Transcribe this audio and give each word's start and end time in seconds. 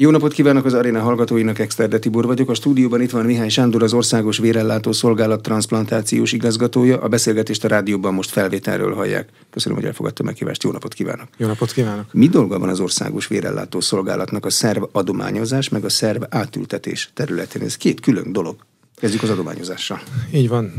Jó 0.00 0.10
napot 0.10 0.32
kívánok 0.32 0.64
az 0.64 0.74
aréna 0.74 1.00
hallgatóinak, 1.00 1.58
Exterde 1.58 1.98
Tibor 1.98 2.26
vagyok. 2.26 2.50
A 2.50 2.54
stúdióban 2.54 3.00
itt 3.00 3.10
van 3.10 3.24
Mihály 3.24 3.48
Sándor, 3.48 3.82
az 3.82 3.92
Országos 3.92 4.38
Vérellátó 4.38 4.92
Szolgálat 4.92 5.42
transplantációs 5.42 6.32
igazgatója. 6.32 7.00
A 7.00 7.08
beszélgetést 7.08 7.64
a 7.64 7.68
rádióban 7.68 8.14
most 8.14 8.30
felvételről 8.30 8.94
hallják. 8.94 9.28
Köszönöm, 9.50 9.78
hogy 9.78 9.86
elfogadta 9.86 10.22
meghívást. 10.22 10.62
Jó 10.62 10.70
napot 10.70 10.94
kívánok! 10.94 11.28
Jó 11.36 11.46
napot 11.46 11.72
kívánok! 11.72 12.12
Mi 12.12 12.28
dolga 12.28 12.58
van 12.58 12.68
az 12.68 12.80
Országos 12.80 13.26
Vérellátó 13.26 13.80
Szolgálatnak 13.80 14.46
a 14.46 14.50
szerv 14.50 14.82
adományozás, 14.92 15.68
meg 15.68 15.84
a 15.84 15.88
szerv 15.88 16.22
átültetés 16.28 17.10
területén? 17.14 17.62
Ez 17.62 17.76
két 17.76 18.00
külön 18.00 18.32
dolog. 18.32 18.56
Kezdjük 18.96 19.22
az 19.22 19.30
adományozással. 19.30 20.00
Így 20.32 20.48
van. 20.48 20.72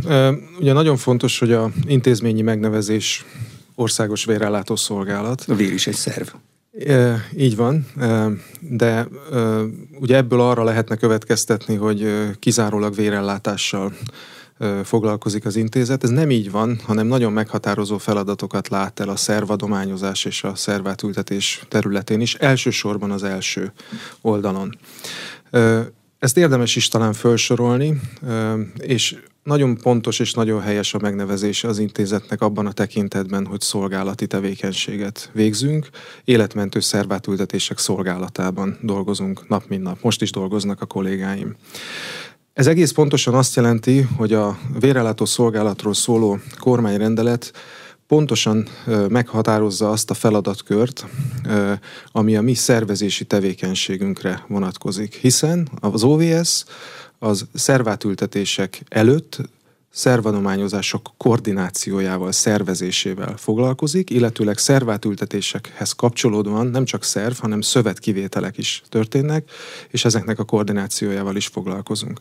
Ugye 0.60 0.74
nagyon 0.74 0.98
fontos, 0.98 1.40
hogy 1.40 1.52
a 1.52 1.72
intézményi 1.88 2.42
megnevezés 2.42 3.26
Országos 3.76 4.26
Vérellátó 4.26 4.76
Szolgálat. 4.76 5.44
A 5.48 5.56
vér 5.56 5.74
is 5.74 5.88
egy 5.88 5.96
szerv. 5.96 6.28
E, 6.72 7.26
így 7.38 7.56
van, 7.56 7.86
de 8.60 9.08
ugye 10.00 10.16
ebből 10.16 10.42
arra 10.42 10.64
lehetne 10.64 10.96
következtetni, 10.96 11.76
hogy 11.76 12.30
kizárólag 12.40 12.96
vérellátással 12.96 13.94
foglalkozik 14.84 15.46
az 15.46 15.56
intézet. 15.56 16.04
Ez 16.04 16.10
nem 16.10 16.32
így 16.32 16.52
van, 16.52 16.80
hanem 16.86 17.08
nagyon 17.08 17.34
meghatározó 17.34 17.98
feladatokat 17.98 18.68
lát 18.68 19.00
el 19.00 19.10
a 19.10 19.16
szervadományozás 19.16 20.26
és 20.26 20.44
a 20.44 20.56
szervátültetés 20.56 21.64
területén 21.68 22.22
is, 22.22 22.36
elsősorban 22.36 23.12
az 23.12 23.24
első 23.24 23.72
oldalon. 24.22 24.78
Ezt 26.20 26.38
érdemes 26.38 26.76
is 26.76 26.88
talán 26.88 27.14
felsorolni, 27.14 28.00
és 28.78 29.16
nagyon 29.44 29.78
pontos 29.78 30.20
és 30.20 30.34
nagyon 30.34 30.62
helyes 30.62 30.94
a 30.94 31.00
megnevezése 31.02 31.68
az 31.68 31.80
intézetnek 31.80 32.42
abban 32.42 32.66
a 32.66 32.72
tekintetben, 32.72 33.46
hogy 33.46 33.62
szolgálati 33.62 34.28
tevékenységet 34.28 35.30
végzünk, 35.34 35.90
életmentő 36.24 36.80
szervátültetések 36.80 37.78
szolgálatában 37.78 38.78
dolgozunk 38.82 39.48
nap 39.48 39.64
mint 39.68 39.84
nap. 39.84 40.02
Most 40.02 40.22
is 40.22 40.32
dolgoznak 40.32 40.82
a 40.82 40.86
kollégáim. 40.86 41.56
Ez 42.54 42.68
egész 42.68 42.92
pontosan 42.92 43.34
azt 43.34 43.56
jelenti, 43.56 44.02
hogy 44.02 44.34
a 44.34 44.58
vérellátó 44.80 45.26
szolgálatról 45.26 45.94
szóló 45.94 46.40
kormányrendelet 46.60 47.52
pontosan 48.10 48.68
meghatározza 49.08 49.90
azt 49.90 50.10
a 50.10 50.14
feladatkört, 50.14 51.06
ami 52.12 52.36
a 52.36 52.42
mi 52.42 52.54
szervezési 52.54 53.26
tevékenységünkre 53.26 54.46
vonatkozik. 54.48 55.16
Hiszen 55.16 55.70
az 55.80 56.04
OVS 56.04 56.64
az 57.20 57.46
szervátültetések 57.54 58.82
előtt 58.88 59.38
szervadományozások 59.92 61.10
koordinációjával, 61.18 62.32
szervezésével 62.32 63.38
foglalkozik, 63.38 64.10
illetőleg 64.10 64.58
szervátültetésekhez 64.58 65.92
kapcsolódóan 65.92 66.68
nem 66.68 66.86
csak 66.86 67.04
szerv, 67.04 67.38
hanem 67.38 67.62
szövetkivételek 67.62 68.58
is 68.58 68.84
történnek, 68.90 69.52
és 69.90 70.06
ezeknek 70.06 70.40
a 70.40 70.44
koordinációjával 70.44 71.36
is 71.36 71.48
foglalkozunk. 71.48 72.20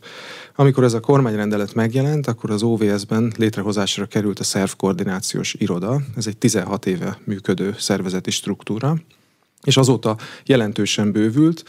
Amikor 0.55 0.83
ez 0.83 0.93
a 0.93 0.99
kormányrendelet 0.99 1.73
megjelent, 1.73 2.27
akkor 2.27 2.51
az 2.51 2.63
OVS-ben 2.63 3.33
létrehozásra 3.37 4.05
került 4.05 4.39
a 4.39 4.43
szervkoordinációs 4.43 5.53
iroda, 5.53 6.01
ez 6.17 6.27
egy 6.27 6.37
16 6.37 6.85
éve 6.85 7.19
működő 7.23 7.75
szervezeti 7.77 8.31
struktúra, 8.31 8.95
és 9.63 9.77
azóta 9.77 10.17
jelentősen 10.45 11.11
bővült. 11.11 11.63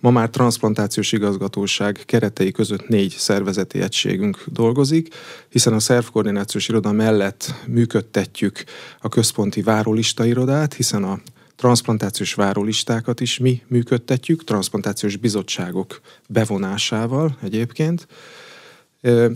Ma 0.00 0.10
már 0.10 0.30
transplantációs 0.30 1.12
igazgatóság 1.12 2.02
keretei 2.04 2.52
között 2.52 2.88
négy 2.88 3.14
szervezeti 3.18 3.80
egységünk 3.80 4.44
dolgozik, 4.46 5.14
hiszen 5.48 5.72
a 5.72 5.80
szervkoordinációs 5.80 6.68
iroda 6.68 6.92
mellett 6.92 7.54
működtetjük 7.66 8.64
a 9.00 9.08
központi 9.08 9.62
várólista 9.62 10.24
irodát, 10.24 10.74
hiszen 10.74 11.04
a 11.04 11.20
transplantációs 11.56 12.34
várólistákat 12.34 13.20
is 13.20 13.38
mi 13.38 13.62
működtetjük, 13.66 14.44
transplantációs 14.44 15.16
bizottságok 15.16 16.00
bevonásával 16.28 17.36
egyébként, 17.42 18.06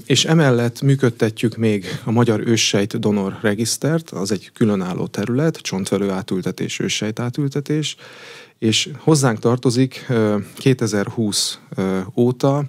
és 0.07 0.25
emellett 0.25 0.81
működtetjük 0.81 1.57
még 1.57 1.87
a 2.05 2.11
Magyar 2.11 2.41
Őssejt 2.47 2.99
Donor 2.99 3.39
Regisztert, 3.41 4.11
az 4.11 4.33
egy 4.33 4.51
különálló 4.55 5.07
terület, 5.07 5.57
csontvelő 5.57 6.11
átültetés, 6.11 6.79
őssejt 6.79 7.21
átültetés, 7.21 7.97
és 8.59 8.89
hozzánk 8.99 9.39
tartozik 9.39 10.07
2020 10.55 11.59
óta 12.17 12.65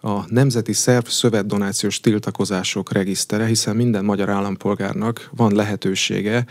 a 0.00 0.24
Nemzeti 0.28 0.72
Szerv 0.72 1.06
Szövetdonációs 1.06 2.00
Tiltakozások 2.00 2.92
regisztere, 2.92 3.46
hiszen 3.46 3.76
minden 3.76 4.04
magyar 4.04 4.28
állampolgárnak 4.28 5.30
van 5.36 5.54
lehetősége 5.54 6.46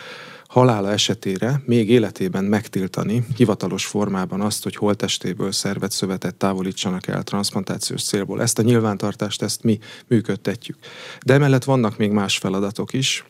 halála 0.54 0.92
esetére 0.92 1.62
még 1.66 1.90
életében 1.90 2.44
megtiltani 2.44 3.26
hivatalos 3.36 3.86
formában 3.86 4.42
azt, 4.42 4.64
hogy 4.64 4.76
holtestéből 4.76 5.52
szervet 5.52 5.92
szövetet 5.92 6.36
távolítsanak 6.36 7.08
el 7.08 7.24
transplantációs 7.24 8.04
célból. 8.04 8.42
Ezt 8.42 8.60
a 8.60 8.62
nyilvántartást, 8.62 9.42
ezt 9.42 9.64
mi 9.64 9.80
működtetjük. 10.08 10.78
De 11.26 11.34
emellett 11.34 11.64
vannak 11.64 11.98
még 11.98 12.12
más 12.12 12.38
feladatok 12.38 12.94
is, 12.94 13.26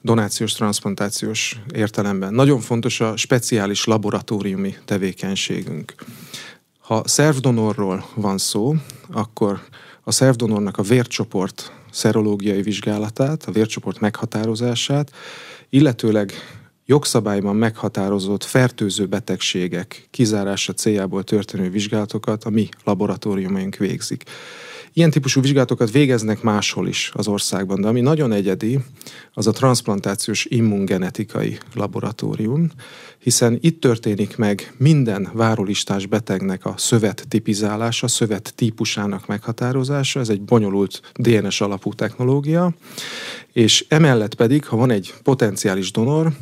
donációs, 0.00 0.52
transplantációs 0.52 1.60
értelemben. 1.74 2.34
Nagyon 2.34 2.60
fontos 2.60 3.00
a 3.00 3.16
speciális 3.16 3.84
laboratóriumi 3.84 4.74
tevékenységünk. 4.84 5.94
Ha 6.78 7.02
szervdonorról 7.06 8.06
van 8.14 8.38
szó, 8.38 8.74
akkor 9.12 9.60
a 10.02 10.12
szervdonornak 10.12 10.78
a 10.78 10.82
vércsoport 10.82 11.72
szerológiai 11.90 12.62
vizsgálatát, 12.62 13.44
a 13.44 13.52
vércsoport 13.52 14.00
meghatározását, 14.00 15.10
illetőleg 15.70 16.32
jogszabályban 16.86 17.56
meghatározott 17.56 18.44
fertőző 18.44 19.06
betegségek 19.06 20.08
kizárása 20.10 20.72
céljából 20.72 21.22
történő 21.22 21.70
vizsgálatokat 21.70 22.44
a 22.44 22.50
mi 22.50 22.68
laboratóriumaink 22.84 23.76
végzik. 23.76 24.24
Ilyen 24.96 25.10
típusú 25.10 25.40
vizsgálatokat 25.40 25.90
végeznek 25.90 26.42
máshol 26.42 26.88
is 26.88 27.10
az 27.14 27.28
országban, 27.28 27.80
de 27.80 27.88
ami 27.88 28.00
nagyon 28.00 28.32
egyedi, 28.32 28.78
az 29.32 29.46
a 29.46 29.52
transplantációs 29.52 30.44
immungenetikai 30.44 31.58
laboratórium, 31.74 32.70
hiszen 33.24 33.58
itt 33.60 33.80
történik 33.80 34.36
meg 34.36 34.72
minden 34.76 35.30
várólistás 35.32 36.06
betegnek 36.06 36.64
a 36.64 36.74
szövet 36.76 37.24
tipizálása, 37.28 38.08
szövet 38.08 38.52
típusának 38.54 39.26
meghatározása, 39.26 40.20
ez 40.20 40.28
egy 40.28 40.40
bonyolult 40.42 41.00
DNS 41.14 41.60
alapú 41.60 41.92
technológia, 41.92 42.74
és 43.52 43.84
emellett 43.88 44.34
pedig, 44.34 44.66
ha 44.66 44.76
van 44.76 44.90
egy 44.90 45.14
potenciális 45.22 45.90
donor, 45.90 46.32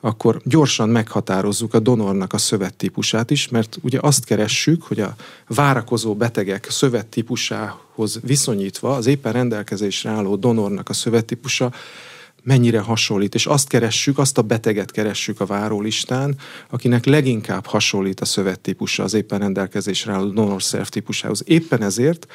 akkor 0.00 0.40
gyorsan 0.44 0.88
meghatározzuk 0.88 1.74
a 1.74 1.78
donornak 1.78 2.32
a 2.32 2.38
szövettípusát 2.38 3.30
is, 3.30 3.48
mert 3.48 3.78
ugye 3.82 3.98
azt 4.00 4.24
keressük, 4.24 4.82
hogy 4.82 5.00
a 5.00 5.14
várakozó 5.46 6.14
betegek 6.14 6.66
szövettípusához 6.70 8.20
viszonyítva 8.22 8.94
az 8.94 9.06
éppen 9.06 9.32
rendelkezésre 9.32 10.10
álló 10.10 10.36
donornak 10.36 10.88
a 10.88 10.92
szövettípusa 10.92 11.72
mennyire 12.42 12.80
hasonlít, 12.80 13.34
és 13.34 13.46
azt 13.46 13.68
keressük, 13.68 14.18
azt 14.18 14.38
a 14.38 14.42
beteget 14.42 14.90
keressük 14.90 15.40
a 15.40 15.46
várólistán, 15.46 16.36
akinek 16.70 17.04
leginkább 17.04 17.66
hasonlít 17.66 18.20
a 18.20 18.24
szövettípusa 18.24 19.02
az 19.02 19.14
éppen 19.14 19.38
rendelkezésre 19.38 20.12
álló 20.12 20.30
donorszerv 20.30 20.86
típusához. 20.86 21.42
Éppen 21.46 21.82
ezért 21.82 22.26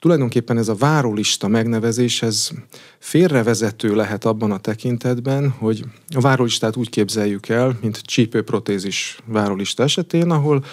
tulajdonképpen 0.00 0.58
ez 0.58 0.68
a 0.68 0.74
várólista 0.74 1.48
megnevezés, 1.48 2.22
ez 2.22 2.50
félrevezető 2.98 3.94
lehet 3.94 4.24
abban 4.24 4.50
a 4.50 4.58
tekintetben, 4.58 5.50
hogy 5.50 5.84
a 6.14 6.20
várólistát 6.20 6.76
úgy 6.76 6.90
képzeljük 6.90 7.48
el, 7.48 7.78
mint 7.80 8.00
csípőprotézis 8.00 9.18
várólista 9.24 9.82
esetén, 9.82 10.30
ahol 10.30 10.64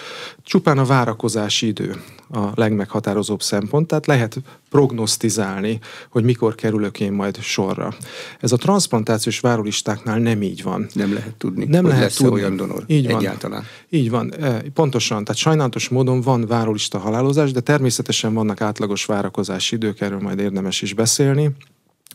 csupán 0.42 0.78
a 0.78 0.84
várakozási 0.84 1.66
idő 1.66 2.02
a 2.30 2.50
legmeghatározóbb 2.54 3.42
szempont, 3.42 3.86
tehát 3.86 4.06
lehet 4.06 4.42
prognosztizálni, 4.70 5.78
hogy 6.10 6.24
mikor 6.24 6.54
kerülök 6.54 7.00
én 7.00 7.12
majd 7.12 7.38
sorra. 7.40 7.94
Ez 8.40 8.52
a 8.52 8.56
transplantációs 8.56 9.40
várólistáknál 9.40 10.18
nem 10.18 10.42
így 10.42 10.62
van. 10.62 10.88
Nem 10.94 11.12
lehet 11.12 11.34
tudni, 11.34 11.64
nem 11.64 11.84
hogy 11.84 11.92
lehet 11.92 12.16
tudni. 12.16 12.32
olyan 12.32 12.56
donor 12.56 12.84
így 12.86 13.06
van. 13.06 13.18
egyáltalán. 13.18 13.64
Így 13.88 14.10
van, 14.10 14.34
e, 14.40 14.62
pontosan. 14.74 15.24
Tehát 15.24 15.40
sajnálatos 15.40 15.88
módon 15.88 16.20
van 16.20 16.46
várólista 16.46 16.98
halálozás, 16.98 17.52
de 17.52 17.60
természetesen 17.60 18.34
vannak 18.34 18.60
átlagos 18.60 19.04
várakozási 19.04 19.74
idők, 19.74 20.00
erről 20.00 20.20
majd 20.20 20.38
érdemes 20.38 20.82
is 20.82 20.94
beszélni. 20.94 21.50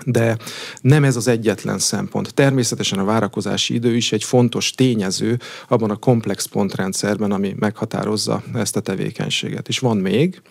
De 0.06 0.38
nem 0.82 1.04
ez 1.04 1.16
az 1.16 1.28
egyetlen 1.28 1.80
szempont. 1.80 2.34
Természetesen 2.34 3.00
a 3.00 3.04
várakozási 3.04 3.74
idő 3.74 3.96
is 3.96 4.12
egy 4.12 4.24
fontos 4.24 4.72
tényező 4.72 5.40
abban 5.68 5.90
a 5.90 5.96
komplex 5.96 6.46
pontrendszerben, 6.46 7.32
ami 7.32 7.56
meghatározza 7.60 8.44
ezt 8.54 8.76
a 8.76 8.80
tevékenységet. 8.80 9.68
És 9.68 9.80
van 9.80 9.98
még, 9.98 10.42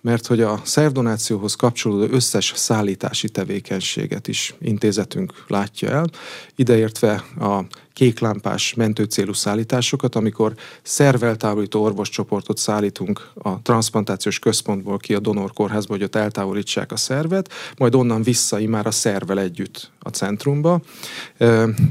mert 0.00 0.26
hogy 0.26 0.40
a 0.40 0.60
szervdonációhoz 0.64 1.54
kapcsolódó 1.54 2.14
összes 2.14 2.52
szállítási 2.56 3.28
tevékenységet 3.28 4.28
is 4.28 4.54
intézetünk 4.60 5.44
látja 5.48 5.90
el, 5.90 6.06
ideértve 6.56 7.24
a 7.38 7.64
kéklámpás 7.96 8.74
mentőcélú 8.74 9.32
szállításokat, 9.32 10.14
amikor 10.14 10.54
szerveltávolító 10.82 11.82
orvoscsoportot 11.82 12.58
szállítunk 12.58 13.30
a 13.34 13.62
transplantációs 13.62 14.38
központból 14.38 14.96
ki 14.98 15.14
a 15.14 15.18
donorkórházba, 15.18 15.92
hogy 15.92 16.02
ott 16.02 16.14
eltávolítsák 16.14 16.92
a 16.92 16.96
szervet, 16.96 17.52
majd 17.76 17.94
onnan 17.94 18.22
vissza 18.22 18.58
már 18.68 18.86
a 18.86 18.90
szervel 18.90 19.40
együtt 19.40 19.90
a 19.98 20.08
centrumba, 20.08 20.80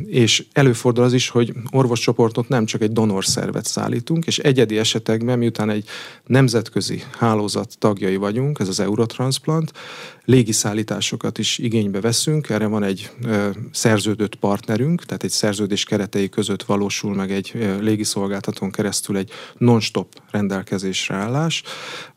és 0.06 0.46
előfordul 0.52 1.04
az 1.04 1.14
is, 1.14 1.30
hogy 1.30 1.54
orvoscsoportot 1.72 2.48
nem 2.48 2.66
csak 2.66 2.82
egy 2.82 2.92
donorszervet 2.92 3.66
szállítunk, 3.66 4.26
és 4.26 4.40
egyedi 4.40 4.78
esetekben, 4.78 5.38
miután 5.38 5.70
egy 5.70 5.88
nemzetközi 6.26 7.04
hálózat 7.18 7.76
tagjai 7.80 8.16
vagyunk, 8.16 8.60
ez 8.60 8.68
az 8.68 8.80
Eurotransplant, 8.80 9.72
légiszállításokat 10.26 11.38
is 11.38 11.58
igénybe 11.58 12.00
veszünk, 12.00 12.50
erre 12.50 12.66
van 12.66 12.84
egy 12.84 13.12
szerződött 13.72 14.36
partnerünk, 14.36 15.06
tehát 15.06 15.24
egy 15.24 15.30
szerződés 15.30 15.84
keretei 15.84 16.30
között 16.30 16.64
valósul 16.64 17.16
meg 17.16 17.32
egy 17.32 17.54
légiszolgáltatón 17.80 18.72
keresztül 18.72 19.18
egy 19.18 19.32
non-stop 19.58 20.08
rendelkezésre 20.32 21.16
állás, 21.16 21.64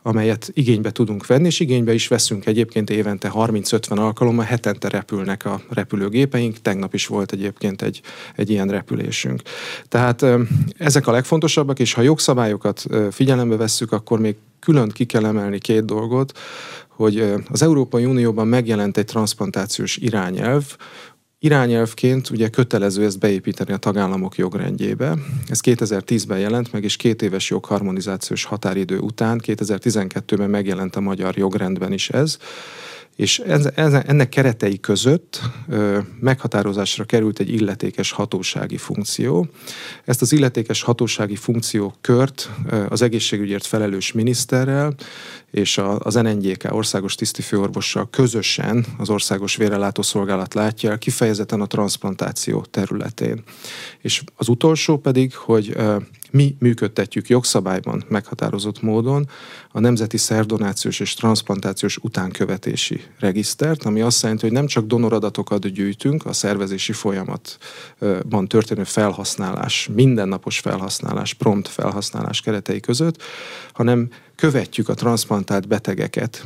amelyet 0.03 0.51
igénybe 0.53 0.91
tudunk 0.91 1.27
venni, 1.27 1.47
és 1.47 1.61
igénybe 1.61 1.95
is 1.95 2.09
veszünk 2.09 2.47
egyébként 2.47 2.91
évente 2.91 3.31
30-50 3.35 3.99
alkalommal, 3.99 4.45
hetente 4.45 4.89
repülnek 4.89 5.45
a 5.45 5.61
repülőgépeink, 5.71 6.61
tegnap 6.63 6.95
is 6.95 7.07
volt 7.07 7.33
egyébként 7.33 7.83
egy, 7.83 8.01
egy 8.37 8.51
ilyen 8.51 8.69
repülésünk. 8.69 9.43
Tehát 9.89 10.25
ezek 10.79 11.07
a 11.07 11.11
legfontosabbak, 11.11 11.79
és 11.79 11.93
ha 11.93 12.03
jogszabályokat 12.03 12.87
figyelembe 13.11 13.57
vesszük, 13.57 13.93
akkor 13.93 14.21
még 14.21 14.37
külön 14.61 14.89
ki 14.89 15.05
kell 15.05 15.25
emelni 15.25 15.59
két 15.59 15.85
dolgot, 15.85 16.39
hogy 16.99 17.33
az 17.51 17.63
Európai 17.63 18.05
Unióban 18.05 18.49
megjelent 18.49 18.97
egy 18.97 19.05
transplantációs 19.05 19.97
irányelv, 19.97 20.77
Irányelvként 21.41 22.31
ugye 22.31 22.49
kötelező 22.49 23.05
ezt 23.05 23.19
beépíteni 23.19 23.73
a 23.73 23.77
tagállamok 23.77 24.37
jogrendjébe. 24.37 25.15
Ez 25.49 25.61
2010-ben 25.63 26.39
jelent 26.39 26.73
meg, 26.73 26.85
és 26.85 26.97
két 26.97 27.23
éves 27.23 27.51
jogharmonizációs 27.51 28.45
határidő 28.45 28.99
után 28.99 29.41
2012-ben 29.47 30.51
megjelent 30.51 30.97
a 30.97 31.01
magyar 31.01 31.37
jogrendben 31.37 31.93
is 31.93 32.11
ez 32.11 32.39
és 33.19 33.39
ez, 33.39 33.69
ez, 33.75 33.93
ennek 33.93 34.29
keretei 34.29 34.81
között 34.81 35.41
ö, 35.69 35.99
meghatározásra 36.21 37.05
került 37.05 37.39
egy 37.39 37.53
illetékes 37.53 38.11
hatósági 38.11 38.77
funkció. 38.77 39.49
Ezt 40.05 40.23
az 40.23 40.33
illetékes 40.33 40.83
hatósági 40.83 41.37
funkció 41.37 41.95
kört 42.01 42.51
ö, 42.71 42.85
az 42.89 43.03
egészségügyért 43.03 43.67
felelős 43.67 44.13
miniszterrel 44.13 44.95
és 45.51 45.79
a, 45.79 45.99
az 45.99 46.15
NNGK 46.15 46.67
országos 46.71 47.15
tisztifőorvossal 47.15 48.09
közösen 48.11 48.85
az 48.99 49.11
országos 49.11 49.57
vérellátó 49.57 50.03
szolgálat 50.03 50.55
látja 50.55 50.97
kifejezetten 50.97 51.61
a 51.61 51.67
transplantáció 51.67 52.65
területén. 52.71 53.43
És 54.01 54.23
az 54.37 54.49
utolsó 54.49 54.99
pedig, 54.99 55.35
hogy 55.35 55.77
mi 56.31 56.57
működtetjük 56.59 57.29
jogszabályban 57.29 58.05
meghatározott 58.09 58.83
módon 58.83 59.29
a 59.73 59.81
Nemzeti 59.81 60.17
Szerdonációs 60.17 61.01
és 61.01 61.15
Transplantációs 61.15 61.97
Utánkövetési 61.97 63.01
Regisztert, 63.19 63.85
ami 63.85 64.01
azt 64.01 64.23
jelenti, 64.23 64.45
hogy 64.45 64.55
nem 64.55 64.67
csak 64.67 64.87
donoradatokat 64.87 65.73
gyűjtünk 65.73 66.27
a 66.27 66.33
szervezési 66.33 66.93
folyamatban 66.93 68.49
történő 68.49 68.85
felhasználás, 68.85 69.89
mindennapos 69.95 70.59
felhasználás, 70.59 71.35
prompt 71.35 71.69
felhasználás 71.69 72.41
keretei 72.41 72.81
között, 72.81 73.23
hanem 73.73 74.09
követjük 74.39 74.89
a 74.89 74.95
transplantált 74.95 75.69
betegeket, 75.69 76.45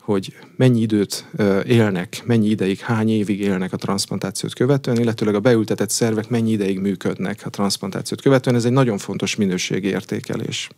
hogy 0.00 0.36
mennyi 0.56 0.80
időt 0.80 1.28
élnek, 1.66 2.22
mennyi 2.24 2.48
ideig, 2.48 2.78
hány 2.78 3.08
évig 3.10 3.40
élnek 3.40 3.72
a 3.72 3.76
transplantációt 3.76 4.54
követően, 4.54 5.00
illetőleg 5.00 5.34
a 5.34 5.40
beültetett 5.40 5.90
szervek 5.90 6.28
mennyi 6.28 6.50
ideig 6.50 6.78
működnek 6.78 7.40
a 7.44 7.50
transplantációt 7.50 8.20
követően. 8.20 8.56
Ez 8.56 8.64
egy 8.64 8.72
nagyon 8.72 8.98
fontos 8.98 9.36
minőségi 9.36 9.88
értékelés. 9.88 10.68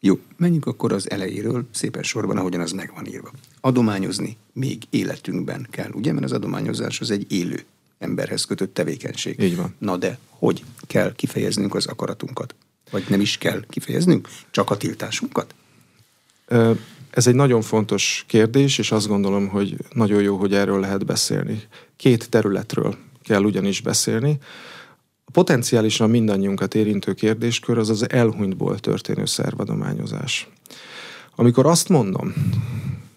Jó, 0.00 0.18
menjünk 0.36 0.66
akkor 0.66 0.92
az 0.92 1.10
elejéről, 1.10 1.66
szépen 1.72 2.02
sorban, 2.02 2.36
ahogyan 2.36 2.60
az 2.60 2.72
meg 2.72 2.92
van 2.94 3.06
írva. 3.06 3.30
Adományozni 3.60 4.36
még 4.52 4.82
életünkben 4.90 5.66
kell, 5.70 5.90
ugye? 5.92 6.12
Mert 6.12 6.24
az 6.24 6.32
adományozás 6.32 7.00
az 7.00 7.10
egy 7.10 7.32
élő 7.32 7.60
emberhez 7.98 8.44
kötött 8.44 8.74
tevékenység. 8.74 9.40
Így 9.40 9.56
van. 9.56 9.74
Na 9.78 9.96
de, 9.96 10.18
hogy 10.28 10.64
kell 10.86 11.12
kifejeznünk 11.14 11.74
az 11.74 11.86
akaratunkat? 11.86 12.54
Vagy 12.90 13.04
nem 13.08 13.20
is 13.20 13.38
kell 13.38 13.64
kifejeznünk? 13.68 14.28
Csak 14.50 14.70
a 14.70 14.76
tiltásunkat? 14.76 15.54
Ez 17.10 17.26
egy 17.26 17.34
nagyon 17.34 17.62
fontos 17.62 18.24
kérdés, 18.28 18.78
és 18.78 18.92
azt 18.92 19.08
gondolom, 19.08 19.48
hogy 19.48 19.76
nagyon 19.92 20.22
jó, 20.22 20.36
hogy 20.36 20.54
erről 20.54 20.80
lehet 20.80 21.06
beszélni. 21.06 21.62
Két 21.96 22.30
területről 22.30 22.96
kell 23.22 23.42
ugyanis 23.42 23.80
beszélni. 23.80 24.38
A 25.24 25.30
potenciálisan 25.30 26.10
mindannyiunkat 26.10 26.74
érintő 26.74 27.12
kérdéskör 27.14 27.78
az 27.78 27.88
az 27.88 28.10
elhunytból 28.10 28.78
történő 28.78 29.24
szervadományozás. 29.24 30.48
Amikor 31.34 31.66
azt 31.66 31.88
mondom, 31.88 32.34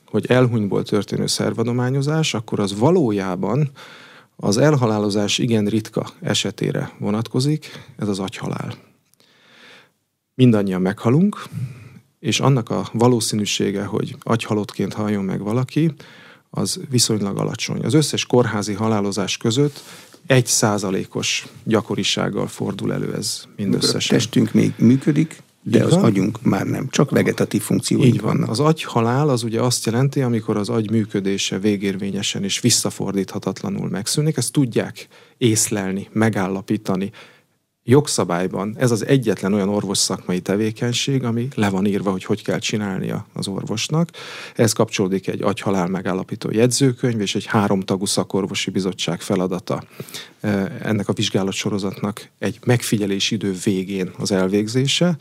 hogy 0.05 0.25
elhunytból 0.25 0.83
történő 0.83 1.27
szervadományozás, 1.27 2.33
akkor 2.33 2.59
az 2.59 2.77
valójában 2.79 3.71
az 4.35 4.57
elhalálozás 4.57 5.37
igen 5.37 5.65
ritka 5.65 6.09
esetére 6.21 6.91
vonatkozik, 6.97 7.85
ez 7.97 8.07
az 8.07 8.19
agyhalál. 8.19 8.73
Mindannyian 10.33 10.81
meghalunk, 10.81 11.43
és 12.21 12.39
annak 12.39 12.69
a 12.69 12.89
valószínűsége, 12.93 13.83
hogy 13.83 14.15
agyhalottként 14.19 14.93
haljon 14.93 15.23
meg 15.23 15.41
valaki, 15.43 15.93
az 16.49 16.79
viszonylag 16.89 17.37
alacsony. 17.37 17.83
Az 17.83 17.93
összes 17.93 18.25
kórházi 18.25 18.73
halálozás 18.73 19.37
között 19.37 19.83
egy 20.25 20.45
százalékos 20.45 21.47
gyakorisággal 21.63 22.47
fordul 22.47 22.93
elő 22.93 23.13
ez 23.13 23.43
mindösszesen. 23.55 24.15
A 24.17 24.19
testünk 24.19 24.53
még 24.53 24.73
működik, 24.77 25.43
de 25.63 25.77
Így 25.77 25.83
az 25.83 25.91
van? 25.93 26.03
agyunk 26.03 26.41
már 26.41 26.65
nem, 26.65 26.87
csak 26.89 27.09
vegetatív 27.09 27.61
funkciói 27.61 28.05
Így 28.05 28.21
van. 28.21 28.31
vannak. 28.33 28.49
Az 28.49 28.59
agyhalál 28.59 29.29
az 29.29 29.43
ugye 29.43 29.61
azt 29.61 29.85
jelenti, 29.85 30.21
amikor 30.21 30.57
az 30.57 30.69
agy 30.69 30.91
működése 30.91 31.59
végérvényesen 31.59 32.43
és 32.43 32.59
visszafordíthatatlanul 32.59 33.89
megszűnik, 33.89 34.37
ezt 34.37 34.51
tudják 34.51 35.07
észlelni, 35.37 36.09
megállapítani, 36.11 37.11
jogszabályban 37.83 38.75
ez 38.77 38.91
az 38.91 39.05
egyetlen 39.05 39.53
olyan 39.53 39.69
orvos 39.69 39.97
szakmai 39.97 40.39
tevékenység, 40.39 41.23
ami 41.23 41.47
le 41.55 41.69
van 41.69 41.85
írva, 41.85 42.11
hogy 42.11 42.23
hogy 42.23 42.43
kell 42.43 42.59
csinálnia 42.59 43.25
az 43.33 43.47
orvosnak. 43.47 44.09
Ehhez 44.55 44.73
kapcsolódik 44.73 45.27
egy 45.27 45.41
agyhalál 45.41 45.87
megállapító 45.87 46.51
jegyzőkönyv 46.51 47.21
és 47.21 47.35
egy 47.35 47.45
háromtagú 47.45 48.05
szakorvosi 48.05 48.69
bizottság 48.71 49.21
feladata. 49.21 49.83
Ennek 50.81 51.07
a 51.07 51.13
vizsgálatsorozatnak 51.13 52.29
egy 52.39 52.59
megfigyelési 52.65 53.35
idő 53.35 53.55
végén 53.63 54.11
az 54.17 54.31
elvégzése, 54.31 55.17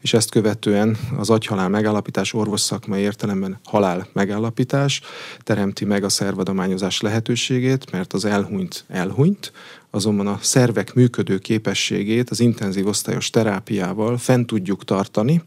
és 0.00 0.12
ezt 0.14 0.30
követően 0.30 0.96
az 1.16 1.30
agyhalál 1.30 1.68
megállapítás 1.68 2.32
orvos 2.32 2.60
szakmai 2.60 3.00
értelemben 3.00 3.58
halál 3.64 4.06
megállapítás 4.12 5.00
teremti 5.42 5.84
meg 5.84 6.04
a 6.04 6.08
szervadományozás 6.08 7.00
lehetőségét, 7.00 7.90
mert 7.90 8.12
az 8.12 8.24
elhunyt 8.24 8.84
elhunyt, 8.88 9.52
azonban 9.90 10.26
a 10.26 10.38
szervek 10.42 10.94
működő 10.94 11.38
képességét 11.38 12.30
az 12.30 12.40
intenzív 12.40 12.86
osztályos 12.86 13.30
terápiával 13.30 14.18
fent 14.18 14.46
tudjuk 14.46 14.84
tartani, 14.84 15.42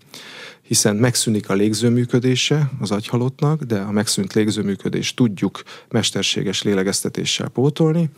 hiszen 0.61 0.95
megszűnik 0.95 1.49
a 1.49 1.53
légzőműködése 1.53 2.71
az 2.79 2.91
agyhalottnak, 2.91 3.63
de 3.63 3.79
a 3.79 3.91
megszűnt 3.91 4.33
légzőműködést 4.33 5.15
tudjuk 5.15 5.63
mesterséges 5.89 6.63
lélegeztetéssel 6.63 7.47
pótolni, 7.47 8.09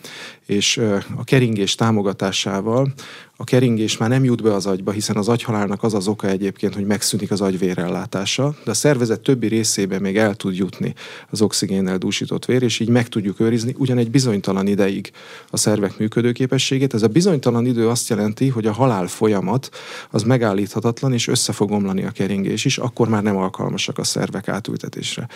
és 0.46 0.78
a 1.16 1.24
keringés 1.24 1.76
támogatásával 1.76 2.94
a 3.38 3.44
keringés 3.44 3.98
már 3.98 4.10
nem 4.10 4.24
jut 4.24 4.42
be 4.42 4.54
az 4.54 4.66
agyba, 4.66 4.92
hiszen 4.92 5.16
az 5.16 5.28
agyhalálnak 5.28 5.84
az 5.84 5.94
az 5.94 6.08
oka 6.08 6.28
egyébként, 6.28 6.74
hogy 6.74 6.86
megszűnik 6.86 7.32
az 7.32 7.42
agyvérellátása, 7.42 8.56
de 8.64 8.72
a 8.72 8.74
szervezet 8.74 9.20
többi 9.20 9.48
részében 9.48 10.02
még 10.02 10.18
el 10.18 10.36
tud 10.36 10.56
jutni 10.56 10.94
az 11.30 11.42
oxigénnel 11.42 11.98
dúsított 11.98 12.46
vér, 12.46 12.64
és 12.64 12.80
így 12.80 12.90
meg 12.90 13.08
tudjuk 13.10 13.40
őrizni 13.40 13.76
ugyan 13.78 13.98
egy 13.98 14.12
bizonytalan 14.12 14.68
ideig 14.68 15.12
a 15.50 15.58
szervek 15.58 15.98
működőképességét. 15.98 16.94
Ez 16.94 17.04
a 17.04 17.08
bizonytalan 17.08 17.66
idő 17.66 17.90
azt 17.90 18.10
jelenti, 18.10 18.48
hogy 18.48 18.66
a 18.66 18.72
halál 18.72 19.08
folyamat 19.08 19.70
az 20.10 20.24
megállíthatatlan, 20.24 21.14
és 21.14 21.28
össze 21.28 21.52
fog 21.52 21.72
omlani 21.72 22.04
a 22.04 22.12
keringés 22.12 22.66
is, 22.66 22.78
akkor 22.78 23.10
már 23.10 23.24
nem 23.24 23.38
alkalmasak 23.38 23.98
a 23.98 24.04
szervek 24.04 24.48
átültetésre. 24.48 25.28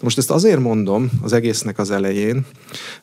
Most 0.00 0.18
ezt 0.18 0.30
azért 0.30 0.60
mondom 0.60 1.10
az 1.22 1.32
egésznek 1.32 1.78
az 1.78 1.90
elején, 1.90 2.46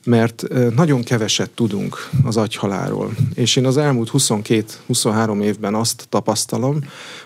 mert 0.06 0.44
nagyon 0.76 1.04
keveset 1.04 1.50
tudunk 1.50 2.10
az 2.24 2.38
agyhaláról. 2.38 3.14
És 3.34 3.56
én 3.56 3.66
az 3.66 3.78
elmúlt 3.78 4.10
22-23 4.46 5.42
évben 5.42 5.75
azt 5.75 6.06
tapasztalom, 6.10 6.80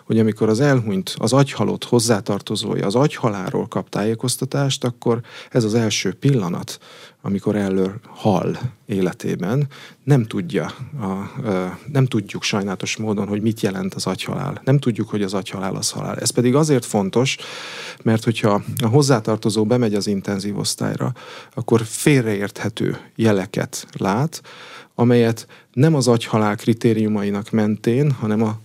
hogy 0.05 0.19
amikor 0.19 0.49
az 0.49 0.59
elhunyt, 0.59 1.15
az 1.17 1.33
agyhalott 1.33 1.83
hozzátartozója 1.83 2.85
az 2.85 2.95
agyhaláról 2.95 3.67
kap 3.67 3.89
tájékoztatást, 3.89 4.83
akkor 4.83 5.21
ez 5.49 5.63
az 5.63 5.73
első 5.73 6.13
pillanat, 6.13 6.79
amikor 7.21 7.55
elől 7.55 7.93
hal 8.07 8.59
életében, 8.85 9.67
nem 10.03 10.25
tudja, 10.25 10.65
a, 11.01 11.39
nem 11.91 12.05
tudjuk 12.05 12.43
sajnálatos 12.43 12.97
módon, 12.97 13.27
hogy 13.27 13.41
mit 13.41 13.61
jelent 13.61 13.93
az 13.93 14.05
agyhalál. 14.05 14.61
Nem 14.63 14.79
tudjuk, 14.79 15.09
hogy 15.09 15.23
az 15.23 15.33
agyhalál 15.33 15.75
az 15.75 15.91
halál. 15.91 16.17
Ez 16.17 16.29
pedig 16.29 16.55
azért 16.55 16.85
fontos, 16.85 17.37
mert 18.03 18.23
hogyha 18.23 18.61
a 18.83 18.87
hozzátartozó 18.87 19.65
bemegy 19.65 19.95
az 19.95 20.07
intenzív 20.07 20.57
osztályra, 20.57 21.13
akkor 21.53 21.81
félreérthető 21.83 22.97
jeleket 23.15 23.87
lát, 23.97 24.41
amelyet 24.95 25.47
nem 25.73 25.95
az 25.95 26.07
agyhalál 26.07 26.55
kritériumainak 26.55 27.49
mentén, 27.49 28.11
hanem 28.11 28.43
a 28.43 28.59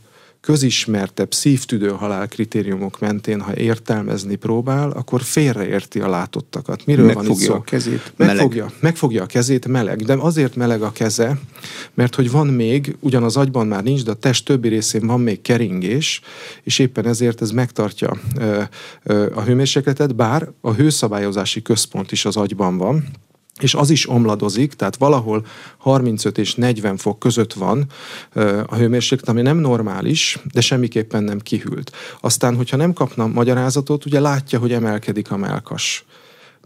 közismertebb 0.44 1.32
szívtüdő 1.34 1.88
halál 1.88 2.28
kritériumok 2.28 3.00
mentén, 3.00 3.40
ha 3.40 3.56
értelmezni 3.56 4.34
próbál, 4.34 4.90
akkor 4.90 5.22
félreérti 5.22 6.00
a 6.00 6.08
látottakat. 6.08 6.86
Miről 6.86 7.06
megfogja 7.06 7.30
van 7.30 7.40
itt 7.40 7.46
szó? 7.46 7.54
a 7.54 7.62
kezét, 7.62 8.12
megfogja, 8.16 8.62
meleg. 8.64 8.78
megfogja 8.80 9.22
a 9.22 9.26
kezét, 9.26 9.66
meleg. 9.66 10.02
De 10.02 10.14
azért 10.14 10.56
meleg 10.56 10.82
a 10.82 10.92
keze, 10.92 11.38
mert 11.94 12.14
hogy 12.14 12.30
van 12.30 12.46
még, 12.46 12.96
ugyan 13.00 13.22
az 13.22 13.36
agyban 13.36 13.66
már 13.66 13.82
nincs, 13.82 14.04
de 14.04 14.10
a 14.10 14.14
test 14.14 14.44
többi 14.44 14.68
részén 14.68 15.06
van 15.06 15.20
még 15.20 15.40
keringés, 15.40 16.20
és 16.62 16.78
éppen 16.78 17.06
ezért 17.06 17.40
ez 17.40 17.50
megtartja 17.50 18.16
ö, 18.38 18.62
ö, 19.02 19.26
a 19.34 19.42
hőmérsékletet, 19.42 20.14
bár 20.14 20.48
a 20.60 20.72
hőszabályozási 20.72 21.62
központ 21.62 22.12
is 22.12 22.24
az 22.24 22.36
agyban 22.36 22.76
van, 22.76 23.04
és 23.60 23.74
az 23.74 23.90
is 23.90 24.08
omladozik, 24.08 24.72
tehát 24.72 24.96
valahol 24.96 25.46
35 25.78 26.38
és 26.38 26.54
40 26.54 26.96
fok 26.96 27.18
között 27.18 27.52
van 27.52 27.86
a 28.66 28.76
hőmérséklet, 28.76 29.28
ami 29.28 29.42
nem 29.42 29.56
normális, 29.56 30.38
de 30.52 30.60
semmiképpen 30.60 31.22
nem 31.22 31.38
kihűlt. 31.38 31.92
Aztán, 32.20 32.56
hogyha 32.56 32.76
nem 32.76 32.92
kapna 32.92 33.26
magyarázatot, 33.26 34.04
ugye 34.04 34.20
látja, 34.20 34.58
hogy 34.58 34.72
emelkedik 34.72 35.30
a 35.30 35.36
melkas 35.36 36.04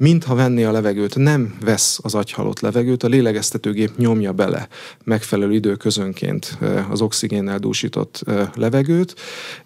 mintha 0.00 0.34
venné 0.34 0.64
a 0.64 0.72
levegőt, 0.72 1.16
nem 1.16 1.56
vesz 1.60 1.98
az 2.02 2.14
agyhalott 2.14 2.60
levegőt, 2.60 3.02
a 3.02 3.08
lélegeztetőgép 3.08 3.96
nyomja 3.96 4.32
bele 4.32 4.68
megfelelő 5.04 5.52
időközönként 5.52 6.58
az 6.90 7.00
oxigénnel 7.00 7.58
dúsított 7.58 8.24
levegőt, 8.54 9.14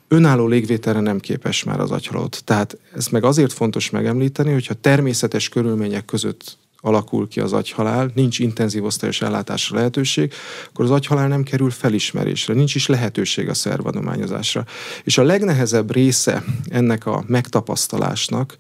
önálló 0.09 0.47
légvételre 0.47 1.01
nem 1.01 1.19
képes 1.19 1.65
már 1.65 1.81
az 1.81 1.91
agyhalott. 1.91 2.43
Tehát 2.45 2.79
ez 2.95 3.07
meg 3.07 3.25
azért 3.25 3.53
fontos 3.53 3.91
megemlíteni, 3.91 4.53
hogyha 4.53 4.75
természetes 4.75 5.49
körülmények 5.49 6.05
között 6.05 6.59
alakul 6.85 7.29
ki 7.29 7.41
az 7.41 7.53
agyhalál, 7.53 8.11
nincs 8.15 8.39
intenzív 8.39 8.85
osztályos 8.85 9.23
ellátásra 9.23 9.77
lehetőség, 9.77 10.33
akkor 10.69 10.85
az 10.85 10.91
agyhalál 10.91 11.29
nem 11.29 11.43
kerül 11.43 11.71
felismerésre, 11.71 12.55
nincs 12.55 12.75
is 12.75 12.87
lehetőség 12.87 13.49
a 13.49 13.55
szervadományozásra. 13.55 14.65
És 15.05 15.19
a 15.19 15.23
legnehezebb 15.23 15.93
része 15.93 16.45
ennek 16.69 17.07
a 17.07 17.25
megtapasztalásnak, 17.27 18.57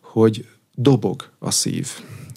hogy 0.00 0.46
dobog 0.74 1.24
a 1.38 1.50
szív 1.50 1.88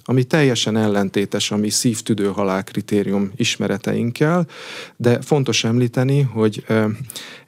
ami 0.08 0.24
teljesen 0.24 0.78
ellentétes 0.78 1.52
a 1.52 1.58
mi 1.58 1.70
szívtüdő 1.70 2.26
halál 2.26 2.64
kritérium 2.64 3.32
ismereteinkkel, 3.36 4.48
de 4.96 5.22
fontos 5.22 5.64
említeni, 5.64 6.22
hogy 6.22 6.66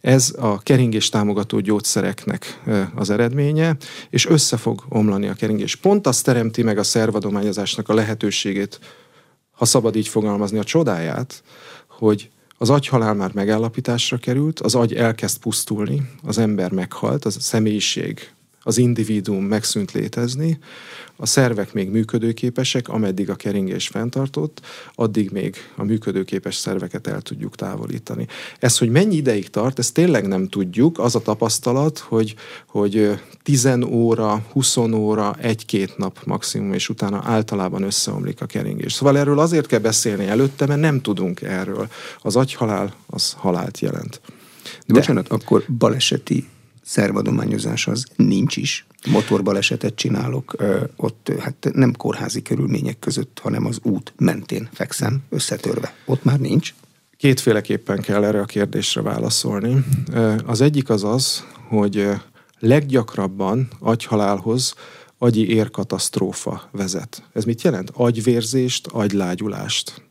ez 0.02 0.34
a 0.40 0.60
keringés 0.60 1.10
támogató 1.10 1.60
gyógyszereknek 1.60 2.62
az 2.96 3.10
eredménye, 3.10 3.76
és 4.10 4.26
össze 4.26 4.58
fog 4.58 4.84
omlani 4.90 5.28
a 5.28 5.34
keringés. 5.34 5.76
Pont 5.76 6.08
azt 6.08 6.24
teremti 6.24 6.64
meg 6.64 6.78
a 6.78 6.84
szervadományozásnak 6.84 7.90
a 7.90 7.94
lehetőségét, 7.94 8.80
ha 9.52 9.66
szabad 9.66 9.96
így 9.96 10.08
fogalmazni, 10.08 10.58
a 10.58 10.64
csodáját, 10.64 11.44
hogy 11.88 12.30
az 12.58 12.70
agyhalál 12.70 13.14
már 13.14 13.34
megállapításra 13.34 14.18
került, 14.18 14.60
az 14.60 14.76
agy 14.76 14.94
elkezd 14.94 15.38
pusztulni, 15.38 16.10
az 16.24 16.38
ember 16.38 16.72
meghalt, 16.72 17.26
az 17.26 17.36
a 17.36 17.40
személyiség, 17.40 18.32
az 18.68 18.78
individuum 18.78 19.44
megszűnt 19.44 19.92
létezni, 19.92 20.60
a 21.16 21.26
szervek 21.26 21.74
még 21.74 21.90
működőképesek, 21.90 22.90
ameddig 22.90 23.30
a 23.30 23.36
keringés 23.36 23.88
fenntartott, 23.88 24.62
addig 24.96 25.32
még 25.32 25.56
a 25.76 25.84
működőképes 25.84 26.56
szerveket 26.56 27.08
el 27.08 27.22
tudjuk 27.22 27.56
távolítani. 27.56 28.28
Ez, 28.60 28.78
hogy 28.78 28.90
mennyi 28.90 29.16
ideig 29.16 29.50
tart, 29.50 29.80
ezt 29.80 29.94
tényleg 29.94 30.28
nem 30.28 30.48
tudjuk. 30.48 31.00
Az 31.00 31.16
a 31.16 31.22
tapasztalat, 31.22 31.98
hogy, 32.00 32.36
hogy 32.68 33.20
10 33.44 33.70
óra, 33.86 34.46
20 34.52 34.78
óra, 34.78 35.36
egy-két 35.42 35.98
nap 35.98 36.20
maximum, 36.26 36.74
és 36.74 36.90
utána 36.90 37.22
általában 37.26 37.84
összeomlik 37.84 38.42
a 38.42 38.46
keringés. 38.46 38.94
Szóval 38.94 39.18
erről 39.18 39.40
azért 39.40 39.68
kell 39.68 39.80
beszélni 39.80 40.26
előtte, 40.26 40.66
mert 40.66 40.80
nem 40.80 41.02
tudunk 41.02 41.42
erről. 41.42 41.88
Az 42.22 42.36
agyhalál 42.36 42.94
az 43.06 43.34
halált 43.38 43.80
jelent. 43.80 44.22
De, 44.24 44.30
De 44.86 44.94
bocsánat, 44.94 45.28
akkor 45.28 45.64
baleseti 45.78 46.48
szervadományozás 46.88 47.88
az 47.88 48.06
nincs 48.16 48.58
is. 48.58 48.86
Motorbalesetet 49.08 49.96
csinálok, 49.96 50.56
ott 50.96 51.32
hát 51.40 51.70
nem 51.74 51.94
kórházi 51.94 52.42
körülmények 52.42 53.00
között, 53.00 53.40
hanem 53.42 53.66
az 53.66 53.80
út 53.84 54.14
mentén 54.18 54.70
fekszem 54.74 55.22
összetörve. 55.30 55.94
Ott 56.06 56.24
már 56.24 56.40
nincs. 56.40 56.74
Kétféleképpen 57.18 58.02
kell 58.02 58.24
erre 58.24 58.40
a 58.40 58.46
kérdésre 58.46 59.02
válaszolni. 59.02 59.86
Az 60.46 60.62
egyik 60.62 60.90
az 60.90 61.04
az, 61.04 61.44
hogy 61.68 62.10
leggyakrabban 62.60 63.68
agyhalálhoz 63.80 64.74
agyi 65.18 65.50
érkatasztrófa 65.50 66.70
vezet. 66.72 67.24
Ez 67.34 67.44
mit 67.44 67.62
jelent? 67.62 67.92
Agyvérzést, 67.94 68.88
agylágyulást 68.88 70.07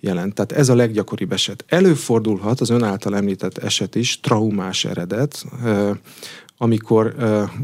jelent. 0.00 0.34
Tehát 0.34 0.52
ez 0.52 0.68
a 0.68 0.74
leggyakoribb 0.74 1.32
eset. 1.32 1.64
Előfordulhat 1.68 2.60
az 2.60 2.70
ön 2.70 2.82
által 2.82 3.16
említett 3.16 3.58
eset 3.58 3.94
is, 3.94 4.20
traumás 4.20 4.84
eredet, 4.84 5.44
amikor 6.62 7.14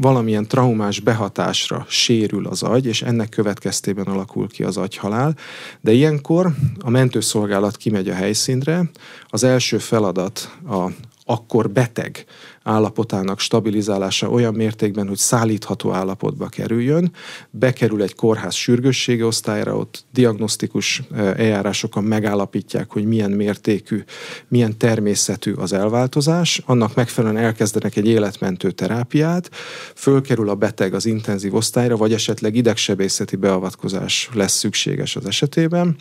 valamilyen 0.01 0.47
traumás 0.47 0.99
behatásra 0.99 1.85
sérül 1.89 2.47
az 2.47 2.63
agy, 2.63 2.85
és 2.85 3.01
ennek 3.01 3.29
következtében 3.29 4.05
alakul 4.05 4.47
ki 4.47 4.63
az 4.63 4.77
agyhalál. 4.77 5.35
De 5.81 5.91
ilyenkor 5.91 6.53
a 6.79 6.89
mentőszolgálat 6.89 7.77
kimegy 7.77 8.09
a 8.09 8.13
helyszínre, 8.13 8.89
az 9.27 9.43
első 9.43 9.77
feladat 9.77 10.57
a 10.69 10.91
akkor 11.29 11.69
beteg 11.69 12.25
állapotának 12.67 13.39
stabilizálása 13.39 14.29
olyan 14.29 14.53
mértékben, 14.53 15.07
hogy 15.07 15.17
szállítható 15.17 15.91
állapotba 15.91 16.47
kerüljön, 16.47 17.11
bekerül 17.49 18.01
egy 18.01 18.15
kórház 18.15 18.53
sürgőssége 18.53 19.25
osztályra, 19.25 19.77
ott 19.77 20.03
diagnosztikus 20.13 21.01
e, 21.11 21.21
eljárásokon 21.21 22.03
megállapítják, 22.03 22.91
hogy 22.91 23.05
milyen 23.05 23.31
mértékű, 23.31 24.03
milyen 24.47 24.77
természetű 24.77 25.53
az 25.53 25.73
elváltozás, 25.73 26.61
annak 26.65 26.95
megfelelően 26.95 27.43
elkezdenek 27.43 27.95
egy 27.95 28.07
életmentő 28.07 28.71
terápiát, 28.71 29.49
fölkerül 29.95 30.49
a 30.49 30.55
beteg 30.55 30.93
az 30.93 31.05
intenzív 31.05 31.55
osztályra, 31.55 31.97
vagy 31.97 32.13
esetleg 32.13 32.55
idegsebészeti 32.55 33.35
beavatkozás 33.35 34.29
lesz 34.33 34.57
szükséges 34.57 35.15
az 35.15 35.25
esetében, 35.25 35.95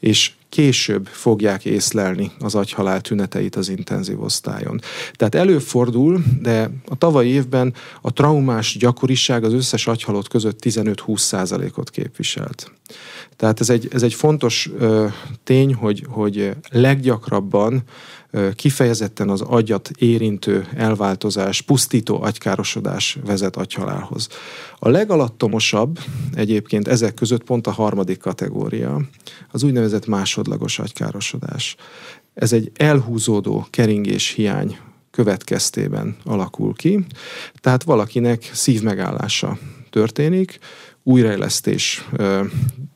és 0.00 0.32
később 0.48 1.06
fogják 1.06 1.64
észlelni 1.64 2.30
az 2.40 2.54
agyhalál 2.54 3.00
tüneteit 3.00 3.56
az 3.56 3.68
intenzív 3.68 4.22
osztályon. 4.22 4.80
Tehát 5.12 5.34
előfordul, 5.34 6.22
de 6.42 6.70
a 6.86 6.96
tavalyi 6.96 7.28
évben 7.28 7.74
a 8.00 8.12
traumás 8.12 8.76
gyakoriság 8.78 9.44
az 9.44 9.52
összes 9.52 9.86
agyhalott 9.86 10.28
között 10.28 10.58
15-20 10.62 11.18
százalékot 11.18 11.90
képviselt. 11.90 12.72
Tehát 13.36 13.60
ez 13.60 13.70
egy, 13.70 13.88
ez 13.92 14.02
egy 14.02 14.14
fontos 14.14 14.70
ö, 14.78 15.06
tény, 15.44 15.74
hogy, 15.74 16.04
hogy 16.08 16.50
leggyakrabban 16.70 17.82
kifejezetten 18.54 19.28
az 19.28 19.40
agyat 19.40 19.90
érintő 19.98 20.68
elváltozás, 20.76 21.60
pusztító 21.60 22.22
agykárosodás 22.22 23.18
vezet 23.24 23.56
agyhalálhoz. 23.56 24.28
A 24.78 24.88
legalattomosabb 24.88 25.98
egyébként 26.34 26.88
ezek 26.88 27.14
között 27.14 27.44
pont 27.44 27.66
a 27.66 27.70
harmadik 27.70 28.18
kategória, 28.18 29.00
az 29.50 29.62
úgynevezett 29.62 30.06
másodlagos 30.06 30.78
agykárosodás. 30.78 31.76
Ez 32.34 32.52
egy 32.52 32.70
elhúzódó 32.74 33.66
keringés 33.70 34.28
hiány 34.28 34.78
következtében 35.10 36.16
alakul 36.24 36.74
ki, 36.74 37.04
tehát 37.60 37.82
valakinek 37.82 38.50
szívmegállása 38.52 39.58
történik, 39.90 40.58
újraélesztés 41.02 42.08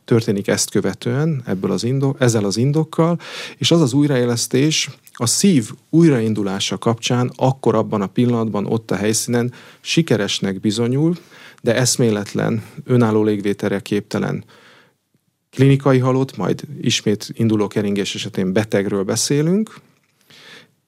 történik 0.04 0.48
ezt 0.48 0.70
követően, 0.70 1.42
ebből 1.46 1.70
az 1.70 1.84
indok, 1.84 2.16
ezzel 2.20 2.44
az 2.44 2.56
indokkal, 2.56 3.18
és 3.56 3.70
az 3.70 3.80
az 3.80 3.92
újraélesztés 3.92 4.90
a 5.12 5.26
szív 5.26 5.70
újraindulása 5.90 6.78
kapcsán 6.78 7.32
akkor 7.36 7.74
abban 7.74 8.02
a 8.02 8.06
pillanatban 8.06 8.66
ott 8.66 8.90
a 8.90 8.96
helyszínen 8.96 9.52
sikeresnek 9.80 10.60
bizonyul, 10.60 11.16
de 11.62 11.74
eszméletlen, 11.76 12.62
önálló 12.84 13.22
légvételre 13.22 13.80
képtelen 13.80 14.44
klinikai 15.50 15.98
halott, 15.98 16.36
majd 16.36 16.62
ismét 16.80 17.28
induló 17.32 17.66
keringés 17.66 18.14
esetén 18.14 18.52
betegről 18.52 19.02
beszélünk, 19.02 19.80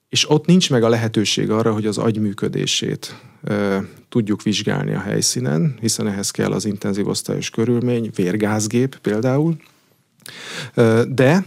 és 0.09 0.31
ott 0.31 0.47
nincs 0.47 0.71
meg 0.71 0.83
a 0.83 0.89
lehetőség 0.89 1.51
arra, 1.51 1.73
hogy 1.73 1.87
az 1.87 1.99
agy 1.99 2.19
működését 2.19 3.15
tudjuk 4.09 4.43
vizsgálni 4.43 4.95
a 4.95 5.01
helyszínen, 5.01 5.75
hiszen 5.81 6.07
ehhez 6.07 6.31
kell 6.31 6.53
az 6.53 6.65
intenzív 6.65 7.09
osztályos 7.09 7.51
körülmény, 7.51 8.11
vérgázgép 8.15 8.97
például. 8.97 9.57
De 11.09 11.45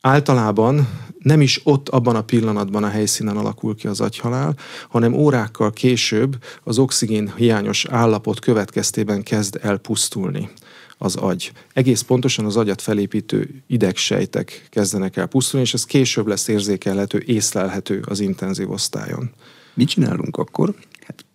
általában 0.00 0.88
nem 1.18 1.40
is 1.40 1.60
ott 1.64 1.88
abban 1.88 2.16
a 2.16 2.22
pillanatban 2.22 2.84
a 2.84 2.88
helyszínen 2.88 3.36
alakul 3.36 3.74
ki 3.74 3.86
az 3.86 4.00
agyhalál, 4.00 4.56
hanem 4.88 5.12
órákkal 5.12 5.72
később 5.72 6.36
az 6.62 6.78
oxigén 6.78 7.32
hiányos 7.36 7.84
állapot 7.84 8.40
következtében 8.40 9.22
kezd 9.22 9.58
el 9.62 9.76
pusztulni 9.76 10.50
az 10.98 11.16
agy. 11.16 11.52
Egész 11.72 12.00
pontosan 12.00 12.44
az 12.44 12.56
agyat 12.56 12.82
felépítő 12.82 13.62
idegsejtek 13.66 14.66
kezdenek 14.70 15.16
el 15.16 15.26
pusztulni, 15.26 15.66
és 15.66 15.74
ez 15.74 15.84
később 15.84 16.26
lesz 16.26 16.48
érzékelhető, 16.48 17.22
észlelhető 17.26 18.02
az 18.06 18.20
intenzív 18.20 18.70
osztályon. 18.70 19.30
Mit 19.74 19.88
csinálunk 19.88 20.36
akkor? 20.36 20.74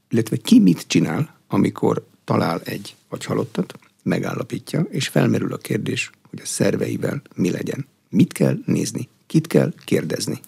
Illetve 0.10 0.38
ki 0.38 0.60
mit 0.60 0.86
csinál, 0.88 1.36
amikor 1.48 2.06
talál 2.24 2.62
egy 2.64 2.96
agyhalottat, 3.10 3.80
megállapítja, 4.04 4.86
és 4.90 5.08
felmerül 5.08 5.54
a 5.54 5.58
kérdés, 5.58 6.10
hogy 6.30 6.40
a 6.44 6.46
szerveivel 6.46 7.22
mi 7.36 7.52
legyen. 7.52 7.88
Mit 8.10 8.34
kell 8.34 8.58
nézni? 8.66 9.10
Kit 9.28 9.48
kell 9.48 9.74
kérdezni? 9.86 10.40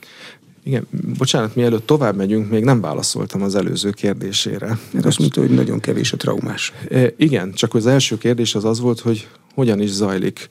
Igen, 0.64 0.88
bocsánat, 1.18 1.56
mielőtt 1.56 1.86
tovább 1.86 2.16
megyünk, 2.16 2.50
még 2.50 2.64
nem 2.64 2.82
válaszoltam 2.82 3.42
az 3.42 3.56
előző 3.56 3.90
kérdésére. 3.90 4.66
Mert 4.66 4.94
hát 4.94 5.06
azt 5.06 5.20
mondta, 5.20 5.40
hogy 5.42 5.50
nagyon 5.50 5.80
kevés 5.80 6.14
a 6.14 6.18
traumás. 6.18 6.74
E, 6.90 7.14
igen, 7.18 7.52
csak 7.52 7.74
az 7.74 7.88
első 7.88 8.18
kérdés 8.18 8.56
az 8.56 8.66
az 8.66 8.80
volt, 8.80 9.00
hogy 9.00 9.28
hogyan 9.54 9.82
is 9.82 9.90
zajlik 9.90 10.48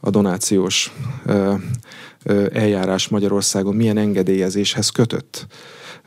a 0.00 0.10
donációs 0.10 0.92
e, 1.26 1.32
e, 1.32 1.58
eljárás 2.52 3.08
Magyarországon, 3.08 3.74
milyen 3.74 3.96
engedélyezéshez 3.96 4.88
kötött. 4.88 5.46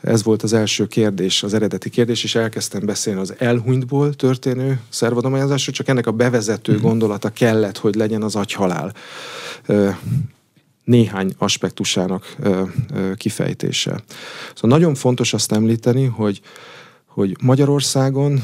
Ez 0.00 0.22
volt 0.22 0.42
az 0.42 0.52
első 0.52 0.86
kérdés, 0.86 1.42
az 1.42 1.54
eredeti 1.54 1.90
kérdés, 1.90 2.24
és 2.24 2.34
elkezdtem 2.34 2.86
beszélni 2.86 3.20
az 3.20 3.34
elhunytból 3.38 4.14
történő 4.14 4.80
szervadományozásról, 4.88 5.74
csak 5.74 5.88
ennek 5.88 6.06
a 6.06 6.12
bevezető 6.12 6.72
mhm. 6.72 6.82
gondolata 6.82 7.30
kellett, 7.30 7.78
hogy 7.78 7.94
legyen 7.94 8.22
az 8.22 8.36
agyhalál 8.36 8.94
néhány 10.84 11.34
aspektusának 11.38 12.36
kifejtése. 13.16 14.02
Szóval 14.54 14.78
nagyon 14.78 14.94
fontos 14.94 15.32
azt 15.32 15.52
említeni, 15.52 16.04
hogy, 16.04 16.40
hogy 17.06 17.36
Magyarországon 17.40 18.42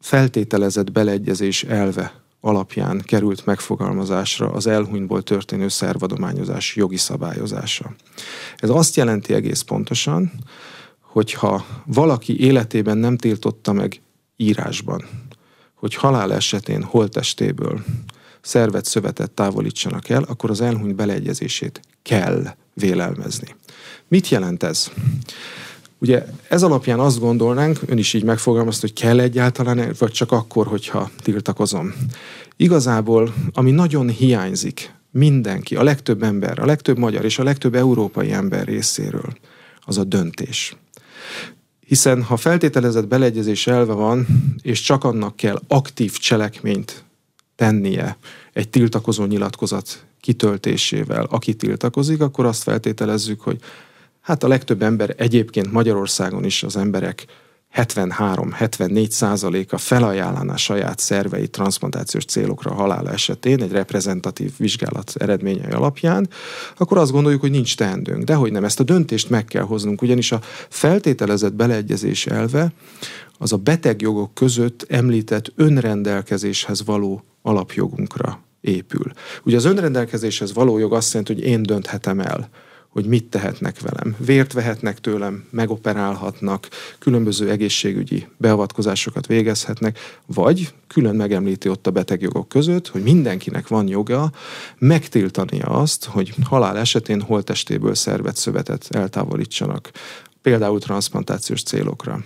feltételezett 0.00 0.92
beleegyezés 0.92 1.64
elve 1.64 2.12
alapján 2.40 3.02
került 3.04 3.46
megfogalmazásra 3.46 4.50
az 4.50 4.66
elhunytból 4.66 5.22
történő 5.22 5.68
szervadományozás 5.68 6.76
jogi 6.76 6.96
szabályozása. 6.96 7.94
Ez 8.56 8.70
azt 8.70 8.96
jelenti 8.96 9.34
egész 9.34 9.60
pontosan, 9.60 10.32
hogyha 11.00 11.64
valaki 11.86 12.40
életében 12.40 12.98
nem 12.98 13.16
tiltotta 13.16 13.72
meg 13.72 14.00
írásban, 14.36 15.04
hogy 15.74 15.94
halál 15.94 16.32
esetén 16.32 16.82
holtestéből 16.82 17.84
szervet, 18.40 18.84
szövetet 18.84 19.30
távolítsanak 19.30 20.08
el, 20.08 20.22
akkor 20.22 20.50
az 20.50 20.60
elhunyt 20.60 20.94
beleegyezését 20.94 21.80
kell 22.02 22.54
vélelmezni. 22.74 23.54
Mit 24.08 24.28
jelent 24.28 24.62
ez? 24.62 24.90
Ugye 26.00 26.24
ez 26.48 26.62
alapján 26.62 26.98
azt 26.98 27.20
gondolnánk, 27.20 27.80
ön 27.86 27.98
is 27.98 28.14
így 28.14 28.24
megfogalmazta, 28.24 28.86
hogy 28.86 29.00
kell 29.00 29.20
egyáltalán, 29.20 29.94
vagy 29.98 30.12
csak 30.12 30.32
akkor, 30.32 30.66
hogyha 30.66 31.10
tiltakozom. 31.22 31.94
Igazából, 32.56 33.34
ami 33.52 33.70
nagyon 33.70 34.08
hiányzik 34.08 34.94
mindenki, 35.10 35.76
a 35.76 35.82
legtöbb 35.82 36.22
ember, 36.22 36.58
a 36.58 36.64
legtöbb 36.64 36.98
magyar 36.98 37.24
és 37.24 37.38
a 37.38 37.42
legtöbb 37.42 37.74
európai 37.74 38.32
ember 38.32 38.66
részéről, 38.66 39.36
az 39.80 39.98
a 39.98 40.04
döntés. 40.04 40.76
Hiszen 41.86 42.22
ha 42.22 42.36
feltételezett 42.36 43.06
beleegyezés 43.06 43.66
elve 43.66 43.92
van, 43.92 44.26
és 44.62 44.80
csak 44.80 45.04
annak 45.04 45.36
kell 45.36 45.60
aktív 45.68 46.18
cselekményt 46.18 47.04
tennie 47.56 48.16
egy 48.52 48.68
tiltakozó 48.68 49.24
nyilatkozat 49.24 50.04
kitöltésével, 50.20 51.24
aki 51.30 51.54
tiltakozik, 51.54 52.20
akkor 52.20 52.46
azt 52.46 52.62
feltételezzük, 52.62 53.40
hogy 53.40 53.58
hát 54.20 54.42
a 54.42 54.48
legtöbb 54.48 54.82
ember 54.82 55.14
egyébként 55.16 55.72
Magyarországon 55.72 56.44
is 56.44 56.62
az 56.62 56.76
emberek 56.76 57.26
73-74 57.74 59.10
százaléka 59.10 59.78
felajánlaná 59.78 60.56
saját 60.56 60.98
szervei 60.98 61.48
transplantációs 61.48 62.24
célokra 62.24 62.74
halál 62.74 63.08
esetén 63.10 63.62
egy 63.62 63.72
reprezentatív 63.72 64.52
vizsgálat 64.56 65.12
eredményei 65.18 65.70
alapján, 65.70 66.28
akkor 66.76 66.98
azt 66.98 67.12
gondoljuk, 67.12 67.40
hogy 67.40 67.50
nincs 67.50 67.76
teendőnk. 67.76 68.24
De 68.24 68.34
hogy 68.34 68.52
nem, 68.52 68.64
ezt 68.64 68.80
a 68.80 68.84
döntést 68.84 69.30
meg 69.30 69.44
kell 69.44 69.62
hoznunk, 69.62 70.02
ugyanis 70.02 70.32
a 70.32 70.40
feltételezett 70.68 71.52
beleegyezés 71.52 72.26
elve 72.26 72.72
az 73.38 73.52
a 73.52 73.56
betegjogok 73.56 74.34
között 74.34 74.86
említett 74.88 75.52
önrendelkezéshez 75.56 76.84
való 76.84 77.24
alapjogunkra 77.42 78.40
épül. 78.60 79.12
Ugye 79.44 79.56
az 79.56 79.64
önrendelkezéshez 79.64 80.52
való 80.52 80.78
jog 80.78 80.92
azt 80.92 81.12
jelenti, 81.12 81.34
hogy 81.34 81.42
én 81.42 81.62
dönthetem 81.62 82.20
el, 82.20 82.48
hogy 82.90 83.04
mit 83.04 83.24
tehetnek 83.24 83.80
velem. 83.80 84.16
Vért 84.18 84.52
vehetnek 84.52 84.98
tőlem, 84.98 85.44
megoperálhatnak, 85.50 86.68
különböző 86.98 87.50
egészségügyi 87.50 88.26
beavatkozásokat 88.36 89.26
végezhetnek, 89.26 89.98
vagy 90.26 90.74
külön 90.86 91.16
megemlíti 91.16 91.68
ott 91.68 91.86
a 91.86 91.90
betegjogok 91.90 92.48
között, 92.48 92.88
hogy 92.88 93.02
mindenkinek 93.02 93.68
van 93.68 93.88
joga 93.88 94.32
megtiltania 94.78 95.66
azt, 95.66 96.04
hogy 96.04 96.34
halál 96.44 96.78
esetén 96.78 97.20
holtestéből 97.20 97.94
szervet 97.94 98.36
szövetet 98.36 98.86
eltávolítsanak 98.90 99.90
például 100.42 100.80
transplantációs 100.80 101.62
célokra. 101.62 102.24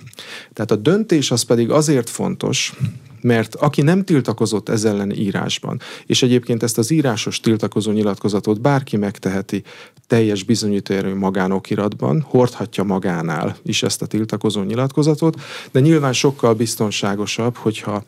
Tehát 0.53 0.71
a 0.71 0.77
döntés 0.77 1.31
az 1.31 1.43
pedig 1.43 1.71
azért 1.71 2.11
fontos, 2.11 2.75
mert 3.25 3.55
aki 3.55 3.83
nem 3.83 4.05
tiltakozott 4.05 4.69
ez 4.69 4.85
ellen 4.85 5.13
írásban, 5.13 5.81
és 6.07 6.23
egyébként 6.23 6.63
ezt 6.63 6.79
az 6.79 6.91
írásos 6.91 7.41
tiltakozó 7.41 7.91
nyilatkozatot 7.91 8.61
bárki 8.61 8.97
megteheti 8.97 9.63
teljes 10.07 10.43
bizonyítóerő 10.43 11.15
magánokiratban, 11.15 12.21
hordhatja 12.29 12.85
magánál 12.85 13.57
is 13.63 13.83
ezt 13.83 14.03
a 14.03 14.07
tiltakozó 14.07 14.63
nyilatkozatot, 14.63 15.41
de 15.73 15.81
nyilván 15.81 16.13
sokkal 16.13 16.55
biztonságosabb, 16.55 17.57
hogyha 17.57 18.05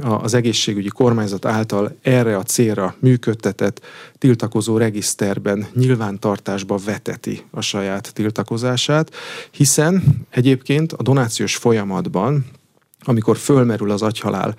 az 0.00 0.34
egészségügyi 0.34 0.88
kormányzat 0.88 1.44
által 1.44 1.96
erre 2.02 2.36
a 2.36 2.42
célra 2.42 2.94
működtetett 2.98 3.80
tiltakozó 4.18 4.76
regiszterben 4.76 5.66
nyilvántartásba 5.74 6.76
veteti 6.84 7.42
a 7.50 7.60
saját 7.60 8.12
tiltakozását, 8.14 9.14
hiszen 9.50 10.02
egyébként 10.30 10.92
a 10.92 11.02
donációs 11.02 11.56
folyamatban 11.56 12.44
amikor 13.04 13.36
fölmerül 13.36 13.90
az 13.90 14.02
agyhalál 14.02 14.54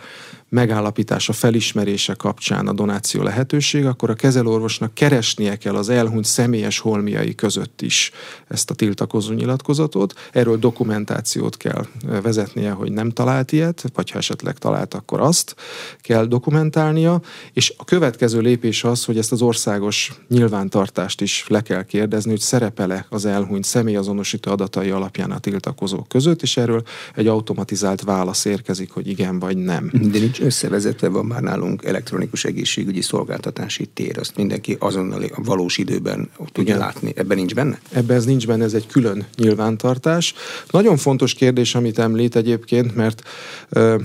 megállapítása, 0.55 1.33
felismerése 1.33 2.13
kapcsán 2.13 2.67
a 2.67 2.73
donáció 2.73 3.21
lehetőség, 3.21 3.85
akkor 3.85 4.09
a 4.09 4.13
kezelorvosnak 4.13 4.93
keresnie 4.93 5.55
kell 5.55 5.75
az 5.75 5.89
elhunyt 5.89 6.25
személyes 6.25 6.79
holmiai 6.79 7.35
között 7.35 7.81
is 7.81 8.11
ezt 8.47 8.69
a 8.69 8.73
tiltakozó 8.73 9.33
nyilatkozatot. 9.33 10.13
Erről 10.31 10.57
dokumentációt 10.57 11.57
kell 11.57 11.85
vezetnie, 12.21 12.71
hogy 12.71 12.91
nem 12.91 13.09
talált 13.09 13.51
ilyet, 13.51 13.83
vagy 13.93 14.09
ha 14.09 14.17
esetleg 14.17 14.57
talált, 14.57 14.93
akkor 14.93 15.21
azt 15.21 15.55
kell 16.01 16.25
dokumentálnia, 16.25 17.21
és 17.53 17.73
a 17.77 17.83
következő 17.83 18.39
lépés 18.39 18.83
az, 18.83 19.05
hogy 19.05 19.17
ezt 19.17 19.31
az 19.31 19.41
országos 19.41 20.13
nyilvántartást 20.27 21.21
is 21.21 21.45
le 21.47 21.61
kell 21.61 21.83
kérdezni, 21.83 22.29
hogy 22.29 22.39
szerepele 22.39 23.05
az 23.09 23.25
elhunyt 23.25 23.63
személyazonosító 23.63 24.51
adatai 24.51 24.89
alapján 24.89 25.31
a 25.31 25.39
tiltakozók 25.39 26.07
között, 26.07 26.41
és 26.41 26.57
erről 26.57 26.83
egy 27.15 27.27
automatizált 27.27 28.01
válasz 28.01 28.45
érkezik, 28.45 28.91
hogy 28.91 29.07
igen 29.07 29.39
vagy 29.39 29.57
nem. 29.57 29.91
De 30.11 30.19
nincs 30.19 30.39
összevezetve 30.45 31.07
van 31.07 31.25
már 31.25 31.41
nálunk 31.41 31.83
elektronikus 31.83 32.45
egészségügyi 32.45 33.01
szolgáltatási 33.01 33.85
tér, 33.85 34.19
azt 34.19 34.35
mindenki 34.35 34.77
azonnal 34.79 35.23
a 35.23 35.41
valós 35.43 35.77
időben 35.77 36.29
tudja 36.51 36.77
látni. 36.77 37.13
Ebben 37.15 37.37
nincs 37.37 37.53
benne? 37.53 37.79
Ebben 37.91 38.17
ez 38.17 38.25
nincs 38.25 38.47
benne, 38.47 38.63
ez 38.63 38.73
egy 38.73 38.87
külön 38.87 39.25
nyilvántartás. 39.37 40.33
Nagyon 40.69 40.97
fontos 40.97 41.33
kérdés, 41.33 41.75
amit 41.75 41.99
említ 41.99 42.35
egyébként, 42.35 42.95
mert 42.95 43.21
ö, 43.69 43.99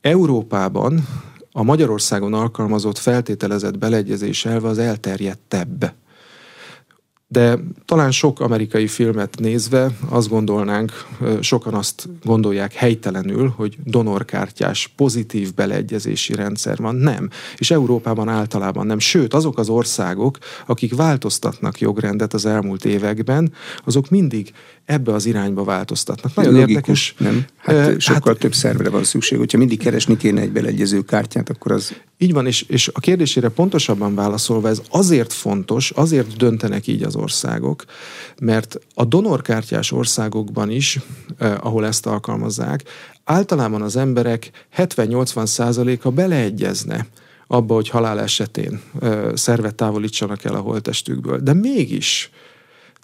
Európában 0.00 1.08
a 1.52 1.62
Magyarországon 1.62 2.34
alkalmazott 2.34 2.98
feltételezett 2.98 3.78
beleegyezés 3.78 4.44
elve 4.44 4.68
az 4.68 4.78
elterjedtebb 4.78 5.94
de 7.34 7.58
talán 7.84 8.10
sok 8.10 8.40
amerikai 8.40 8.86
filmet 8.86 9.38
nézve 9.38 9.90
azt 10.08 10.28
gondolnánk, 10.28 11.06
sokan 11.40 11.74
azt 11.74 12.08
gondolják 12.24 12.72
helytelenül, 12.72 13.52
hogy 13.56 13.76
donorkártyás 13.84 14.92
pozitív 14.96 15.54
beleegyezési 15.54 16.34
rendszer 16.34 16.76
van. 16.76 16.94
Nem. 16.94 17.28
És 17.56 17.70
Európában 17.70 18.28
általában 18.28 18.86
nem. 18.86 18.98
Sőt, 18.98 19.34
azok 19.34 19.58
az 19.58 19.68
országok, 19.68 20.38
akik 20.66 20.94
változtatnak 20.94 21.80
jogrendet 21.80 22.34
az 22.34 22.46
elmúlt 22.46 22.84
években, 22.84 23.52
azok 23.84 24.10
mindig 24.10 24.52
ebbe 24.84 25.12
az 25.12 25.26
irányba 25.26 25.64
változtatnak. 25.64 26.34
Nagyon 26.34 26.52
Logikus, 26.52 26.74
érdekes. 26.76 27.14
Nem? 27.18 27.44
Hát 27.56 27.92
uh, 27.92 27.98
sokkal 27.98 28.32
hát, 28.32 28.38
több 28.38 28.54
szervre 28.54 28.88
van 28.88 29.04
szükség. 29.04 29.38
Hogyha 29.38 29.58
mindig 29.58 29.78
keresni 29.78 30.16
kéne 30.16 30.40
egy 30.40 30.52
beleegyező 30.52 31.02
kártyát, 31.02 31.50
akkor 31.50 31.72
az... 31.72 31.94
Így 32.18 32.32
van, 32.32 32.46
és, 32.46 32.62
és 32.62 32.90
a 32.92 33.00
kérdésére 33.00 33.48
pontosabban 33.48 34.14
válaszolva, 34.14 34.68
ez 34.68 34.82
azért 34.90 35.32
fontos, 35.32 35.90
azért 35.90 36.36
döntenek 36.36 36.86
így 36.86 37.02
az 37.02 37.16
országok, 37.24 37.84
mert 38.40 38.78
a 38.94 39.04
donorkártyás 39.04 39.92
országokban 39.92 40.70
is, 40.70 41.00
eh, 41.38 41.66
ahol 41.66 41.86
ezt 41.86 42.06
alkalmazzák, 42.06 42.82
általában 43.24 43.82
az 43.82 43.96
emberek 43.96 44.50
70-80 44.76 45.46
százaléka 45.46 46.10
beleegyezne 46.10 47.06
abba, 47.46 47.74
hogy 47.74 47.88
halál 47.88 48.20
esetén 48.20 48.80
eh, 49.00 49.30
szervet 49.34 49.74
távolítsanak 49.74 50.44
el 50.44 50.54
a 50.54 50.60
holtestükből. 50.60 51.38
De 51.38 51.52
mégis 51.52 52.30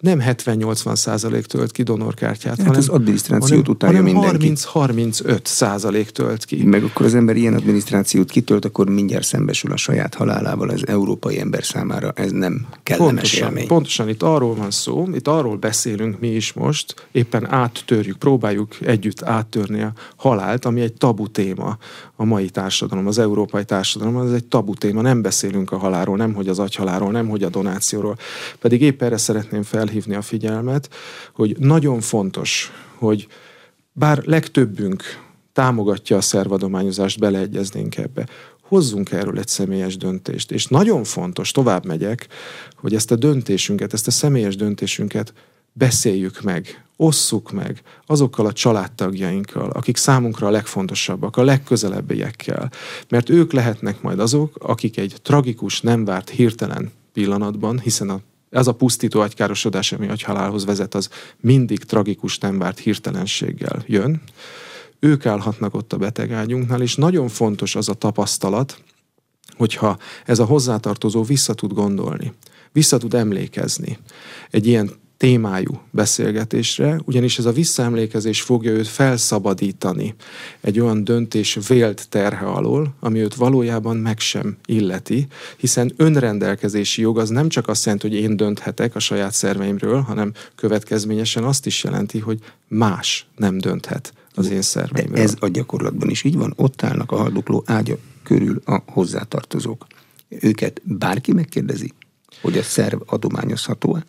nem 0.01 0.19
70-80 0.25 0.95
százalék 0.95 1.45
tölt 1.45 1.71
ki 1.71 1.83
donorkártyát, 1.83 2.57
hát 2.57 2.65
hanem, 2.65 2.79
az 2.79 2.87
adminisztrációt 2.89 3.67
utálja 3.67 3.97
hanem 3.97 4.13
mindenki. 4.13 4.51
30-35 4.55 5.45
százalék 5.45 6.09
tölt 6.09 6.45
ki. 6.45 6.63
Meg 6.63 6.83
akkor 6.83 7.05
az 7.05 7.15
ember 7.15 7.35
ilyen 7.35 7.53
adminisztrációt 7.53 8.29
kitölt, 8.31 8.65
akkor 8.65 8.89
mindjárt 8.89 9.25
szembesül 9.25 9.71
a 9.71 9.77
saját 9.77 10.15
halálával 10.15 10.69
az 10.69 10.87
európai 10.87 11.39
ember 11.39 11.63
számára. 11.63 12.11
Ez 12.15 12.31
nem 12.31 12.67
kellemes 12.83 13.13
pontosan, 13.13 13.47
élmény. 13.47 13.67
Pontosan, 13.67 14.09
itt 14.09 14.23
arról 14.23 14.55
van 14.55 14.71
szó, 14.71 15.07
itt 15.13 15.27
arról 15.27 15.57
beszélünk 15.57 16.19
mi 16.19 16.27
is 16.27 16.53
most, 16.53 17.07
éppen 17.11 17.51
áttörjük, 17.51 18.17
próbáljuk 18.17 18.75
együtt 18.81 19.23
áttörni 19.23 19.81
a 19.81 19.93
halált, 20.15 20.65
ami 20.65 20.81
egy 20.81 20.93
tabu 20.93 21.27
téma 21.27 21.77
a 22.15 22.23
mai 22.23 22.49
társadalom, 22.49 23.07
az 23.07 23.17
európai 23.17 23.65
társadalom, 23.65 24.27
ez 24.27 24.31
egy 24.31 24.45
tabu 24.45 24.73
téma, 24.73 25.01
nem 25.01 25.21
beszélünk 25.21 25.71
a 25.71 25.77
halálról, 25.77 26.17
nem 26.17 26.33
hogy 26.33 26.47
az 26.47 26.59
agyhaláról, 26.59 27.11
nem 27.11 27.27
hogy 27.27 27.43
a 27.43 27.49
donációról. 27.49 28.17
Pedig 28.59 28.81
épp 28.81 29.01
erre 29.01 29.17
szeretném 29.17 29.63
fel 29.63 29.87
felhívni 29.91 30.15
a 30.15 30.21
figyelmet, 30.21 30.89
hogy 31.33 31.55
nagyon 31.59 32.01
fontos, 32.01 32.71
hogy 32.95 33.27
bár 33.91 34.23
legtöbbünk 34.25 35.03
támogatja 35.53 36.17
a 36.17 36.21
szervadományozást, 36.21 37.19
beleegyeznénk 37.19 37.97
ebbe, 37.97 38.27
hozzunk 38.61 39.11
erről 39.11 39.39
egy 39.39 39.47
személyes 39.47 39.97
döntést. 39.97 40.51
És 40.51 40.67
nagyon 40.67 41.03
fontos, 41.03 41.51
tovább 41.51 41.85
megyek, 41.85 42.27
hogy 42.75 42.95
ezt 42.95 43.11
a 43.11 43.15
döntésünket, 43.15 43.93
ezt 43.93 44.07
a 44.07 44.11
személyes 44.11 44.55
döntésünket 44.55 45.33
beszéljük 45.73 46.41
meg, 46.41 46.85
osszuk 46.95 47.51
meg 47.51 47.81
azokkal 48.05 48.45
a 48.45 48.53
családtagjainkkal, 48.53 49.69
akik 49.69 49.97
számunkra 49.97 50.47
a 50.47 50.51
legfontosabbak, 50.51 51.37
a 51.37 51.43
legközelebbiekkel. 51.43 52.71
Mert 53.09 53.29
ők 53.29 53.51
lehetnek 53.51 54.01
majd 54.01 54.19
azok, 54.19 54.55
akik 54.59 54.97
egy 54.97 55.15
tragikus, 55.21 55.81
nem 55.81 56.05
várt, 56.05 56.29
hirtelen 56.29 56.91
pillanatban, 57.13 57.79
hiszen 57.79 58.09
a 58.09 58.19
ez 58.51 58.67
a 58.67 58.73
pusztító 58.73 59.19
agykárosodás, 59.19 59.91
ami 59.91 60.07
agyhalálhoz 60.07 60.65
vezet, 60.65 60.95
az 60.95 61.09
mindig 61.39 61.83
tragikus, 61.83 62.37
nem 62.37 62.57
várt 62.57 62.79
hirtelenséggel 62.79 63.83
jön. 63.87 64.21
Ők 64.99 65.25
állhatnak 65.25 65.73
ott 65.75 65.93
a 65.93 65.97
betegágyunknál, 65.97 66.81
és 66.81 66.95
nagyon 66.95 67.27
fontos 67.27 67.75
az 67.75 67.89
a 67.89 67.93
tapasztalat, 67.93 68.81
hogyha 69.57 69.97
ez 70.25 70.39
a 70.39 70.45
hozzátartozó 70.45 71.23
vissza 71.23 71.53
tud 71.53 71.73
gondolni, 71.73 72.33
vissza 72.71 72.97
tud 72.97 73.13
emlékezni 73.13 73.97
egy 74.49 74.67
ilyen 74.67 74.91
témájú 75.21 75.81
beszélgetésre, 75.91 76.99
ugyanis 77.05 77.37
ez 77.37 77.45
a 77.45 77.51
visszaemlékezés 77.51 78.41
fogja 78.41 78.71
őt 78.71 78.87
felszabadítani 78.87 80.15
egy 80.61 80.79
olyan 80.79 81.03
döntés 81.03 81.57
vélt 81.67 82.09
terhe 82.09 82.45
alól, 82.45 82.93
ami 82.99 83.19
őt 83.19 83.35
valójában 83.35 83.97
meg 83.97 84.19
sem 84.19 84.57
illeti, 84.65 85.27
hiszen 85.57 85.93
önrendelkezési 85.97 87.01
jog 87.01 87.19
az 87.19 87.29
nem 87.29 87.49
csak 87.49 87.67
azt 87.67 87.85
jelenti, 87.85 88.07
hogy 88.07 88.17
én 88.17 88.37
dönthetek 88.37 88.95
a 88.95 88.99
saját 88.99 89.33
szerveimről, 89.33 89.99
hanem 89.99 90.33
következményesen 90.55 91.43
azt 91.43 91.65
is 91.65 91.83
jelenti, 91.83 92.19
hogy 92.19 92.39
más 92.67 93.25
nem 93.35 93.57
dönthet 93.57 94.13
az 94.35 94.49
én 94.49 94.61
szerveimről. 94.61 95.15
De 95.15 95.21
ez 95.21 95.35
a 95.39 95.47
gyakorlatban 95.47 96.09
is 96.09 96.23
így 96.23 96.37
van, 96.37 96.53
ott 96.55 96.83
állnak 96.83 97.11
a 97.11 97.15
haldokló 97.15 97.63
ágya 97.65 97.95
körül 98.23 98.61
a 98.65 98.77
hozzátartozók. 98.87 99.85
Őket 100.29 100.81
bárki 100.83 101.33
megkérdezi, 101.33 101.93
hogy 102.41 102.57
a 102.57 102.63
szerv 102.63 103.01
adományozható-e? 103.05 104.05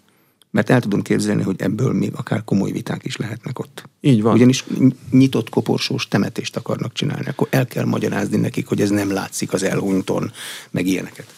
Mert 0.53 0.71
el 0.71 0.81
tudom 0.81 1.03
képzelni, 1.03 1.43
hogy 1.43 1.55
ebből 1.59 1.93
még 1.93 2.13
akár 2.15 2.45
komoly 2.45 2.71
viták 2.71 3.05
is 3.05 3.17
lehetnek 3.17 3.59
ott. 3.59 3.89
Így 4.01 4.23
van. 4.23 4.35
Ugyanis 4.35 4.65
nyitott 5.11 5.49
koporsós 5.49 6.09
temetést 6.09 6.57
akarnak 6.57 6.93
csinálni, 6.93 7.27
akkor 7.27 7.49
el 7.51 7.67
kell 7.67 7.85
magyarázni 7.85 8.37
nekik, 8.37 8.67
hogy 8.67 8.81
ez 8.81 8.91
nem 8.91 9.13
látszik 9.13 9.53
az 9.53 9.63
elhunyton, 9.63 10.33
meg 10.71 10.87
ilyeneket. 10.87 11.35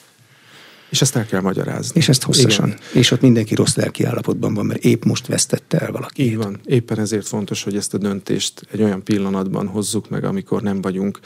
És 0.90 1.00
ezt 1.00 1.16
el 1.16 1.26
kell 1.26 1.40
magyarázni. 1.40 2.00
És 2.00 2.08
ezt 2.08 2.22
hosszasan. 2.22 2.66
Igen. 2.66 2.80
És 2.92 3.10
ott 3.10 3.20
mindenki 3.20 3.54
rossz 3.54 3.74
lelki 3.74 4.04
állapotban 4.04 4.54
van, 4.54 4.66
mert 4.66 4.84
épp 4.84 5.04
most 5.04 5.26
vesztette 5.26 5.78
el 5.78 5.92
valaki. 5.92 6.22
Így 6.22 6.36
van. 6.36 6.60
Éppen 6.64 6.98
ezért 6.98 7.26
fontos, 7.26 7.62
hogy 7.62 7.76
ezt 7.76 7.94
a 7.94 7.98
döntést 7.98 8.66
egy 8.70 8.82
olyan 8.82 9.02
pillanatban 9.02 9.66
hozzuk 9.66 10.08
meg, 10.08 10.24
amikor 10.24 10.62
nem 10.62 10.80
vagyunk 10.80 11.18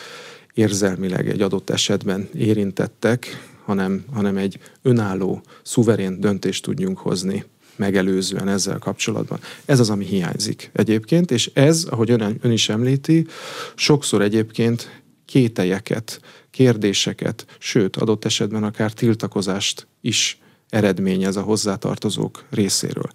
érzelmileg 0.54 1.28
egy 1.28 1.40
adott 1.40 1.70
esetben 1.70 2.28
érintettek, 2.34 3.48
hanem, 3.64 4.04
hanem 4.12 4.36
egy 4.36 4.58
önálló, 4.82 5.42
szuverén 5.62 6.20
döntést 6.20 6.62
tudjunk 6.62 6.98
hozni 6.98 7.44
megelőzően 7.78 8.48
ezzel 8.48 8.78
kapcsolatban. 8.78 9.38
Ez 9.64 9.80
az, 9.80 9.90
ami 9.90 10.04
hiányzik 10.04 10.70
egyébként, 10.72 11.30
és 11.30 11.50
ez, 11.54 11.84
ahogy 11.84 12.10
ön, 12.10 12.38
ön 12.40 12.52
is 12.52 12.68
említi, 12.68 13.26
sokszor 13.74 14.22
egyébként 14.22 15.02
kételyeket, 15.24 16.20
kérdéseket, 16.50 17.46
sőt, 17.58 17.96
adott 17.96 18.24
esetben 18.24 18.64
akár 18.64 18.92
tiltakozást 18.92 19.86
is 20.00 20.38
eredményez 20.68 21.36
a 21.36 21.42
hozzátartozók 21.42 22.44
részéről. 22.50 23.10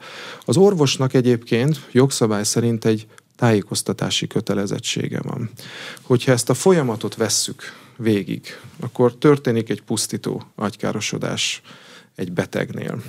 Az 0.46 0.58
orvosnak 0.58 1.14
egyébként 1.14 1.88
jogszabály 1.92 2.44
szerint 2.44 2.86
egy 2.86 3.08
tájékoztatási 3.36 4.28
kötelezettsége 4.28 5.20
van. 5.22 5.50
Hogyha 6.02 6.32
ezt 6.32 6.50
a 6.50 6.54
folyamatot 6.54 7.16
vesszük 7.16 7.62
végig, 7.98 8.48
akkor 8.80 9.16
történik 9.16 9.70
egy 9.70 9.82
pusztító 9.82 10.44
agykárosodás 10.56 11.62
egy 12.16 12.32
betegnél 12.32 13.02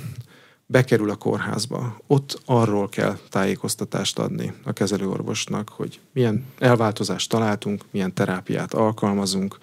bekerül 0.66 1.10
a 1.10 1.16
kórházba, 1.16 1.96
ott 2.06 2.40
arról 2.44 2.88
kell 2.88 3.18
tájékoztatást 3.28 4.18
adni 4.18 4.52
a 4.64 4.72
kezelőorvosnak, 4.72 5.68
hogy 5.68 6.00
milyen 6.12 6.44
elváltozást 6.58 7.30
találtunk, 7.30 7.84
milyen 7.90 8.14
terápiát 8.14 8.74
alkalmazunk 8.74 9.58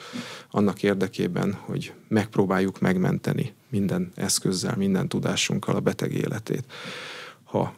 annak 0.49 0.83
érdekében, 0.83 1.53
hogy 1.53 1.93
megpróbáljuk 2.07 2.79
megmenteni 2.79 3.53
minden 3.69 4.11
eszközzel, 4.15 4.75
minden 4.77 5.07
tudásunkkal 5.07 5.75
a 5.75 5.79
beteg 5.79 6.13
életét. 6.13 6.63
Ha 7.43 7.73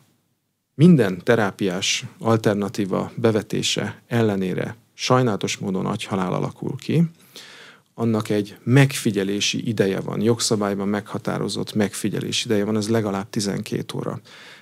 minden 0.75 1.23
terápiás 1.23 2.05
alternatíva 2.19 3.11
bevetése 3.15 4.01
ellenére 4.07 4.75
sajnálatos 4.93 5.57
módon 5.57 5.85
agyhalál 5.85 6.33
alakul 6.33 6.75
ki, 6.77 7.03
annak 7.93 8.29
egy 8.29 8.57
megfigyelési 8.63 9.67
ideje 9.67 9.99
van, 9.99 10.21
jogszabályban 10.21 10.87
meghatározott 10.87 11.73
megfigyelési 11.73 12.45
ideje 12.45 12.65
van, 12.65 12.77
ez 12.77 12.89
legalább 12.89 13.29
12 13.29 13.97
óra. 13.97 14.19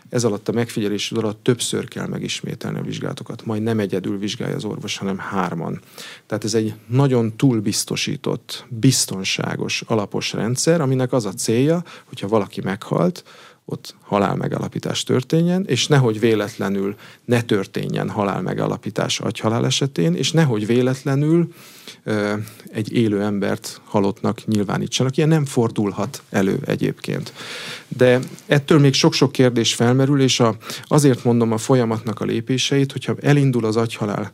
Ez 0.09 0.23
alatt 0.23 0.47
a 0.47 0.51
megfigyelési 0.51 1.13
idő 1.13 1.23
alatt 1.23 1.43
többször 1.43 1.87
kell 1.87 2.07
megismételni 2.07 2.79
a 2.79 2.83
vizsgálatokat. 2.83 3.45
Majd 3.45 3.63
nem 3.63 3.79
egyedül 3.79 4.17
vizsgálja 4.17 4.55
az 4.55 4.63
orvos, 4.63 4.97
hanem 4.97 5.17
hárman. 5.17 5.81
Tehát 6.25 6.43
ez 6.43 6.53
egy 6.53 6.73
nagyon 6.87 7.35
túlbiztosított, 7.35 8.65
biztonságos, 8.69 9.81
alapos 9.81 10.33
rendszer, 10.33 10.81
aminek 10.81 11.13
az 11.13 11.25
a 11.25 11.33
célja, 11.33 11.83
hogyha 12.05 12.27
valaki 12.27 12.61
meghalt, 12.61 13.23
ott 13.71 13.95
halál 14.01 14.35
megalapítás 14.35 15.03
történjen, 15.03 15.65
és 15.67 15.87
nehogy 15.87 16.19
véletlenül 16.19 16.95
ne 17.25 17.41
történjen 17.41 18.09
halál 18.09 18.41
megalapítás 18.41 19.19
agyhalál 19.19 19.65
esetén, 19.65 20.13
és 20.13 20.31
nehogy 20.31 20.65
véletlenül 20.65 21.47
ö, 22.03 22.33
egy 22.71 22.93
élő 22.93 23.21
embert 23.21 23.81
halottnak 23.83 24.45
nyilvánítsanak. 24.45 25.17
Ilyen 25.17 25.29
nem 25.29 25.45
fordulhat 25.45 26.21
elő 26.29 26.59
egyébként. 26.65 27.33
De 27.87 28.19
ettől 28.45 28.79
még 28.79 28.93
sok-sok 28.93 29.31
kérdés 29.31 29.73
felmerül, 29.73 30.21
és 30.21 30.39
a, 30.39 30.55
azért 30.83 31.23
mondom 31.23 31.51
a 31.51 31.57
folyamatnak 31.57 32.19
a 32.19 32.25
lépéseit, 32.25 32.91
hogyha 32.91 33.15
elindul 33.21 33.65
az 33.65 33.75
agyhalál 33.75 34.31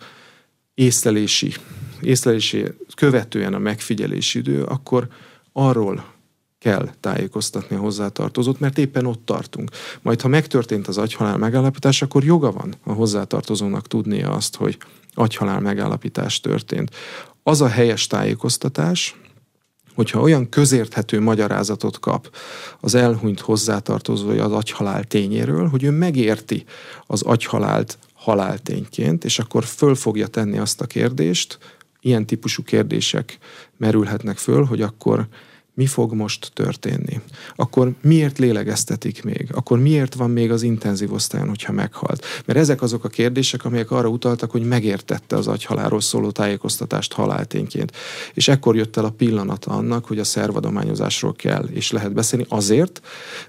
észlelési, 0.74 1.54
észlelési 2.02 2.66
követően 2.96 3.54
a 3.54 3.60
megfigyelési 3.60 4.40
idő, 4.40 4.64
akkor 4.64 5.08
arról 5.54 6.16
kell 6.68 6.90
tájékoztatni 7.00 7.76
a 7.76 7.80
hozzátartozót, 7.80 8.60
mert 8.60 8.78
éppen 8.78 9.06
ott 9.06 9.26
tartunk. 9.26 9.70
Majd, 10.02 10.22
ha 10.22 10.28
megtörtént 10.28 10.88
az 10.88 10.98
agyhalál 10.98 11.38
megállapítás, 11.38 12.02
akkor 12.02 12.24
joga 12.24 12.52
van 12.52 12.74
a 12.84 12.92
hozzátartozónak 12.92 13.88
tudnia 13.88 14.32
azt, 14.32 14.56
hogy 14.56 14.78
agyhalál 15.14 15.60
megállapítás 15.60 16.40
történt. 16.40 16.96
Az 17.44 17.62
a 17.62 17.68
helyes 17.68 18.08
tájékoztatás, 18.08 19.16
hogyha 19.96 20.22
olyan 20.22 20.50
közérthető 20.50 21.22
magyarázatot 21.22 22.00
kap 22.00 22.36
az 22.80 22.96
elhunyt 22.96 23.40
hozzátartozója 23.40 24.44
az 24.44 24.52
agyhalál 24.52 25.04
tényéről, 25.04 25.68
hogy 25.68 25.84
ő 25.84 25.92
megérti 25.92 26.64
az 27.06 27.22
agyhalált 27.22 27.98
haláltényként, 28.14 29.24
és 29.26 29.40
akkor 29.40 29.64
föl 29.64 29.96
fogja 29.96 30.28
tenni 30.28 30.58
azt 30.58 30.82
a 30.82 30.86
kérdést, 30.86 31.58
ilyen 32.02 32.26
típusú 32.26 32.64
kérdések 32.64 33.38
merülhetnek 33.78 34.38
föl, 34.38 34.64
hogy 34.66 34.82
akkor 34.82 35.28
mi 35.78 35.86
fog 35.86 36.14
most 36.14 36.52
történni? 36.54 37.20
Akkor 37.56 37.94
miért 38.02 38.38
lélegeztetik 38.38 39.24
még? 39.24 39.48
Akkor 39.54 39.80
miért 39.80 40.14
van 40.14 40.30
még 40.30 40.52
az 40.52 40.62
intenzív 40.62 41.14
osztályon, 41.14 41.48
hogyha 41.48 41.72
meghalt? 41.72 42.26
Mert 42.46 42.60
ezek 42.60 42.82
azok 42.82 43.04
a 43.04 43.10
kérdések, 43.10 43.66
amelyek 43.66 43.92
arra 43.92 44.08
utaltak, 44.08 44.52
hogy 44.52 44.64
megértette 44.64 45.36
az 45.36 45.48
agyhaláról 45.48 46.02
szóló 46.02 46.32
tájékoztatást 46.32 47.14
haláltényként. 47.14 47.92
És 48.34 48.48
ekkor 48.48 48.76
jött 48.76 48.98
el 48.98 49.06
a 49.06 49.10
pillanata 49.10 49.72
annak, 49.72 50.06
hogy 50.06 50.20
a 50.20 50.24
szervadományozásról 50.24 51.34
kell 51.34 51.64
és 51.64 51.92
lehet 51.92 52.14
beszélni 52.14 52.46
azért, 52.50 53.02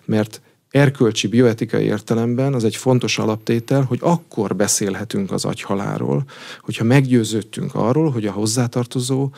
mert 0.04 0.40
erkölcsi 0.70 1.26
bioetikai 1.26 1.84
értelemben 1.84 2.54
az 2.54 2.64
egy 2.64 2.76
fontos 2.76 3.18
alaptétel, 3.18 3.82
hogy 3.82 3.98
akkor 4.02 4.56
beszélhetünk 4.56 5.32
az 5.32 5.44
agyhaláról, 5.44 6.24
hogyha 6.60 6.84
meggyőződtünk 6.84 7.74
arról, 7.74 8.10
hogy 8.10 8.26
a 8.26 8.32
hozzátartozó 8.32 9.30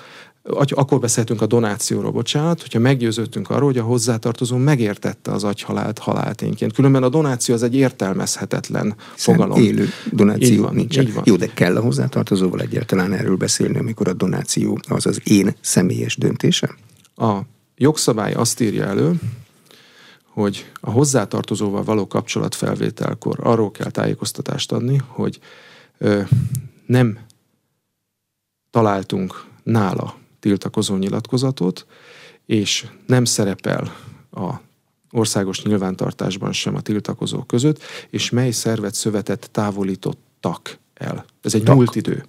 akkor 0.43 0.99
beszéltünk 0.99 1.43
a 1.43 1.47
donációról, 1.47 2.11
bocsánat, 2.11 2.61
hogyha 2.61 2.79
meggyőződtünk 2.79 3.51
arról, 3.51 3.64
hogy 3.64 3.79
a 3.79 3.83
hozzátartozó 3.83 4.57
megértette 4.57 5.33
az 5.33 5.45
agyhalált 5.45 5.99
haláltényként. 5.99 6.73
Különben 6.73 7.03
a 7.03 7.09
donáció 7.09 7.55
az 7.55 7.62
egy 7.62 7.75
értelmezhetetlen 7.75 8.95
Hiszen 9.14 9.35
fogalom. 9.35 9.62
élő 9.62 9.88
donáció 10.12 10.62
van, 10.62 10.75
nincs. 10.75 11.12
Van. 11.12 11.23
Jó, 11.27 11.37
de 11.37 11.47
kell 11.47 11.77
a 11.77 11.81
hozzátartozóval 11.81 12.61
egyáltalán 12.61 13.12
erről 13.12 13.37
beszélni, 13.37 13.79
amikor 13.79 14.09
a 14.09 14.12
donáció 14.12 14.79
az 14.88 15.07
az 15.07 15.21
én 15.25 15.55
személyes 15.61 16.16
döntése? 16.16 16.75
A 17.16 17.38
jogszabály 17.77 18.33
azt 18.33 18.61
írja 18.61 18.85
elő, 18.85 19.21
hogy 20.33 20.71
a 20.81 20.90
hozzátartozóval 20.90 21.85
való 21.85 22.07
kapcsolatfelvételkor 22.07 23.38
arról 23.43 23.71
kell 23.71 23.90
tájékoztatást 23.90 24.73
adni, 24.73 25.01
hogy 25.07 25.38
ö, 25.99 26.23
nem 26.87 27.19
találtunk 28.71 29.45
nála 29.62 30.16
tiltakozó 30.40 30.97
nyilatkozatot, 30.97 31.87
és 32.47 32.87
nem 33.07 33.25
szerepel 33.25 33.97
a 34.31 34.55
országos 35.11 35.62
nyilvántartásban 35.62 36.53
sem 36.53 36.75
a 36.75 36.81
tiltakozók 36.81 37.47
között, 37.47 37.83
és 38.11 38.31
mely 38.31 38.51
szervet 38.51 38.95
szövetet 38.95 39.51
távolítottak 39.51 40.79
el. 41.00 41.24
Ez 41.42 41.54
egy 41.54 41.68
múlt 41.68 41.96
idő. 41.96 42.24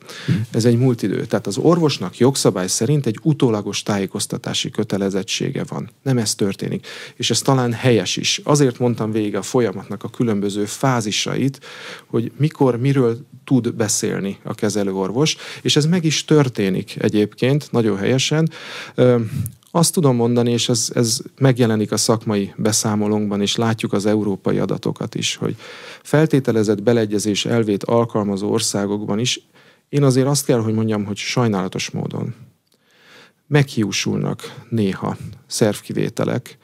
Ez 0.51 0.65
egy 0.65 0.77
múlt 0.77 1.01
idő. 1.01 1.25
Tehát 1.25 1.47
az 1.47 1.57
orvosnak 1.57 2.17
jogszabály 2.17 2.67
szerint 2.67 3.05
egy 3.05 3.19
utólagos 3.23 3.84
tájékoztatási 3.84 4.69
kötelezettsége 4.69 5.63
van. 5.67 5.89
Nem 6.01 6.17
ez 6.17 6.36
történik. 6.36 6.88
És 7.15 7.29
ez 7.29 7.41
talán 7.41 7.73
helyes 7.73 8.17
is. 8.17 8.41
Azért 8.43 8.79
mondtam 8.79 9.12
végig 9.12 9.36
a 9.36 9.41
folyamatnak 9.41 10.03
a 10.03 10.10
különböző 10.10 10.65
fázisait, 10.65 11.60
hogy 12.07 12.31
mikor, 12.38 12.77
miről 12.77 13.17
tud 13.43 13.73
beszélni 13.73 14.38
a 14.43 14.53
kezelőorvos, 14.53 15.38
és 15.62 15.75
ez 15.75 15.86
meg 15.86 16.03
is 16.03 16.25
történik 16.25 16.95
egyébként, 16.99 17.71
nagyon 17.71 17.97
helyesen. 17.97 18.49
Azt 19.71 19.93
tudom 19.93 20.15
mondani, 20.15 20.51
és 20.51 20.69
ez, 20.69 20.91
ez 20.93 21.19
megjelenik 21.38 21.91
a 21.91 21.97
szakmai 21.97 22.53
beszámolónkban, 22.57 23.41
és 23.41 23.55
látjuk 23.55 23.93
az 23.93 24.05
európai 24.05 24.57
adatokat 24.57 25.15
is, 25.15 25.36
hogy 25.36 25.55
feltételezett 26.03 26.84
beleegyezés 26.84 27.45
elvét 27.45 27.84
alkalmazó 27.84 28.51
országokban 28.51 29.19
is, 29.19 29.39
én 29.89 30.03
azért 30.03 30.27
azt 30.27 30.45
kell, 30.45 30.60
hogy 30.60 30.73
mondjam, 30.73 31.05
hogy 31.05 31.17
sajnálatos 31.17 31.89
módon 31.89 32.36
meghiúsulnak 33.47 34.63
néha 34.69 35.17
szervkivételek, 35.47 36.57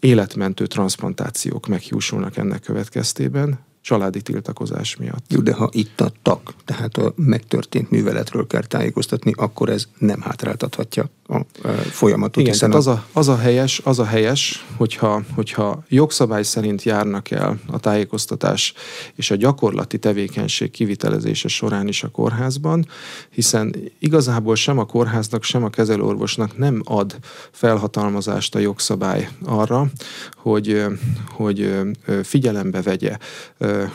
életmentő 0.00 0.66
transplantációk 0.66 1.66
meghiúsulnak 1.66 2.36
ennek 2.36 2.60
következtében, 2.60 3.58
családi 3.80 4.22
tiltakozás 4.22 4.96
miatt. 4.96 5.24
Jó, 5.28 5.40
de 5.40 5.52
ha 5.52 5.68
itt 5.72 6.00
adtak, 6.00 6.54
tehát 6.64 6.96
a 6.96 7.12
megtörtént 7.16 7.90
műveletről 7.90 8.46
kell 8.46 8.64
tájékoztatni, 8.64 9.32
akkor 9.36 9.68
ez 9.68 9.88
nem 9.98 10.20
hátráltathatja 10.20 11.10
a, 11.32 11.68
folyamatot. 11.90 12.42
Igen, 12.42 12.58
tehát 12.58 12.74
a... 12.74 12.78
Az, 12.78 12.86
a, 12.86 13.04
az, 13.12 13.28
a 13.28 13.36
helyes, 13.36 13.80
az 13.84 13.98
a 13.98 14.04
helyes, 14.04 14.66
hogyha, 14.76 15.22
hogyha 15.34 15.84
jogszabály 15.88 16.42
szerint 16.42 16.82
járnak 16.82 17.30
el 17.30 17.58
a 17.66 17.78
tájékoztatás 17.78 18.74
és 19.14 19.30
a 19.30 19.36
gyakorlati 19.36 19.98
tevékenység 19.98 20.70
kivitelezése 20.70 21.48
során 21.48 21.88
is 21.88 22.02
a 22.02 22.08
kórházban, 22.08 22.86
hiszen 23.30 23.74
igazából 23.98 24.54
sem 24.54 24.78
a 24.78 24.84
kórháznak, 24.84 25.42
sem 25.42 25.64
a 25.64 25.68
kezelőorvosnak 25.68 26.58
nem 26.58 26.82
ad 26.84 27.16
felhatalmazást 27.50 28.54
a 28.54 28.58
jogszabály 28.58 29.28
arra, 29.44 29.86
hogy, 30.34 30.84
hogy 31.28 31.74
figyelembe 32.22 32.82
vegye 32.82 33.16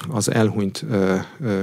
az 0.10 0.32
elhunyt 0.32 0.86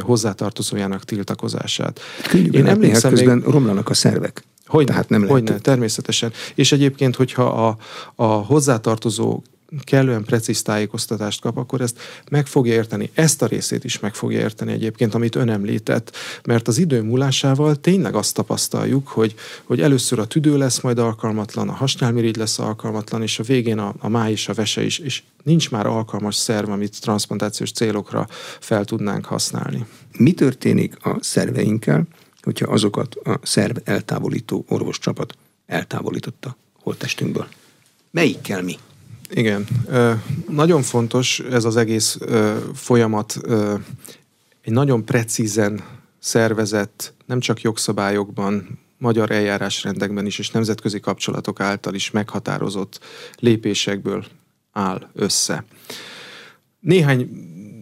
hozzátartozójának 0.01 1.05
tiltakozását. 1.05 2.01
Könnyű 2.29 2.51
Én 2.51 2.67
emlékszem, 2.67 3.11
közben 3.11 3.37
még... 3.37 3.47
romlanak 3.47 3.89
a 3.89 3.95
szervek. 3.95 4.43
Hogy 4.67 4.87
Tehát 4.87 5.09
nem 5.09 5.27
hogy 5.27 5.47
lehet. 5.49 5.63
természetesen. 5.63 6.33
És 6.55 6.73
egyébként, 6.73 7.17
hogyha 7.17 7.67
a, 7.67 7.77
a 8.15 8.25
hozzátartozó 8.25 9.43
kellően 9.85 10.25
precíz 10.25 10.63
tájékoztatást 10.63 11.41
kap, 11.41 11.57
akkor 11.57 11.81
ezt 11.81 11.99
meg 12.31 12.47
fogja 12.47 12.73
érteni. 12.73 13.11
Ezt 13.15 13.43
a 13.43 13.47
részét 13.47 13.85
is 13.85 13.99
meg 13.99 14.15
fogja 14.15 14.39
érteni 14.39 14.73
egyébként, 14.73 15.15
amit 15.15 15.35
ön 15.35 15.49
említett, 15.49 16.17
mert 16.45 16.69
az 16.69 16.79
idő 16.79 17.03
múlásával 17.03 17.77
tényleg 17.77 18.15
azt 18.15 18.35
tapasztaljuk, 18.35 19.09
hogy, 19.09 19.35
hogy 19.65 19.81
először 19.81 20.19
a 20.19 20.27
tüdő 20.27 20.57
lesz 20.57 20.81
majd 20.81 20.99
alkalmatlan, 20.99 21.69
a 21.69 21.73
hasnyálmirigy 21.73 22.37
lesz 22.37 22.59
alkalmatlan, 22.59 23.23
és 23.23 23.39
a 23.39 23.43
végén 23.43 23.79
a, 23.79 23.95
a 23.99 24.09
máj 24.09 24.31
és 24.31 24.49
a 24.49 24.55
vese 24.55 24.85
is, 24.85 24.99
és 24.99 25.23
nincs 25.43 25.71
már 25.71 25.87
alkalmas 25.87 26.35
szerv, 26.35 26.71
amit 26.71 27.01
transplantációs 27.01 27.73
célokra 27.73 28.27
fel 28.61 28.85
tudnánk 28.85 29.25
használni. 29.25 29.87
Mi 30.19 30.33
történik 30.33 30.97
a 31.05 31.17
szerveinkkel, 31.21 32.07
hogyha 32.45 32.73
azokat 32.73 33.15
a 33.15 33.39
szerv 33.43 33.77
eltávolító 33.85 34.65
orvoscsapat 34.69 35.37
eltávolította 35.67 36.57
holttestünkből? 36.73 37.47
Melyikkel 38.11 38.63
mi? 38.63 38.79
Igen. 39.31 39.67
Nagyon 40.49 40.83
fontos 40.83 41.41
ez 41.41 41.65
az 41.65 41.77
egész 41.77 42.19
folyamat 42.75 43.41
egy 44.61 44.73
nagyon 44.73 45.05
precízen 45.05 45.85
szervezett, 46.19 47.13
nem 47.27 47.41
csak 47.41 47.61
jogszabályokban, 47.61 48.79
magyar 48.99 49.31
eljárásrendekben 49.31 50.27
is 50.27 50.39
és 50.39 50.51
nemzetközi 50.51 51.01
kapcsolatok 51.01 51.61
által 51.61 51.95
is 51.95 52.11
meghatározott 52.11 53.01
lépésekből 53.39 54.25
áll 54.73 55.11
össze. 55.13 55.65
Néhány 56.81 57.29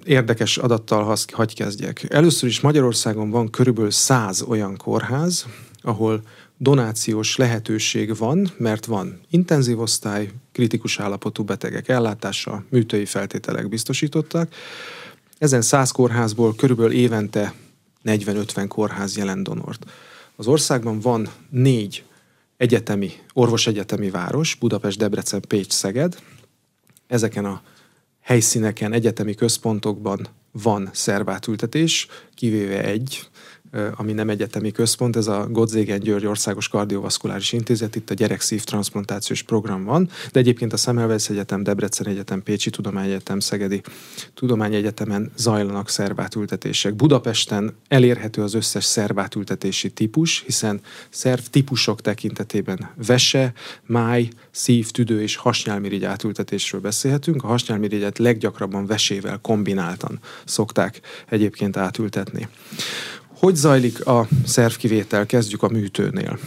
érdekes 0.05 0.57
adattal 0.57 1.17
hagy 1.33 1.55
kezdjek. 1.55 2.07
Először 2.09 2.49
is 2.49 2.61
Magyarországon 2.61 3.31
van 3.31 3.51
körülbelül 3.51 3.91
száz 3.91 4.43
olyan 4.43 4.77
kórház, 4.77 5.47
ahol 5.83 6.23
donációs 6.59 7.37
lehetőség 7.37 8.17
van, 8.17 8.51
mert 8.57 8.87
van 8.87 9.21
intenzív 9.31 9.81
osztály, 9.81 10.31
kritikus 10.53 11.01
állapotú 11.01 11.45
betegek 11.45 11.89
ellátása, 11.89 12.65
műtői 12.69 13.05
feltételek 13.05 13.69
biztosítottak. 13.69 14.55
Ezen 15.39 15.63
száz 15.63 15.91
kórházból 15.91 16.55
körülbelül 16.55 16.93
évente 16.93 17.55
40-50 18.05 18.65
kórház 18.69 19.17
jelent 19.17 19.43
donort. 19.43 19.85
Az 20.37 20.47
országban 20.47 21.01
van 21.01 21.29
négy 21.51 22.05
egyetemi, 22.57 23.13
orvosegyetemi 23.33 24.11
város, 24.11 24.55
Budapest, 24.55 24.99
Debrecen, 24.99 25.41
Pécs, 25.49 25.73
Szeged. 25.73 26.23
Ezeken 27.07 27.45
a 27.45 27.63
helyszíneken, 28.23 28.93
egyetemi 28.93 29.35
központokban 29.35 30.29
van 30.53 30.91
szervátültetés, 30.93 32.07
kivéve 32.35 32.85
egy, 32.85 33.29
ami 33.95 34.13
nem 34.13 34.31
egyetemi 34.31 34.73
központ, 34.73 35.17
ez 35.17 35.27
a 35.27 35.47
Godzégen 35.51 35.99
György 35.99 36.27
Országos 36.27 36.69
Kardiovaszkuláris 36.69 37.53
Intézet, 37.53 37.97
itt 37.97 38.11
a 38.11 38.15
gyerekszív 38.15 38.65
transplantációs 38.65 39.43
program 39.43 39.85
van, 39.85 40.09
de 40.33 40.41
egyébként 40.41 40.73
a 40.73 40.77
Szemelweis 40.77 41.29
Egyetem, 41.29 41.63
Debrecen 41.63 42.07
Egyetem, 42.07 42.43
Pécsi 42.43 42.71
Tudományegyetem, 42.71 43.41
Szegedi 43.41 43.81
Tudományegyetemen 44.35 45.33
zajlanak 45.37 45.89
szervátültetések. 45.89 46.95
Budapesten 46.95 47.75
elérhető 47.89 48.43
az 48.43 48.55
összes 48.55 48.85
szervátültetési 48.85 49.91
típus, 49.91 50.43
hiszen 50.47 50.81
szerv 51.11 51.41
típusok 51.41 52.01
tekintetében 52.01 52.91
vese, 53.07 53.53
máj, 53.87 54.29
szív, 54.51 54.91
tüdő 54.91 55.23
és 55.23 55.37
hasnyálmirigy 55.37 56.05
átültetésről 56.05 56.81
beszélhetünk. 56.81 57.45
A 57.45 57.47
hasnyálmirigyet 57.47 58.19
leggyakrabban 58.19 58.87
vesével 58.87 59.39
kombináltan 59.43 60.19
szokták 60.45 61.01
egyébként 61.29 61.77
átültetni. 61.77 62.49
Hogy 63.43 63.55
zajlik 63.55 64.07
a 64.07 64.29
szervkivétel? 64.45 65.27
Kezdjük 65.27 65.63
a 65.63 65.69
műtőnél. 65.69 66.39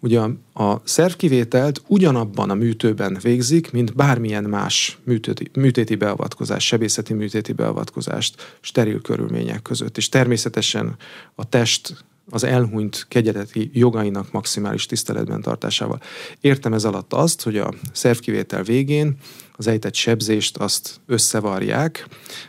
Ugye 0.00 0.20
a 0.54 0.80
szervkivételt 0.84 1.82
ugyanabban 1.86 2.50
a 2.50 2.54
műtőben 2.54 3.18
végzik, 3.22 3.70
mint 3.70 3.94
bármilyen 3.94 4.44
más 4.44 4.98
műtéti, 5.04 5.50
műtéti 5.52 5.94
beavatkozás, 5.94 6.66
sebészeti 6.66 7.14
műtéti 7.14 7.52
beavatkozást 7.52 8.58
steril 8.60 9.00
körülmények 9.00 9.62
között. 9.62 9.96
És 9.96 10.08
természetesen 10.08 10.96
a 11.34 11.48
test 11.48 12.04
az 12.30 12.44
elhunyt 12.44 13.06
kegyeleti 13.08 13.70
jogainak 13.72 14.32
maximális 14.32 14.86
tiszteletben 14.86 15.42
tartásával. 15.42 16.00
Értem 16.40 16.72
ez 16.72 16.84
alatt 16.84 17.12
azt, 17.12 17.42
hogy 17.42 17.56
a 17.56 17.74
szervkivétel 17.92 18.62
végén 18.62 19.16
az 19.60 19.66
ejtett 19.66 19.94
sebzést 19.94 20.56
azt 20.56 21.00
összevarják, 21.06 22.06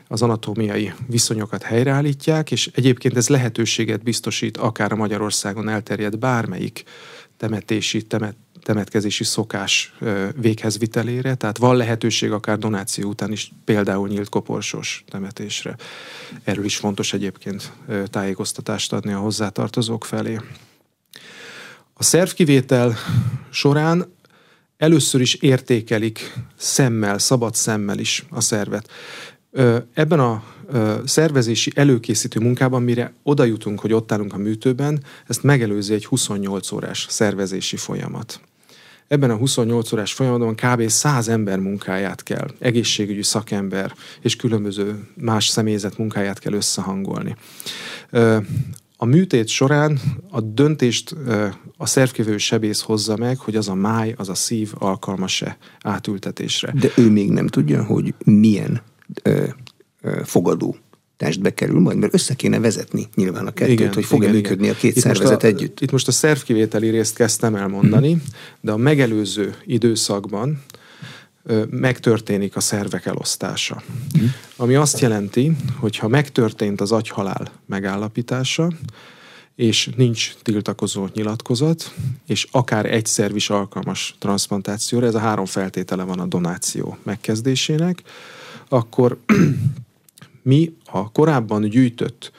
az 0.07 0.21
anatómiai 0.21 0.93
viszonyokat 1.07 1.63
helyreállítják, 1.63 2.51
és 2.51 2.69
egyébként 2.73 3.17
ez 3.17 3.27
lehetőséget 3.27 4.03
biztosít 4.03 4.57
akár 4.57 4.91
a 4.91 4.95
Magyarországon 4.95 5.69
elterjedt 5.69 6.19
bármelyik 6.19 6.83
temetési, 7.37 8.01
temet, 8.01 8.35
temetkezési 8.61 9.23
szokás 9.23 9.93
véghezvitelére, 10.35 11.35
tehát 11.35 11.57
van 11.57 11.75
lehetőség 11.75 12.31
akár 12.31 12.57
donáció 12.57 13.09
után 13.09 13.31
is 13.31 13.51
például 13.65 14.07
nyílt 14.07 14.29
koporsós 14.29 15.03
temetésre. 15.07 15.75
Erről 16.43 16.65
is 16.65 16.77
fontos 16.77 17.13
egyébként 17.13 17.71
tájékoztatást 18.05 18.93
adni 18.93 19.13
a 19.13 19.19
hozzátartozók 19.19 20.05
felé. 20.05 20.39
A 21.93 22.03
szervkivétel 22.03 22.95
során 23.49 24.19
először 24.81 25.21
is 25.21 25.33
értékelik 25.33 26.33
szemmel, 26.57 27.17
szabad 27.17 27.55
szemmel 27.55 27.99
is 27.99 28.25
a 28.29 28.41
szervet. 28.41 28.89
Ebben 29.93 30.19
a 30.19 30.43
szervezési 31.05 31.71
előkészítő 31.75 32.39
munkában, 32.39 32.81
mire 32.81 33.13
oda 33.23 33.43
jutunk, 33.43 33.79
hogy 33.79 33.93
ott 33.93 34.11
állunk 34.11 34.33
a 34.33 34.37
műtőben, 34.37 35.03
ezt 35.27 35.43
megelőzi 35.43 35.93
egy 35.93 36.05
28 36.05 36.71
órás 36.71 37.05
szervezési 37.09 37.75
folyamat. 37.75 38.41
Ebben 39.07 39.29
a 39.29 39.35
28 39.35 39.91
órás 39.91 40.13
folyamatban 40.13 40.55
kb. 40.55 40.89
100 40.89 41.27
ember 41.27 41.59
munkáját 41.59 42.23
kell, 42.23 42.47
egészségügyi 42.59 43.23
szakember 43.23 43.93
és 44.21 44.35
különböző 44.35 45.07
más 45.15 45.47
személyzet 45.47 45.97
munkáját 45.97 46.39
kell 46.39 46.53
összehangolni. 46.53 47.35
A 49.03 49.05
műtét 49.05 49.47
során 49.47 49.99
a 50.29 50.41
döntést 50.41 51.15
a 51.77 51.85
szervkövő 51.85 52.37
sebész 52.37 52.81
hozza 52.81 53.17
meg, 53.17 53.37
hogy 53.37 53.55
az 53.55 53.69
a 53.69 53.73
máj, 53.73 54.13
az 54.17 54.29
a 54.29 54.33
szív 54.33 54.71
alkalmas-e 54.77 55.57
átültetésre. 55.83 56.73
De 56.79 56.87
ő 56.97 57.09
még 57.09 57.31
nem 57.31 57.47
tudja, 57.47 57.83
hogy 57.83 58.13
milyen 58.25 58.81
ö, 59.23 59.43
ö, 60.01 60.21
fogadó 60.23 60.75
testbe 61.17 61.53
kerül 61.53 61.79
majd, 61.79 61.97
mert 61.97 62.13
össze 62.13 62.33
kéne 62.33 62.59
vezetni 62.59 63.07
nyilván 63.15 63.47
a 63.47 63.51
kettőt, 63.51 63.79
igen, 63.79 63.93
hogy 63.93 64.05
fog-e 64.05 64.23
igen, 64.23 64.35
működni 64.35 64.63
igen. 64.63 64.75
a 64.75 64.79
két 64.79 64.95
itt 64.95 65.01
szervezet 65.01 65.43
a, 65.43 65.45
együtt. 65.45 65.79
Itt 65.79 65.91
most 65.91 66.07
a 66.07 66.11
szervkivételi 66.11 66.89
részt 66.89 67.15
kezdtem 67.15 67.55
elmondani, 67.55 68.11
hmm. 68.11 68.21
de 68.61 68.71
a 68.71 68.77
megelőző 68.77 69.55
időszakban 69.65 70.63
megtörténik 71.69 72.55
a 72.55 72.59
szervek 72.59 73.05
elosztása. 73.05 73.81
Mm. 74.19 74.25
Ami 74.55 74.75
azt 74.75 74.99
jelenti, 74.99 75.55
hogy 75.75 75.97
ha 75.97 76.07
megtörtént 76.07 76.81
az 76.81 76.91
agyhalál 76.91 77.51
megállapítása, 77.65 78.71
és 79.55 79.89
nincs 79.95 80.35
tiltakozó 80.41 81.07
nyilatkozat, 81.13 81.93
és 82.27 82.47
akár 82.51 82.85
egy 82.85 83.05
szerv 83.05 83.35
is 83.35 83.49
alkalmas 83.49 84.15
transplantációra, 84.19 85.05
ez 85.05 85.15
a 85.15 85.19
három 85.19 85.45
feltétele 85.45 86.03
van 86.03 86.19
a 86.19 86.25
donáció 86.25 86.97
megkezdésének, 87.03 88.01
akkor 88.69 89.17
mi 90.41 90.75
a 90.85 91.11
korábban 91.11 91.69
gyűjtött 91.69 92.31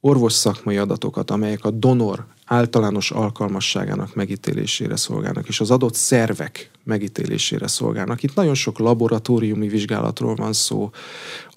orvos 0.00 0.32
szakmai 0.32 0.76
adatokat, 0.76 1.30
amelyek 1.30 1.64
a 1.64 1.70
donor 1.70 2.26
általános 2.44 3.10
alkalmasságának 3.10 4.14
megítélésére 4.14 4.96
szolgálnak, 4.96 5.48
és 5.48 5.60
az 5.60 5.70
adott 5.70 5.94
szervek 5.94 6.70
megítélésére 6.84 7.66
szolgálnak. 7.66 8.22
Itt 8.22 8.34
nagyon 8.34 8.54
sok 8.54 8.78
laboratóriumi 8.78 9.68
vizsgálatról 9.68 10.34
van 10.34 10.52
szó, 10.52 10.90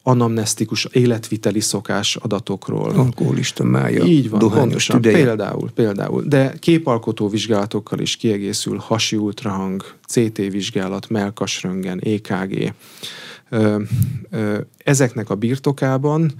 anamnesztikus 0.07 0.85
életviteli 0.91 1.59
szokás 1.59 2.15
adatokról. 2.15 2.89
Alkoholista 2.89 3.63
mája, 3.63 4.03
Így 4.03 4.29
van, 4.29 4.39
pontosan. 4.39 5.01
Tüdeje. 5.01 5.25
Például, 5.25 5.71
például. 5.71 6.23
De 6.23 6.53
képalkotó 6.59 7.29
vizsgálatokkal 7.29 7.99
is 7.99 8.15
kiegészül 8.15 8.77
hasi 8.77 9.15
ultrahang, 9.15 9.85
CT 10.07 10.37
vizsgálat, 10.37 11.09
melkasröngen, 11.09 11.99
EKG. 11.99 12.73
Ezeknek 14.77 15.29
a 15.29 15.35
birtokában 15.35 16.33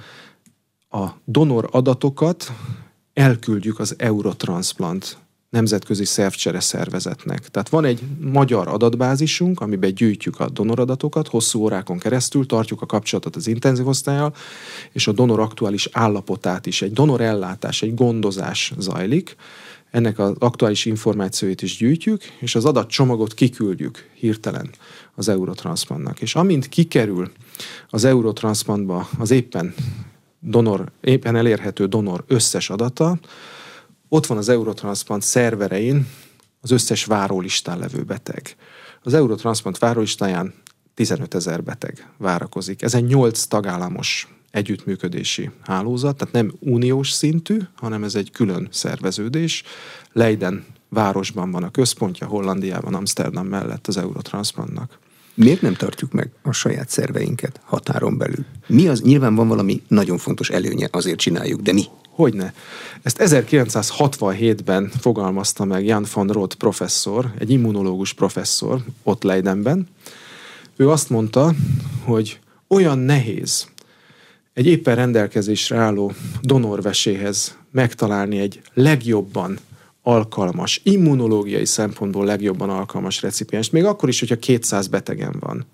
a 0.89 1.07
donor 1.23 1.69
adatokat 1.71 2.51
elküldjük 3.13 3.79
az 3.79 3.95
Eurotransplant 3.97 5.17
nemzetközi 5.55 6.05
szervcsere 6.05 6.59
szervezetnek. 6.59 7.49
Tehát 7.49 7.69
van 7.69 7.85
egy 7.85 8.01
magyar 8.19 8.67
adatbázisunk, 8.67 9.61
amiben 9.61 9.93
gyűjtjük 9.93 10.39
a 10.39 10.49
donoradatokat, 10.49 11.27
hosszú 11.27 11.59
órákon 11.59 11.97
keresztül 11.97 12.45
tartjuk 12.45 12.81
a 12.81 12.85
kapcsolatot 12.85 13.35
az 13.35 13.47
intenzív 13.47 13.87
osztályjal, 13.87 14.33
és 14.91 15.07
a 15.07 15.11
donor 15.11 15.39
aktuális 15.39 15.89
állapotát 15.91 16.65
is, 16.65 16.81
egy 16.81 16.93
donor 16.93 17.21
ellátás, 17.21 17.81
egy 17.81 17.93
gondozás 17.93 18.73
zajlik, 18.77 19.35
ennek 19.91 20.19
az 20.19 20.33
aktuális 20.39 20.85
információit 20.85 21.61
is 21.61 21.77
gyűjtjük, 21.77 22.21
és 22.39 22.55
az 22.55 22.65
adatcsomagot 22.65 23.33
kiküldjük 23.33 24.09
hirtelen 24.13 24.69
az 25.15 25.27
Eurotransplantnak. 25.27 26.21
És 26.21 26.35
amint 26.35 26.69
kikerül 26.69 27.31
az 27.89 28.03
Eurotransplantba 28.03 29.09
az 29.17 29.31
éppen 29.31 29.73
donor, 30.39 30.91
éppen 31.01 31.35
elérhető 31.35 31.85
donor 31.85 32.23
összes 32.27 32.69
adata, 32.69 33.19
ott 34.09 34.25
van 34.25 34.37
az 34.37 34.49
Eurotransplant 34.49 35.23
szerverein 35.23 36.07
az 36.61 36.71
összes 36.71 37.05
várólistán 37.05 37.79
levő 37.79 38.03
beteg. 38.03 38.55
Az 39.03 39.13
Eurotransplant 39.13 39.77
várólistáján 39.77 40.53
15 40.93 41.33
ezer 41.33 41.63
beteg 41.63 42.09
várakozik. 42.17 42.81
Ez 42.81 42.93
egy 42.93 43.05
8 43.05 43.43
tagállamos 43.43 44.27
együttműködési 44.51 45.49
hálózat, 45.61 46.17
tehát 46.17 46.33
nem 46.33 46.53
uniós 46.59 47.11
szintű, 47.11 47.59
hanem 47.75 48.03
ez 48.03 48.15
egy 48.15 48.31
külön 48.31 48.67
szerveződés. 48.71 49.63
Leiden 50.11 50.65
városban 50.89 51.51
van 51.51 51.63
a 51.63 51.71
központja, 51.71 52.27
Hollandiában, 52.27 52.93
Amsterdam 52.93 53.47
mellett 53.47 53.87
az 53.87 53.97
Eurotransplantnak. 53.97 54.99
Miért 55.35 55.61
nem 55.61 55.73
tartjuk 55.73 56.11
meg 56.11 56.29
a 56.41 56.51
saját 56.51 56.89
szerveinket 56.89 57.59
határon 57.63 58.17
belül? 58.17 58.45
Mi 58.67 58.87
az? 58.87 59.01
Nyilván 59.01 59.35
van 59.35 59.47
valami 59.47 59.81
nagyon 59.87 60.17
fontos 60.17 60.49
előnye, 60.49 60.87
azért 60.91 61.19
csináljuk, 61.19 61.61
de 61.61 61.73
mi? 61.73 61.83
Hogyne. 62.09 62.53
Ezt 63.01 63.17
1967-ben 63.19 64.91
fogalmazta 64.99 65.65
meg 65.65 65.85
Jan 65.85 66.05
van 66.13 66.27
Roth 66.27 66.55
professzor, 66.55 67.31
egy 67.37 67.49
immunológus 67.49 68.13
professzor 68.13 68.83
ott 69.03 69.23
Leidenben. 69.23 69.87
Ő 70.75 70.89
azt 70.89 71.09
mondta, 71.09 71.53
hogy 72.03 72.39
olyan 72.67 72.97
nehéz 72.97 73.67
egy 74.55 74.65
éppen 74.65 74.95
rendelkezésre 74.95 75.77
álló 75.77 76.13
donorveséhez 76.41 77.57
megtalálni 77.71 78.39
egy 78.39 78.61
legjobban 78.73 79.57
alkalmas, 80.07 80.81
immunológiai 80.83 81.65
szempontból 81.65 82.25
legjobban 82.25 82.69
alkalmas 82.69 83.21
recipiens, 83.21 83.69
még 83.69 83.85
akkor 83.85 84.09
is, 84.09 84.19
hogyha 84.19 84.35
200 84.35 84.87
betegen 84.87 85.35
van. 85.39 85.65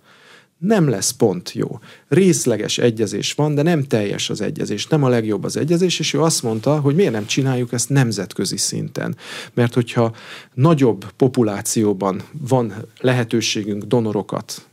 Nem 0.58 0.90
lesz 0.90 1.12
pont 1.12 1.52
jó. 1.54 1.80
Részleges 2.08 2.78
egyezés 2.78 3.34
van, 3.34 3.56
de 3.56 3.62
nem 3.62 3.84
teljes 3.84 4.30
az 4.30 4.42
egyezés, 4.42 4.88
nem 4.88 5.04
a 5.04 5.10
legjobb 5.10 5.44
az 5.44 5.58
egyezés, 5.58 6.00
és 6.00 6.14
ő 6.14 6.22
azt 6.22 6.44
mondta, 6.44 6.80
hogy 6.80 6.96
miért 6.96 7.12
nem 7.12 7.26
csináljuk 7.26 7.74
ezt 7.74 7.90
nemzetközi 7.90 8.58
szinten. 8.58 9.16
Mert 9.54 9.74
hogyha 9.74 10.16
nagyobb 10.54 11.12
populációban 11.12 12.22
van 12.32 12.74
lehetőségünk 13.00 13.84
donorokat 13.84 14.70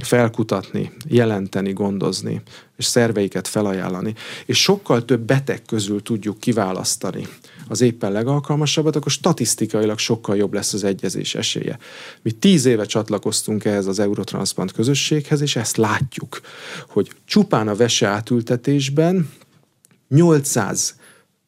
felkutatni, 0.00 0.92
jelenteni, 1.08 1.72
gondozni, 1.72 2.42
és 2.76 2.84
szerveiket 2.84 3.48
felajánlani, 3.48 4.14
és 4.46 4.62
sokkal 4.62 5.04
több 5.04 5.20
beteg 5.20 5.62
közül 5.66 6.02
tudjuk 6.02 6.38
kiválasztani 6.38 7.26
az 7.68 7.80
éppen 7.80 8.12
legalkalmasabbat, 8.12 8.96
akkor 8.96 9.10
statisztikailag 9.10 9.98
sokkal 9.98 10.36
jobb 10.36 10.52
lesz 10.52 10.72
az 10.72 10.84
egyezés 10.84 11.34
esélye. 11.34 11.78
Mi 12.22 12.30
tíz 12.30 12.64
éve 12.64 12.84
csatlakoztunk 12.84 13.64
ehhez 13.64 13.86
az 13.86 13.98
Eurotransplant 13.98 14.72
közösséghez, 14.72 15.40
és 15.40 15.56
ezt 15.56 15.76
látjuk, 15.76 16.40
hogy 16.88 17.10
csupán 17.24 17.68
a 17.68 17.74
vese 17.74 18.06
átültetésben 18.06 19.30
800 20.08 20.96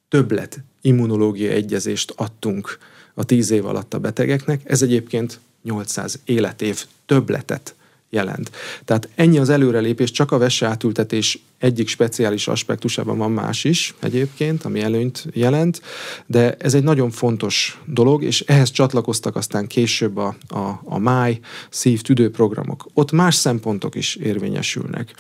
többlet 0.09 0.59
immunológiai 0.81 1.55
egyezést 1.55 2.13
adtunk 2.17 2.79
a 3.15 3.25
tíz 3.25 3.51
év 3.51 3.67
alatt 3.67 3.95
a 3.95 3.99
betegeknek. 3.99 4.61
Ez 4.65 4.83
egyébként 4.83 5.41
800 5.63 6.21
életév 6.25 6.85
többletet 7.07 7.75
jelent. 8.17 8.51
Tehát 8.85 9.09
ennyi 9.15 9.39
az 9.39 9.49
előrelépés, 9.49 10.11
csak 10.11 10.33
a 10.33 10.39
vese 10.39 10.67
átültetés 10.67 11.39
egyik 11.59 11.89
speciális 11.89 12.49
aspektusában 12.49 13.19
van 13.19 13.31
más 13.31 13.65
is 13.65 13.95
egyébként, 14.01 14.65
ami 14.65 14.81
előnyt 14.81 15.27
jelent, 15.33 15.83
de 16.27 16.55
ez 16.59 16.75
egy 16.75 16.83
nagyon 16.83 17.11
fontos 17.11 17.81
dolog, 17.87 18.23
és 18.23 18.41
ehhez 18.41 18.71
csatlakoztak 18.71 19.37
aztán 19.37 19.67
később 19.67 20.17
a, 20.17 20.37
a, 20.49 20.81
a 20.85 20.99
máj 20.99 21.41
szív 21.71 22.03
programok. 22.33 22.87
Ott 22.95 23.13
más 23.13 23.35
szempontok 23.35 23.95
is 23.95 24.15
érvényesülnek. 24.15 25.15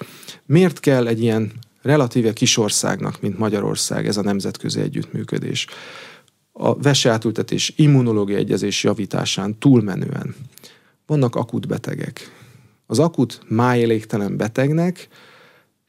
Miért 0.46 0.80
kell 0.80 1.06
egy 1.06 1.22
ilyen 1.22 1.52
relatíve 1.82 2.32
kis 2.32 2.56
országnak, 2.56 3.20
mint 3.20 3.38
Magyarország, 3.38 4.06
ez 4.06 4.16
a 4.16 4.22
nemzetközi 4.22 4.80
együttműködés? 4.80 5.66
A 6.52 6.74
vese 6.74 7.18
immunológiai 7.76 8.38
egyezés 8.38 8.84
javításán 8.84 9.58
túlmenően 9.58 10.34
vannak 11.06 11.36
akut 11.36 11.66
betegek, 11.66 12.30
az 12.86 12.98
akut 12.98 13.40
májélégtelen 13.48 14.36
betegnek 14.36 15.08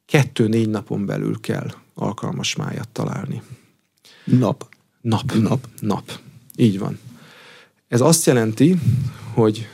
kettő-négy 0.05 0.69
napon 0.69 1.05
belül 1.05 1.39
kell 1.39 1.71
alkalmas 1.93 2.55
májat 2.55 2.89
találni. 2.89 3.41
Nap. 4.23 4.67
Nap. 5.01 5.33
Nap. 5.33 5.67
Nap. 5.79 6.11
Így 6.55 6.79
van. 6.79 6.99
Ez 7.87 8.01
azt 8.01 8.25
jelenti, 8.25 8.79
hogy 9.33 9.67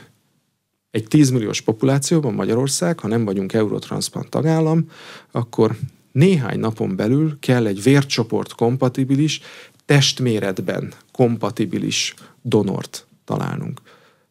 egy 0.90 1.08
10 1.08 1.30
milliós 1.30 1.60
populációban 1.60 2.34
Magyarország, 2.34 2.98
ha 2.98 3.08
nem 3.08 3.24
vagyunk 3.24 3.52
Eurotransplant 3.52 4.28
tagállam, 4.28 4.90
akkor 5.30 5.76
néhány 6.12 6.58
napon 6.58 6.96
belül 6.96 7.36
kell 7.40 7.66
egy 7.66 7.82
vércsoport 7.82 8.54
kompatibilis, 8.54 9.40
testméretben 9.84 10.92
kompatibilis 11.12 12.14
donort 12.42 13.06
találnunk. 13.24 13.80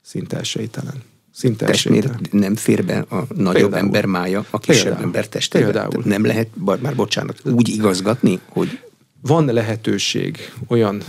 Szinte 0.01 0.39
esélytelen. 0.39 1.03
Szinte 1.35 1.65
testméret 1.65 2.31
nem 2.31 2.55
fér 2.55 2.85
be 2.85 2.97
a 2.97 3.25
nagyobb 3.35 3.53
Például. 3.53 3.75
ember 3.75 4.05
mája 4.05 4.45
a 4.49 4.59
kisebb 4.59 4.83
Például. 4.83 5.03
ember 5.03 5.27
testébe. 5.27 5.63
Például. 5.63 6.01
Nem 6.05 6.25
lehet, 6.25 6.47
már 6.81 6.95
bocsánat, 6.95 7.41
úgy 7.45 7.69
igazgatni, 7.69 8.39
hogy 8.49 8.79
van 9.21 9.45
lehetőség 9.45 10.37
olyan 10.67 11.03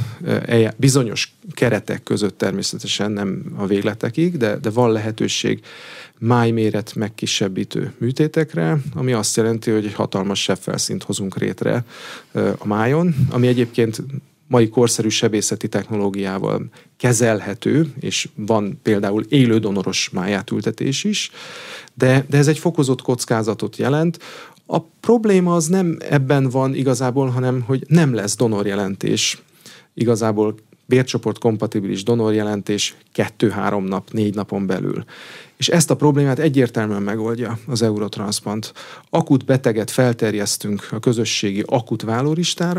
bizonyos 0.76 1.34
keretek 1.50 2.02
között 2.02 2.38
természetesen, 2.38 3.10
nem 3.12 3.42
a 3.56 3.66
végletekig, 3.66 4.36
de, 4.36 4.56
de 4.56 4.70
van 4.70 4.92
lehetőség 4.92 5.60
májméret 6.18 6.94
megkisebbítő 6.94 7.92
műtétekre, 7.98 8.78
ami 8.94 9.12
azt 9.12 9.36
jelenti, 9.36 9.70
hogy 9.70 9.84
egy 9.86 9.94
hatalmas 9.94 10.42
sebfelszínt 10.42 11.02
hozunk 11.02 11.38
rétre 11.38 11.84
a 12.58 12.66
májon, 12.66 13.14
ami 13.30 13.46
egyébként 13.46 14.02
mai 14.54 14.68
korszerű 14.68 15.08
sebészeti 15.08 15.68
technológiával 15.68 16.64
kezelhető, 16.96 17.92
és 18.00 18.28
van 18.34 18.80
például 18.82 19.24
élő 19.28 19.58
donoros 19.58 20.10
májátültetés 20.12 21.04
is, 21.04 21.30
de, 21.94 22.24
de 22.28 22.38
ez 22.38 22.48
egy 22.48 22.58
fokozott 22.58 23.02
kockázatot 23.02 23.76
jelent. 23.76 24.18
A 24.66 24.80
probléma 24.80 25.54
az 25.54 25.66
nem 25.66 25.96
ebben 26.10 26.48
van 26.48 26.74
igazából, 26.74 27.28
hanem 27.28 27.60
hogy 27.60 27.84
nem 27.88 28.14
lesz 28.14 28.36
donorjelentés 28.36 29.42
igazából 29.94 30.54
bércsoport 30.86 31.38
kompatibilis 31.38 32.02
donorjelentés 32.02 32.96
2-3 33.14 33.88
nap, 33.88 34.10
4 34.10 34.34
napon 34.34 34.66
belül. 34.66 35.04
És 35.56 35.68
ezt 35.68 35.90
a 35.90 35.96
problémát 35.96 36.38
egyértelműen 36.38 37.02
megoldja 37.02 37.58
az 37.66 37.82
Eurotransplant. 37.82 38.72
Akut 39.10 39.44
beteget 39.44 39.90
felterjesztünk 39.90 40.88
a 40.90 40.98
közösségi 40.98 41.62
akut 41.66 42.02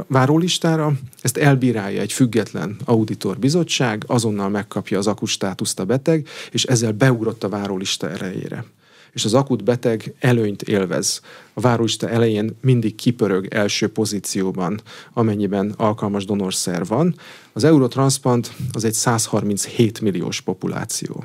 várólistára, 0.08 0.93
ezt 1.22 1.38
elbírálja 1.38 2.01
egy 2.01 2.14
független 2.14 2.76
auditor 2.86 3.39
bizottság, 3.39 4.03
azonnal 4.08 4.49
megkapja 4.49 4.97
az 4.97 5.08
akustátuszt 5.08 5.80
a 5.80 5.86
beteg, 5.86 6.28
és 6.51 6.64
ezzel 6.64 6.91
beugrott 6.91 7.43
a 7.43 7.49
várólista 7.49 8.12
erejére 8.12 8.66
és 9.16 9.26
az 9.26 9.34
akut 9.34 9.63
beteg 9.63 10.13
előnyt 10.20 10.61
élvez. 10.61 11.22
A 11.53 11.61
várólista 11.61 12.09
elején 12.09 12.57
mindig 12.61 12.95
kipörög 12.95 13.47
első 13.53 13.88
pozícióban, 13.88 14.82
amennyiben 15.13 15.74
alkalmas 15.78 16.26
donorszer 16.26 16.86
van. 16.86 17.16
Az 17.53 17.63
Eurotransplant 17.63 18.51
az 18.72 18.84
egy 18.84 18.93
137 18.93 20.01
milliós 20.01 20.41
populáció. 20.41 21.24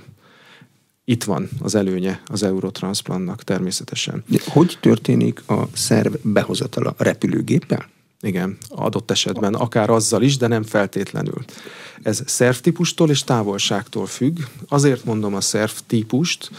Itt 1.04 1.24
van 1.24 1.48
az 1.60 1.74
előnye 1.74 2.22
az 2.26 2.42
Eurotransplantnak 2.42 3.42
természetesen. 3.42 4.24
De 4.26 4.38
hogy 4.46 4.78
történik 4.80 5.48
a 5.48 5.68
szerv 5.72 6.14
behozatala 6.22 6.94
repülőgéppel? 6.98 7.88
Igen, 8.22 8.56
adott 8.68 9.10
esetben 9.10 9.54
akár 9.54 9.90
azzal 9.90 10.22
is, 10.22 10.36
de 10.36 10.46
nem 10.46 10.62
feltétlenül. 10.62 11.44
Ez 12.02 12.22
szervtípustól 12.26 13.10
és 13.10 13.24
távolságtól 13.24 14.06
függ. 14.06 14.38
Azért 14.68 15.04
mondom 15.04 15.34
a 15.34 15.40
szervtípust, 15.40 16.50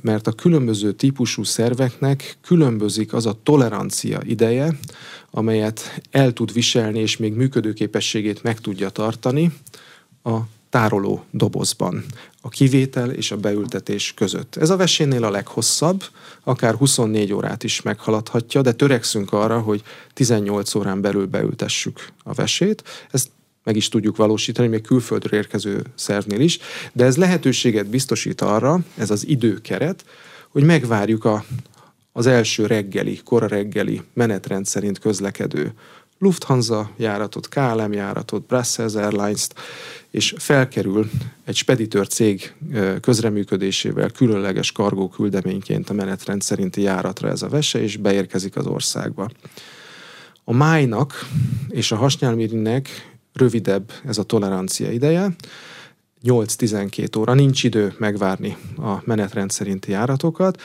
mert 0.00 0.26
a 0.26 0.32
különböző 0.32 0.92
típusú 0.92 1.42
szerveknek 1.44 2.36
különbözik 2.40 3.12
az 3.12 3.26
a 3.26 3.38
tolerancia 3.42 4.20
ideje, 4.24 4.78
amelyet 5.30 6.00
el 6.10 6.32
tud 6.32 6.52
viselni 6.52 6.98
és 6.98 7.16
még 7.16 7.34
működőképességét 7.34 8.42
meg 8.42 8.60
tudja 8.60 8.88
tartani 8.88 9.52
a 10.22 10.38
tároló 10.72 11.24
dobozban, 11.30 12.04
a 12.40 12.48
kivétel 12.48 13.10
és 13.10 13.30
a 13.30 13.36
beültetés 13.36 14.14
között. 14.16 14.56
Ez 14.56 14.70
a 14.70 14.76
vesénél 14.76 15.24
a 15.24 15.30
leghosszabb, 15.30 16.04
akár 16.44 16.74
24 16.74 17.32
órát 17.32 17.64
is 17.64 17.82
meghaladhatja, 17.82 18.62
de 18.62 18.72
törekszünk 18.72 19.32
arra, 19.32 19.60
hogy 19.60 19.82
18 20.14 20.74
órán 20.74 21.00
belül 21.00 21.26
beültessük 21.26 22.06
a 22.22 22.32
vesét. 22.32 22.82
Ezt 23.10 23.30
meg 23.64 23.76
is 23.76 23.88
tudjuk 23.88 24.16
valósítani, 24.16 24.68
még 24.68 24.82
külföldről 24.82 25.40
érkező 25.40 25.84
szervnél 25.94 26.40
is, 26.40 26.58
de 26.92 27.04
ez 27.04 27.16
lehetőséget 27.16 27.86
biztosít 27.86 28.40
arra, 28.40 28.78
ez 28.96 29.10
az 29.10 29.28
időkeret, 29.28 30.04
hogy 30.48 30.64
megvárjuk 30.64 31.24
a, 31.24 31.44
az 32.12 32.26
első 32.26 32.66
reggeli, 32.66 33.20
kora 33.24 33.46
reggeli 33.46 34.02
menetrend 34.14 34.66
szerint 34.66 34.98
közlekedő 34.98 35.72
Lufthansa 36.22 36.90
járatot, 36.96 37.48
KLM 37.48 37.92
járatot, 37.92 38.46
Brussels 38.46 38.94
Airlines-t, 38.94 39.54
és 40.12 40.34
felkerül 40.36 41.10
egy 41.44 41.56
speditőr 41.56 42.06
cég 42.06 42.54
közreműködésével 43.00 44.10
különleges 44.10 44.72
kargó 44.72 45.08
küldeményként 45.08 45.90
a 45.90 45.92
menetrend 45.92 46.42
szerinti 46.42 46.80
járatra 46.80 47.28
ez 47.28 47.42
a 47.42 47.48
vese, 47.48 47.82
és 47.82 47.96
beérkezik 47.96 48.56
az 48.56 48.66
országba. 48.66 49.30
A 50.44 50.52
májnak 50.52 51.28
és 51.68 51.92
a 51.92 51.96
hasnyálmirinek 51.96 53.16
rövidebb 53.32 53.92
ez 54.06 54.18
a 54.18 54.22
tolerancia 54.22 54.90
ideje, 54.90 55.34
8-12 56.24 57.18
óra, 57.18 57.34
nincs 57.34 57.64
idő 57.64 57.94
megvárni 57.98 58.56
a 58.76 59.02
menetrend 59.04 59.50
szerinti 59.50 59.90
járatokat, 59.90 60.62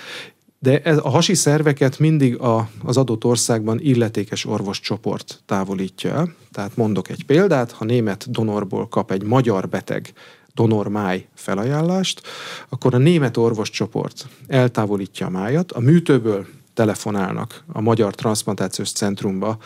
de 0.67 0.81
ez, 0.81 0.97
a 0.97 1.09
hasi 1.09 1.33
szerveket 1.33 1.99
mindig 1.99 2.37
a, 2.37 2.69
az 2.83 2.97
adott 2.97 3.23
országban 3.23 3.79
illetékes 3.81 4.45
orvoscsoport 4.45 5.41
távolítja. 5.45 6.35
Tehát 6.51 6.75
mondok 6.75 7.09
egy 7.09 7.25
példát, 7.25 7.71
ha 7.71 7.85
német 7.85 8.31
donorból 8.31 8.87
kap 8.87 9.11
egy 9.11 9.23
magyar 9.23 9.69
beteg 9.69 10.13
donormáj 10.53 11.25
felajánlást, 11.33 12.21
akkor 12.69 12.93
a 12.93 12.97
német 12.97 13.37
orvoscsoport 13.37 14.27
eltávolítja 14.47 15.25
a 15.25 15.29
májat, 15.29 15.71
a 15.71 15.79
műtőből 15.79 16.45
telefonálnak 16.73 17.63
a 17.67 17.81
Magyar 17.81 18.15
Transplantációs 18.15 18.91
Centrumba, 18.91 19.57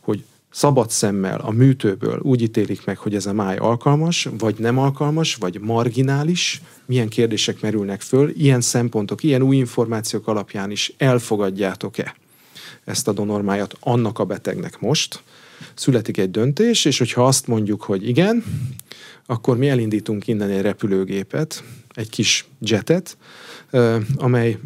hogy 0.00 0.24
szabad 0.52 0.90
szemmel 0.90 1.40
a 1.40 1.50
műtőből 1.50 2.18
úgy 2.22 2.42
ítélik 2.42 2.84
meg, 2.84 2.98
hogy 2.98 3.14
ez 3.14 3.26
a 3.26 3.32
máj 3.32 3.56
alkalmas, 3.56 4.28
vagy 4.38 4.54
nem 4.58 4.78
alkalmas, 4.78 5.34
vagy 5.34 5.60
marginális, 5.60 6.60
milyen 6.86 7.08
kérdések 7.08 7.60
merülnek 7.60 8.00
föl, 8.00 8.30
ilyen 8.30 8.60
szempontok, 8.60 9.22
ilyen 9.22 9.42
új 9.42 9.56
információk 9.56 10.26
alapján 10.26 10.70
is 10.70 10.92
elfogadjátok-e 10.98 12.14
ezt 12.84 13.08
a 13.08 13.12
donormájat 13.12 13.76
annak 13.80 14.18
a 14.18 14.24
betegnek 14.24 14.80
most, 14.80 15.22
születik 15.74 16.16
egy 16.16 16.30
döntés, 16.30 16.84
és 16.84 16.98
hogyha 16.98 17.26
azt 17.26 17.46
mondjuk, 17.46 17.82
hogy 17.82 18.08
igen, 18.08 18.44
akkor 19.26 19.56
mi 19.56 19.68
elindítunk 19.68 20.26
innen 20.26 20.50
egy 20.50 20.60
repülőgépet, 20.60 21.64
egy 21.94 22.08
kis 22.08 22.46
jetet, 22.58 23.16
amely 24.16 24.58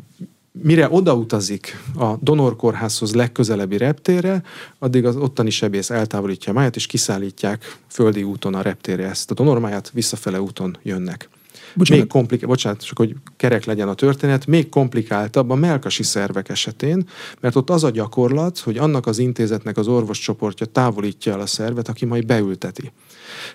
mire 0.63 0.89
odautazik 0.91 1.83
a 1.97 2.17
donorkórházhoz 2.21 3.15
legközelebbi 3.15 3.77
reptérre, 3.77 4.43
addig 4.79 5.05
az 5.05 5.17
ottani 5.17 5.51
sebész 5.51 5.91
eltávolítja 5.91 6.53
a 6.53 6.55
májat, 6.55 6.77
és 6.77 6.87
kiszállítják 6.87 7.79
földi 7.89 8.23
úton 8.23 8.55
a 8.55 8.63
reptérre 8.63 9.09
ezt 9.09 9.31
a 9.31 9.35
donormáját, 9.35 9.91
visszafele 9.95 10.41
úton 10.41 10.77
jönnek. 10.83 11.29
Bocsánat. 11.75 12.03
Még 12.03 12.13
komplik- 12.13 12.47
bocsánat, 12.47 12.85
csak 12.85 12.99
hogy 12.99 13.15
kerek 13.37 13.65
legyen 13.65 13.89
a 13.89 13.95
történet, 13.95 14.47
még 14.47 14.69
komplikáltabb 14.69 15.51
a 15.51 15.55
melkasi 15.55 16.03
szervek 16.03 16.49
esetén, 16.49 17.09
mert 17.41 17.57
ott 17.57 17.71
az 17.71 17.85
a 17.85 17.91
gyakorlat, 17.91 18.59
hogy 18.59 18.79
annak 18.79 19.07
az 19.07 19.19
intézetnek 19.19 19.77
az 19.77 19.89
orvoscsoportja 19.89 20.67
távolítja 20.67 21.33
el 21.33 21.41
a 21.41 21.47
szervet, 21.47 21.89
aki 21.89 22.05
majd 22.05 22.27
beülteti. 22.27 22.93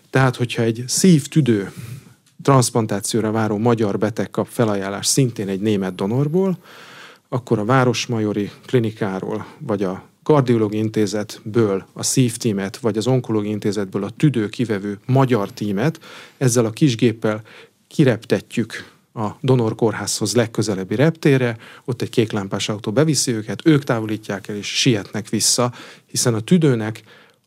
Tehát, 0.09 0.35
hogyha 0.35 0.61
egy 0.61 0.83
szívtüdő 0.87 1.71
transplantációra 2.43 3.31
váró 3.31 3.57
magyar 3.57 3.97
beteg 3.97 4.29
kap 4.29 4.47
felajánlást 4.47 5.09
szintén 5.09 5.47
egy 5.47 5.59
német 5.59 5.95
donorból, 5.95 6.57
akkor 7.33 7.59
a 7.59 7.65
Városmajori 7.65 8.51
klinikáról, 8.65 9.45
vagy 9.59 9.83
a 9.83 10.03
kardiológi 10.23 10.77
intézetből 10.77 11.85
a 11.93 12.03
szívtímet, 12.03 12.77
vagy 12.77 12.97
az 12.97 13.07
onkológiai 13.07 13.51
intézetből 13.51 14.03
a 14.03 14.09
tüdő 14.09 14.49
kivevő 14.49 14.99
magyar 15.05 15.51
tímet, 15.51 15.99
ezzel 16.37 16.65
a 16.65 16.69
kisgéppel 16.69 17.41
kireptetjük 17.87 18.91
a 19.13 19.29
donorkórházhoz 19.41 20.35
legközelebbi 20.35 20.95
reptére, 20.95 21.57
ott 21.85 22.01
egy 22.01 22.09
kéklámpás 22.09 22.69
autó 22.69 22.91
beviszi 22.91 23.31
őket, 23.31 23.65
ők 23.65 23.83
távolítják 23.83 24.47
el 24.47 24.55
és 24.55 24.67
sietnek 24.67 25.29
vissza, 25.29 25.73
hiszen 26.05 26.33
a 26.33 26.39
tüdőnek 26.39 27.03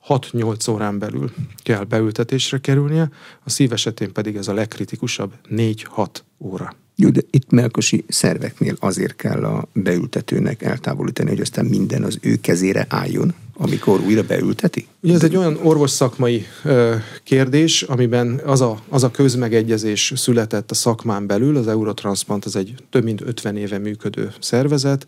6-8 0.08 0.70
órán 0.70 0.98
belül 0.98 1.32
kell 1.62 1.84
beültetésre 1.84 2.58
kerülnie, 2.58 3.10
a 3.44 3.50
szív 3.50 3.72
esetén 3.72 4.12
pedig 4.12 4.36
ez 4.36 4.48
a 4.48 4.54
legkritikusabb 4.54 5.32
4-6 5.50 6.06
óra. 6.38 6.74
Jó, 6.96 7.08
de 7.08 7.20
itt 7.30 7.50
melkosi 7.50 8.04
szerveknél 8.08 8.76
azért 8.78 9.16
kell 9.16 9.44
a 9.44 9.68
beültetőnek 9.72 10.62
eltávolítani, 10.62 11.28
hogy 11.28 11.40
aztán 11.40 11.64
minden 11.64 12.02
az 12.02 12.18
ő 12.22 12.36
kezére 12.36 12.86
álljon, 12.88 13.34
amikor 13.56 14.00
újra 14.00 14.22
beülteti? 14.22 14.86
Ugye 15.00 15.14
ez 15.14 15.22
egy 15.22 15.36
olyan 15.36 15.58
orvos 15.62 15.90
szakmai 15.90 16.46
ö, 16.64 16.94
kérdés, 17.22 17.82
amiben 17.82 18.40
az 18.44 18.60
a, 18.60 18.78
az 18.88 19.02
a 19.02 19.10
közmegegyezés 19.10 20.12
született 20.16 20.70
a 20.70 20.74
szakmán 20.74 21.26
belül, 21.26 21.56
az 21.56 21.68
Eurotransplant 21.68 22.44
az 22.44 22.56
egy 22.56 22.74
több 22.90 23.04
mint 23.04 23.20
50 23.20 23.56
éve 23.56 23.78
működő 23.78 24.32
szervezet, 24.40 25.06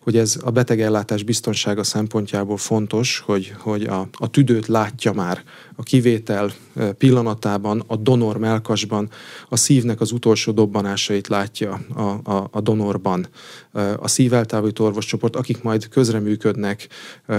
hogy 0.00 0.16
ez 0.16 0.36
a 0.44 0.50
betegellátás 0.50 1.22
biztonsága 1.22 1.82
szempontjából 1.82 2.56
fontos, 2.56 3.22
hogy, 3.26 3.54
hogy 3.58 3.82
a, 3.84 4.08
a 4.12 4.30
tüdőt 4.30 4.66
látja 4.66 5.12
már 5.12 5.42
a 5.76 5.82
kivétel 5.82 6.52
pillanatában, 6.98 7.84
a 7.86 7.96
donor 7.96 8.38
melkasban, 8.38 9.10
a 9.48 9.56
szívnek 9.56 10.00
az 10.00 10.12
utolsó 10.12 10.52
dobbanásait 10.52 11.28
látja 11.28 11.80
a, 11.94 12.00
a, 12.32 12.48
a 12.50 12.60
donorban. 12.60 13.26
A 13.96 14.08
szíveltávolító 14.08 14.84
orvoscsoport, 14.84 15.36
akik 15.36 15.62
majd 15.62 15.88
közreműködnek 15.88 16.88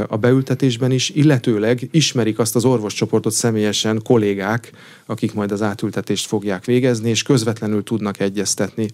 a 0.08 0.18
beültetésben 0.46 0.92
is, 0.92 1.10
illetőleg 1.10 1.88
ismerik 1.92 2.40
azt 2.40 2.56
az 2.56 2.66
orvoscsoportot 2.66 3.34
személyesen 3.34 4.02
kollégák, 4.04 4.72
akik 5.06 5.34
majd 5.34 5.52
az 5.52 5.62
átültetést 5.62 6.28
fogják 6.28 6.66
végezni, 6.66 7.10
és 7.10 7.24
közvetlenül 7.24 7.84
tudnak 7.84 8.20
egyeztetni 8.20 8.88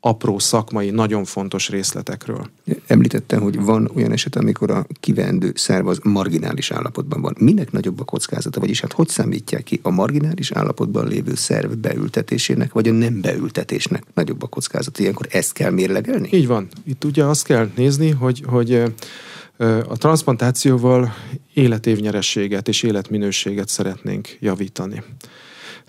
apró 0.00 0.38
szakmai, 0.38 0.90
nagyon 0.90 1.24
fontos 1.24 1.68
részletekről. 1.68 2.50
Említettem, 2.86 3.40
hogy 3.40 3.60
van 3.60 3.90
olyan 3.94 4.12
eset, 4.12 4.36
amikor 4.36 4.70
a 4.70 4.86
kivendő 5.00 5.52
szerv 5.54 5.86
az 5.86 5.98
marginális 6.02 6.70
állapotban 6.70 7.20
van. 7.20 7.34
Minek 7.38 7.72
nagyobb 7.72 8.00
a 8.00 8.04
kockázata, 8.04 8.60
vagyis 8.60 8.80
hát 8.80 8.92
hogy 8.92 9.08
számítják 9.08 9.62
ki 9.62 9.80
a 9.82 9.90
marginális 9.90 10.50
állapotban 10.50 11.08
lévő 11.08 11.34
szerv 11.34 11.72
beültetésének, 11.72 12.72
vagy 12.72 12.88
a 12.88 12.92
nem 12.92 13.20
beültetésnek 13.20 14.02
nagyobb 14.14 14.42
a 14.42 14.46
kockázata? 14.46 15.02
Ilyenkor 15.02 15.26
ezt 15.30 15.52
kell 15.52 15.70
mérlegelni? 15.70 16.28
Így 16.32 16.46
van. 16.46 16.68
Itt 16.84 17.04
ugye 17.04 17.24
azt 17.24 17.44
kell 17.44 17.70
nézni, 17.76 18.10
hogy, 18.10 18.42
hogy 18.46 18.82
a 19.88 19.96
transplantációval 19.96 21.14
életévnyerességet 21.54 22.68
és 22.68 22.82
életminőséget 22.82 23.68
szeretnénk 23.68 24.36
javítani. 24.40 25.02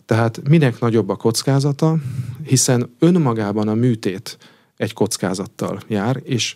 Tehát 0.06 0.50
minek 0.50 0.80
nagyobb 0.80 1.10
a 1.10 1.16
kockázata, 1.16 1.98
hiszen 2.44 2.96
önmagában 3.00 3.68
a 3.68 3.74
műtét 3.74 4.38
egy 4.78 4.94
kockázattal 4.94 5.80
jár, 5.88 6.22
és 6.24 6.56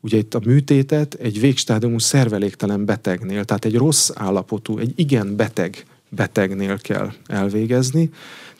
ugye 0.00 0.16
itt 0.16 0.34
a 0.34 0.40
műtétet 0.44 1.14
egy 1.14 1.40
végstádiumú 1.40 1.98
szerveléktelen 1.98 2.84
betegnél, 2.84 3.44
tehát 3.44 3.64
egy 3.64 3.76
rossz 3.76 4.10
állapotú, 4.14 4.78
egy 4.78 4.92
igen 4.96 5.36
beteg 5.36 5.84
betegnél 6.10 6.78
kell 6.78 7.12
elvégezni. 7.26 8.10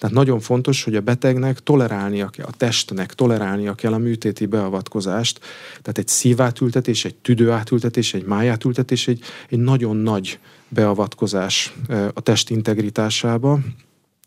Tehát 0.01 0.16
nagyon 0.16 0.40
fontos, 0.40 0.84
hogy 0.84 0.96
a 0.96 1.01
betegnek 1.01 1.59
tolerálnia 1.59 2.28
kell, 2.28 2.46
a 2.46 2.57
testnek 2.57 3.14
tolerálnia 3.14 3.74
kell 3.74 3.92
a 3.92 3.98
műtéti 3.98 4.46
beavatkozást. 4.46 5.40
Tehát 5.68 5.98
egy 5.98 6.09
szívátültetés, 6.09 7.05
egy 7.05 7.14
tüdőátültetés, 7.14 8.14
egy 8.14 8.24
májátültetés, 8.24 9.09
egy, 9.09 9.22
egy 9.48 9.59
nagyon 9.59 9.96
nagy 9.96 10.38
beavatkozás 10.68 11.74
a 12.14 12.20
test 12.20 12.51
integritásába, 12.51 13.59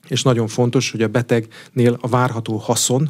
és 0.08 0.24
nagyon 0.24 0.48
fontos, 0.48 0.92
hogy 0.92 1.02
a 1.02 1.08
betegnél 1.08 1.98
a 2.02 2.08
várható 2.08 2.58
haszon 2.58 3.10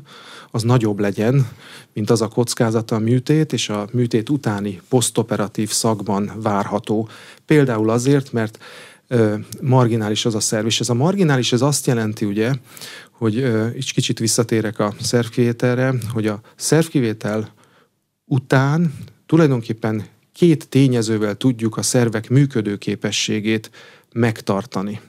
az 0.52 0.64
nagyobb 0.64 1.00
legyen, 1.00 1.48
mint 1.94 2.10
az 2.10 2.22
a 2.22 2.28
kockázata 2.28 2.96
a 2.96 3.00
műtét, 3.00 3.54
és 3.54 3.70
a 3.70 3.88
műtét 3.92 4.30
utáni 4.30 4.82
posztoperatív 4.90 5.70
szakban 5.70 6.32
várható. 6.36 7.10
Például 7.46 7.90
azért, 7.90 8.32
mert 8.32 8.60
marginális 9.62 10.26
az 10.26 10.36
a 10.36 10.40
szerv. 10.40 10.66
És 10.66 10.80
ez 10.80 10.90
a 10.90 10.94
marginális, 10.94 11.54
ez 11.54 11.62
azt 11.62 11.88
jelenti 11.88 12.26
ugye, 12.26 12.54
hogy 13.12 13.36
így 13.76 13.94
kicsit 13.94 14.20
visszatérek 14.20 14.80
a 14.80 14.94
szervkivételre, 15.02 15.94
hogy 16.14 16.28
a 16.28 16.42
szervkivétel 16.56 17.54
után 18.26 18.94
tulajdonképpen 19.26 20.06
két 20.34 20.70
tényezővel 20.70 21.36
tudjuk 21.36 21.78
a 21.78 21.82
szervek 21.82 22.30
működőképességét 22.30 23.72
megtartani. 24.14 25.00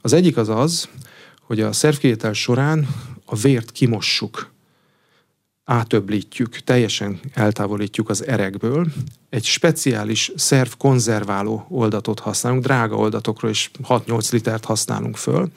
Az 0.00 0.12
egyik 0.12 0.36
az 0.36 0.48
az, 0.48 0.88
hogy 1.40 1.60
a 1.60 1.72
szervkivétel 1.72 2.32
során 2.32 2.88
a 3.24 3.36
vért 3.36 3.72
kimossuk 3.72 4.52
átöblítjük, 5.64 6.58
teljesen 6.58 7.20
eltávolítjuk 7.34 8.08
az 8.08 8.26
erekből, 8.26 8.86
egy 9.30 9.44
speciális 9.44 10.32
szerv 10.36 10.70
konzerváló 10.78 11.66
oldatot 11.68 12.18
használunk, 12.18 12.62
drága 12.62 12.96
oldatokról 12.96 13.50
is 13.50 13.70
6-8 13.88 14.32
litert 14.32 14.64
használunk 14.64 15.16
föl 15.16 15.50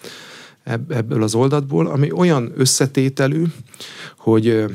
ebből 0.90 1.24
az 1.24 1.36
oldatból, 1.36 1.88
ami 1.88 2.12
olyan 2.12 2.52
összetételű, 2.56 3.44
hogy 4.18 4.66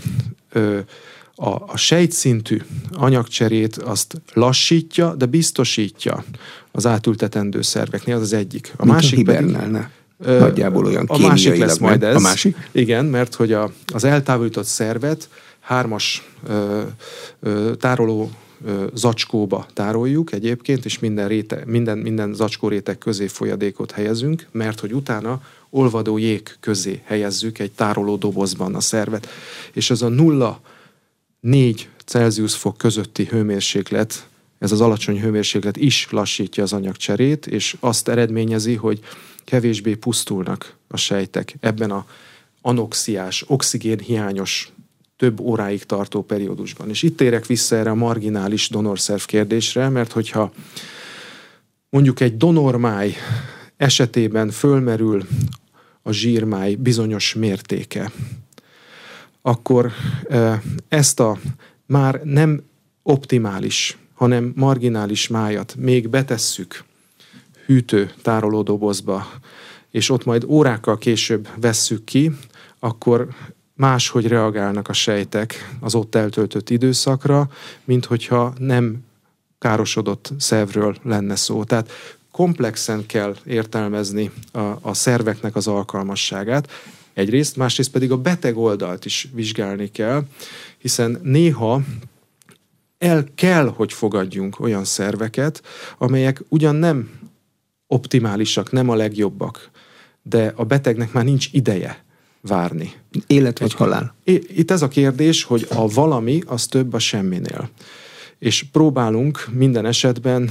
a, 1.35 1.49
a 1.66 1.76
sejtszintű 1.76 2.61
anyagcserét 2.93 3.76
azt 3.76 4.20
lassítja, 4.33 5.14
de 5.14 5.26
biztosítja 5.26 6.24
az 6.70 6.87
átültetendő 6.87 7.62
szerveknél, 7.62 8.14
az 8.14 8.20
az 8.20 8.33
egyik. 8.33 8.72
A 8.76 8.85
Mint 8.85 8.95
másik 8.95 9.28
a 9.28 9.33
pedig, 9.33 9.57
Nagyjából 10.24 10.84
olyan 10.84 11.04
A 11.08 11.18
másik 11.18 11.56
lesz 11.56 11.78
majd 11.78 12.02
ez. 12.02 12.14
A 12.14 12.20
másik? 12.20 12.68
Igen, 12.72 13.04
mert 13.04 13.34
hogy 13.34 13.52
a, 13.52 13.72
az 13.92 14.04
eltávolított 14.04 14.64
szervet 14.64 15.28
hármas 15.60 16.28
ö, 16.46 16.80
ö, 17.40 17.72
tároló 17.78 18.30
ö, 18.64 18.84
zacskóba 18.94 19.66
tároljuk 19.72 20.32
egyébként, 20.32 20.84
és 20.84 20.98
minden, 20.98 21.28
réte, 21.28 21.62
minden, 21.66 21.98
minden 21.98 22.34
zacskó 22.34 22.68
réteg 22.68 22.98
közé 22.98 23.26
folyadékot 23.26 23.90
helyezünk, 23.90 24.46
mert 24.50 24.80
hogy 24.80 24.92
utána 24.92 25.40
olvadó 25.70 26.18
jég 26.18 26.56
közé 26.60 27.02
helyezzük 27.04 27.58
egy 27.58 27.72
tároló 27.72 28.16
dobozban 28.16 28.74
a 28.74 28.80
szervet. 28.80 29.28
És 29.72 29.90
ez 29.90 30.02
a 30.02 30.08
nulla 30.08 30.60
4 31.40 31.88
Celsius 32.04 32.54
fok 32.54 32.76
közötti 32.76 33.24
hőmérséklet, 33.24 34.28
ez 34.58 34.72
az 34.72 34.80
alacsony 34.80 35.20
hőmérséklet 35.20 35.76
is 35.76 36.06
lassítja 36.10 36.62
az 36.62 36.72
anyagcserét, 36.72 37.46
és 37.46 37.76
azt 37.80 38.08
eredményezi, 38.08 38.74
hogy 38.74 39.00
kevésbé 39.51 39.94
pusztulnak 39.94 40.76
a 40.88 40.96
sejtek 40.96 41.55
ebben 41.61 41.90
a 41.90 42.07
anoxiás, 42.61 43.44
oxigénhiányos 43.46 44.72
több 45.16 45.40
óráig 45.40 45.84
tartó 45.84 46.22
periódusban. 46.22 46.88
És 46.88 47.03
itt 47.03 47.20
érek 47.20 47.46
vissza 47.46 47.76
erre 47.76 47.90
a 47.90 47.94
marginális 47.94 48.68
donorszerv 48.68 49.22
kérdésre, 49.24 49.88
mert 49.88 50.12
hogyha 50.12 50.53
mondjuk 51.88 52.20
egy 52.20 52.36
donormáj 52.36 53.14
esetében 53.76 54.51
fölmerül 54.51 55.26
a 56.03 56.12
zsírmáj 56.12 56.74
bizonyos 56.74 57.34
mértéke, 57.34 58.12
akkor 59.42 59.92
ezt 60.88 61.20
a 61.20 61.38
már 61.86 62.20
nem 62.24 62.62
optimális, 63.03 63.98
hanem 64.14 64.53
marginális 64.57 65.28
májat 65.28 65.74
még 65.76 66.09
betesszük 66.09 66.84
hűtő 67.70 68.10
tárolódobozba, 68.22 69.26
és 69.90 70.10
ott 70.10 70.24
majd 70.24 70.44
órákkal 70.44 70.98
később 70.98 71.48
vesszük 71.60 72.04
ki, 72.04 72.30
akkor 72.78 73.28
máshogy 73.74 74.26
reagálnak 74.26 74.88
a 74.88 74.92
sejtek 74.92 75.76
az 75.80 75.94
ott 75.94 76.14
eltöltött 76.14 76.70
időszakra, 76.70 77.48
mint 77.84 78.04
hogyha 78.04 78.52
nem 78.58 79.04
károsodott 79.58 80.32
szervről 80.38 80.96
lenne 81.02 81.36
szó. 81.36 81.64
Tehát 81.64 81.90
komplexen 82.30 83.06
kell 83.06 83.36
értelmezni 83.44 84.30
a, 84.52 84.58
a 84.80 84.94
szerveknek 84.94 85.56
az 85.56 85.66
alkalmasságát, 85.66 86.70
egyrészt, 87.12 87.56
másrészt 87.56 87.90
pedig 87.90 88.10
a 88.10 88.16
beteg 88.16 88.56
oldalt 88.56 89.04
is 89.04 89.28
vizsgálni 89.34 89.90
kell, 89.90 90.22
hiszen 90.78 91.20
néha 91.22 91.80
el 92.98 93.24
kell, 93.34 93.72
hogy 93.76 93.92
fogadjunk 93.92 94.60
olyan 94.60 94.84
szerveket, 94.84 95.62
amelyek 95.98 96.42
ugyan 96.48 96.74
nem 96.74 97.19
optimálisak, 97.91 98.72
nem 98.72 98.88
a 98.88 98.95
legjobbak, 98.95 99.70
de 100.22 100.53
a 100.57 100.64
betegnek 100.64 101.12
már 101.12 101.24
nincs 101.24 101.49
ideje 101.53 102.05
várni. 102.41 102.93
Élet 103.26 103.59
vagy 103.59 103.70
Egy, 103.70 103.76
halál? 103.76 104.14
Itt 104.24 104.70
ez 104.70 104.82
a 104.82 104.88
kérdés, 104.88 105.43
hogy 105.43 105.66
a 105.70 105.88
valami 105.88 106.43
az 106.47 106.66
több 106.66 106.93
a 106.93 106.99
semminél. 106.99 107.70
És 108.38 108.62
próbálunk 108.72 109.49
minden 109.53 109.86
esetben, 109.86 110.51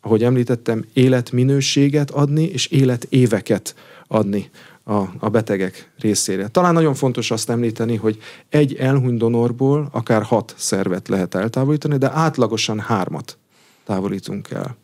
ahogy 0.00 0.24
említettem, 0.24 0.84
életminőséget 0.92 2.10
adni, 2.10 2.44
és 2.44 2.66
életéveket 2.66 3.74
adni 4.06 4.50
a, 4.84 5.02
a 5.18 5.28
betegek 5.28 5.90
részére. 5.98 6.48
Talán 6.48 6.72
nagyon 6.72 6.94
fontos 6.94 7.30
azt 7.30 7.50
említeni, 7.50 7.96
hogy 7.96 8.18
egy 8.48 8.74
elhuny 8.74 9.16
donorból 9.16 9.88
akár 9.92 10.22
hat 10.22 10.54
szervet 10.56 11.08
lehet 11.08 11.34
eltávolítani, 11.34 11.96
de 11.96 12.10
átlagosan 12.12 12.80
hármat 12.80 13.38
távolítunk 13.84 14.50
el. 14.50 14.76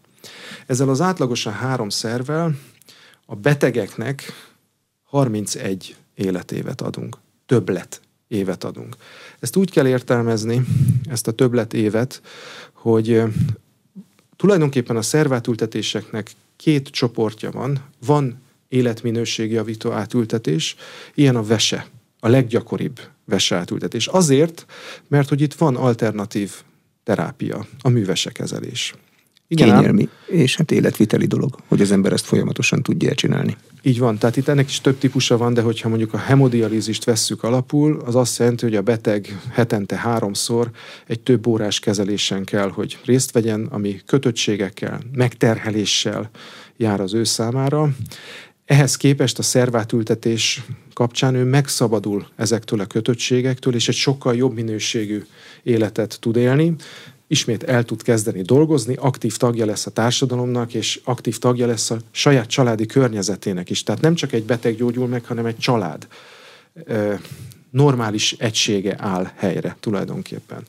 Ezzel 0.66 0.88
az 0.88 1.00
átlagosan 1.00 1.52
három 1.52 1.88
szervel 1.88 2.54
a 3.26 3.34
betegeknek 3.34 4.32
31 5.02 5.96
életévet 6.14 6.80
adunk. 6.80 7.16
Többlet 7.46 8.00
évet 8.28 8.64
adunk. 8.64 8.96
Ezt 9.38 9.56
úgy 9.56 9.70
kell 9.70 9.86
értelmezni, 9.86 10.64
ezt 11.08 11.26
a 11.26 11.32
többlet 11.32 11.74
évet, 11.74 12.22
hogy 12.72 13.22
tulajdonképpen 14.36 14.96
a 14.96 15.02
szervátültetéseknek 15.02 16.30
két 16.56 16.88
csoportja 16.88 17.50
van. 17.50 17.84
Van 18.06 18.40
életminőségjavító 18.68 19.90
átültetés, 19.90 20.76
ilyen 21.14 21.36
a 21.36 21.42
vese, 21.42 21.86
a 22.20 22.28
leggyakoribb 22.28 23.00
vese 23.24 23.56
átültetés. 23.56 24.06
Azért, 24.06 24.66
mert 25.08 25.28
hogy 25.28 25.40
itt 25.40 25.54
van 25.54 25.76
alternatív 25.76 26.52
terápia, 27.04 27.66
a 27.80 27.88
művesekezelés. 27.88 28.94
Igen, 29.48 29.68
kényelmi, 29.68 30.08
és 30.26 30.56
hát 30.56 30.70
életviteli 30.70 31.26
dolog, 31.26 31.56
hogy 31.68 31.80
az 31.80 31.92
ember 31.92 32.12
ezt 32.12 32.24
folyamatosan 32.24 32.82
tudja 32.82 33.14
csinálni. 33.14 33.56
Így 33.82 33.98
van, 33.98 34.18
tehát 34.18 34.36
itt 34.36 34.48
ennek 34.48 34.68
is 34.68 34.80
több 34.80 34.98
típusa 34.98 35.36
van, 35.36 35.54
de 35.54 35.60
hogyha 35.60 35.88
mondjuk 35.88 36.12
a 36.12 36.18
hemodialízist 36.18 37.04
vesszük 37.04 37.42
alapul, 37.42 38.02
az 38.04 38.14
azt 38.14 38.38
jelenti, 38.38 38.64
hogy 38.64 38.74
a 38.74 38.82
beteg 38.82 39.40
hetente 39.52 39.96
háromszor 39.96 40.70
egy 41.06 41.20
több 41.20 41.46
órás 41.46 41.78
kezelésen 41.78 42.44
kell, 42.44 42.70
hogy 42.70 42.98
részt 43.04 43.32
vegyen, 43.32 43.66
ami 43.70 44.00
kötöttségekkel, 44.06 45.00
megterheléssel 45.12 46.30
jár 46.76 47.00
az 47.00 47.14
ő 47.14 47.24
számára. 47.24 47.88
Ehhez 48.64 48.96
képest 48.96 49.38
a 49.38 49.42
szervátültetés 49.42 50.62
kapcsán 50.92 51.34
ő 51.34 51.44
megszabadul 51.44 52.26
ezektől 52.36 52.80
a 52.80 52.86
kötöttségektől, 52.86 53.74
és 53.74 53.88
egy 53.88 53.94
sokkal 53.94 54.36
jobb 54.36 54.54
minőségű 54.54 55.24
életet 55.62 56.18
tud 56.20 56.36
élni 56.36 56.74
ismét 57.26 57.62
el 57.62 57.84
tud 57.84 58.02
kezdeni 58.02 58.42
dolgozni, 58.42 58.94
aktív 58.94 59.36
tagja 59.36 59.66
lesz 59.66 59.86
a 59.86 59.90
társadalomnak, 59.90 60.74
és 60.74 61.00
aktív 61.04 61.38
tagja 61.38 61.66
lesz 61.66 61.90
a 61.90 61.98
saját 62.10 62.46
családi 62.46 62.86
környezetének 62.86 63.70
is. 63.70 63.82
Tehát 63.82 64.00
nem 64.00 64.14
csak 64.14 64.32
egy 64.32 64.44
beteg 64.44 64.76
gyógyul 64.76 65.06
meg, 65.06 65.24
hanem 65.24 65.46
egy 65.46 65.58
család 65.58 66.06
normális 67.70 68.32
egysége 68.32 68.96
áll 68.98 69.30
helyre 69.34 69.76
tulajdonképpen. 69.80 70.64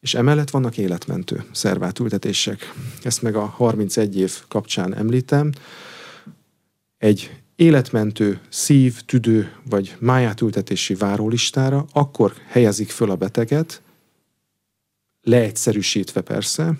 És 0.00 0.14
emellett 0.14 0.50
vannak 0.50 0.78
életmentő 0.78 1.44
szervátültetések. 1.52 2.72
Ezt 3.02 3.22
meg 3.22 3.36
a 3.36 3.44
31 3.44 4.18
év 4.18 4.32
kapcsán 4.48 4.94
említem. 4.94 5.52
Egy 6.98 7.30
életmentő 7.56 8.40
szív, 8.48 9.00
tüdő 9.00 9.52
vagy 9.70 9.96
májátültetési 9.98 10.94
várólistára 10.94 11.86
akkor 11.92 12.32
helyezik 12.46 12.90
föl 12.90 13.10
a 13.10 13.16
beteget, 13.16 13.82
leegyszerűsítve 15.24 16.20
persze, 16.20 16.72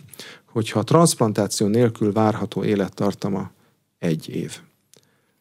hogyha 0.44 0.78
a 0.78 0.84
transplantáció 0.84 1.66
nélkül 1.66 2.12
várható 2.12 2.64
élettartama 2.64 3.50
egy 3.98 4.28
év. 4.28 4.58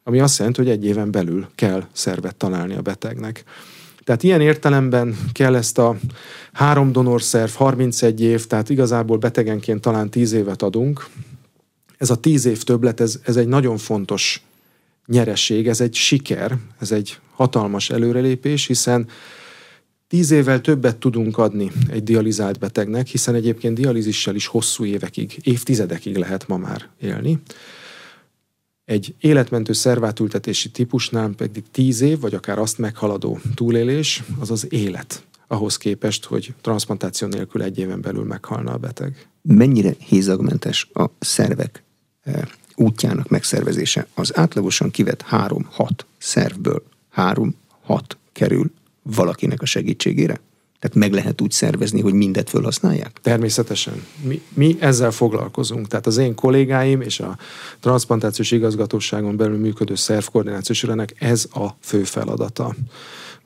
Ami 0.03 0.19
azt 0.19 0.37
jelenti, 0.37 0.61
hogy 0.61 0.69
egy 0.69 0.85
éven 0.85 1.11
belül 1.11 1.47
kell 1.55 1.87
szervet 1.91 2.35
találni 2.35 2.75
a 2.75 2.81
betegnek. 2.81 3.43
Tehát 4.03 4.23
ilyen 4.23 4.41
értelemben 4.41 5.17
kell 5.31 5.55
ezt 5.55 5.77
a 5.77 5.97
három 6.53 6.91
donorszerv, 6.91 7.51
31 7.51 8.21
év, 8.21 8.47
tehát 8.47 8.69
igazából 8.69 9.17
betegenként 9.17 9.81
talán 9.81 10.09
10 10.09 10.31
évet 10.31 10.61
adunk. 10.61 11.07
ez 11.97 12.09
a 12.09 12.15
tíz 12.15 12.45
év 12.45 12.63
többlet, 12.63 12.99
ez, 12.99 13.19
ez 13.23 13.35
egy 13.35 13.47
nagyon 13.47 13.77
fontos 13.77 14.45
nyereség, 15.05 15.67
ez 15.67 15.81
egy 15.81 15.93
siker, 15.93 16.57
ez 16.79 16.91
egy 16.91 17.19
hatalmas 17.31 17.89
előrelépés, 17.89 18.65
hiszen 18.65 19.07
tíz 20.13 20.31
évvel 20.31 20.61
többet 20.61 20.97
tudunk 20.97 21.37
adni 21.37 21.71
egy 21.89 22.03
dializált 22.03 22.59
betegnek, 22.59 23.07
hiszen 23.07 23.35
egyébként 23.35 23.79
dialízissel 23.79 24.35
is 24.35 24.47
hosszú 24.47 24.85
évekig, 24.85 25.39
évtizedekig 25.41 26.17
lehet 26.17 26.47
ma 26.47 26.57
már 26.57 26.89
élni. 27.01 27.39
Egy 28.85 29.15
életmentő 29.19 29.73
szervátültetési 29.73 30.69
típusnál 30.69 31.29
pedig 31.37 31.63
tíz 31.71 32.01
év, 32.01 32.19
vagy 32.19 32.33
akár 32.33 32.59
azt 32.59 32.77
meghaladó 32.77 33.39
túlélés, 33.55 34.23
az 34.39 34.51
az 34.51 34.67
élet 34.69 35.23
ahhoz 35.47 35.77
képest, 35.77 36.25
hogy 36.25 36.53
transplantáció 36.61 37.27
nélkül 37.27 37.61
egy 37.61 37.77
éven 37.77 38.01
belül 38.01 38.23
meghalna 38.23 38.71
a 38.71 38.77
beteg. 38.77 39.27
Mennyire 39.41 39.95
hézagmentes 39.97 40.89
a 40.93 41.05
szervek 41.19 41.83
eh, 42.23 42.41
útjának 42.75 43.29
megszervezése? 43.29 44.07
Az 44.13 44.37
átlagosan 44.37 44.91
kivett 44.91 45.21
három-hat 45.21 46.05
szervből 46.17 46.83
három-hat 47.09 48.17
kerül 48.31 48.71
valakinek 49.03 49.61
a 49.61 49.65
segítségére? 49.65 50.39
Tehát 50.79 50.97
meg 50.97 51.13
lehet 51.13 51.41
úgy 51.41 51.51
szervezni, 51.51 52.01
hogy 52.01 52.13
mindet 52.13 52.49
felhasználják? 52.49 53.19
Természetesen. 53.21 54.05
Mi, 54.21 54.41
mi 54.53 54.75
ezzel 54.79 55.11
foglalkozunk. 55.11 55.87
Tehát 55.87 56.07
az 56.07 56.17
én 56.17 56.35
kollégáim 56.35 57.01
és 57.01 57.19
a 57.19 57.37
transplantációs 57.79 58.51
igazgatóságon 58.51 59.37
belül 59.37 59.57
működő 59.57 59.95
szervkoordinációs 59.95 60.83
ürenek 60.83 61.15
ez 61.19 61.47
a 61.53 61.67
fő 61.79 62.03
feladata 62.03 62.75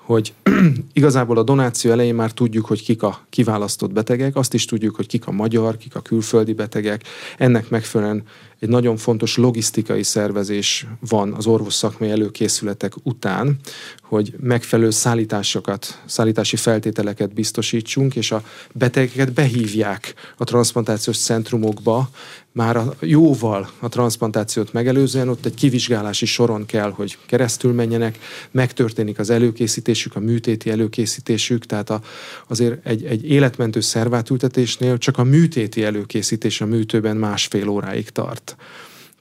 hogy 0.08 0.34
igazából 0.94 1.38
a 1.38 1.44
donáció 1.44 1.92
elején 1.92 2.16
már 2.16 2.32
tudjuk, 2.32 2.66
hogy 2.66 2.84
kik 2.84 3.04
a 3.04 3.26
kiválasztott 3.30 3.94
betegek, 3.94 4.36
azt 4.36 4.54
is 4.54 4.66
tudjuk, 4.66 4.96
hogy 4.96 5.08
kik 5.08 5.28
a 5.28 5.32
magyar, 5.32 5.78
kik 5.78 5.96
a 5.96 6.02
külföldi 6.02 6.54
betegek. 6.54 7.04
Ennek 7.38 7.70
megfelelően 7.70 8.24
egy 8.60 8.70
nagyon 8.70 8.98
fontos 8.98 9.38
logisztikai 9.38 10.04
szervezés 10.04 10.88
van 11.10 11.34
az 11.34 11.46
orvos 11.46 11.74
szakmai 11.74 12.10
előkészületek 12.10 12.94
után, 13.04 13.60
hogy 14.02 14.34
megfelelő 14.40 14.90
szállításokat, 14.90 16.02
szállítási 16.06 16.56
feltételeket 16.56 17.34
biztosítsunk, 17.34 18.16
és 18.16 18.32
a 18.32 18.44
betegeket 18.74 19.34
behívják 19.34 20.14
a 20.38 20.44
transplantációs 20.44 21.18
centrumokba, 21.18 22.10
már 22.58 22.78
a, 22.78 22.94
jóval 23.00 23.70
a 23.80 23.90
transplantációt 23.90 24.74
megelőzően 24.74 25.30
ott 25.30 25.46
egy 25.46 25.54
kivizsgálási 25.54 26.26
soron 26.26 26.66
kell, 26.66 26.92
hogy 26.92 27.18
keresztül 27.26 27.74
menjenek, 27.74 28.18
megtörténik 28.52 29.20
az 29.20 29.30
előkészítésük, 29.30 30.16
a 30.16 30.20
műtéti 30.20 30.70
előkészítésük, 30.70 31.66
tehát 31.66 31.90
a, 31.90 32.02
azért 32.48 32.86
egy, 32.86 33.06
egy 33.06 33.30
életmentő 33.30 33.80
szervátültetésnél 33.80 34.98
csak 34.98 35.18
a 35.18 35.24
műtéti 35.24 35.84
előkészítés 35.84 36.62
a 36.62 36.66
műtőben 36.66 37.18
másfél 37.18 37.68
óráig 37.68 38.10
tart. 38.10 38.47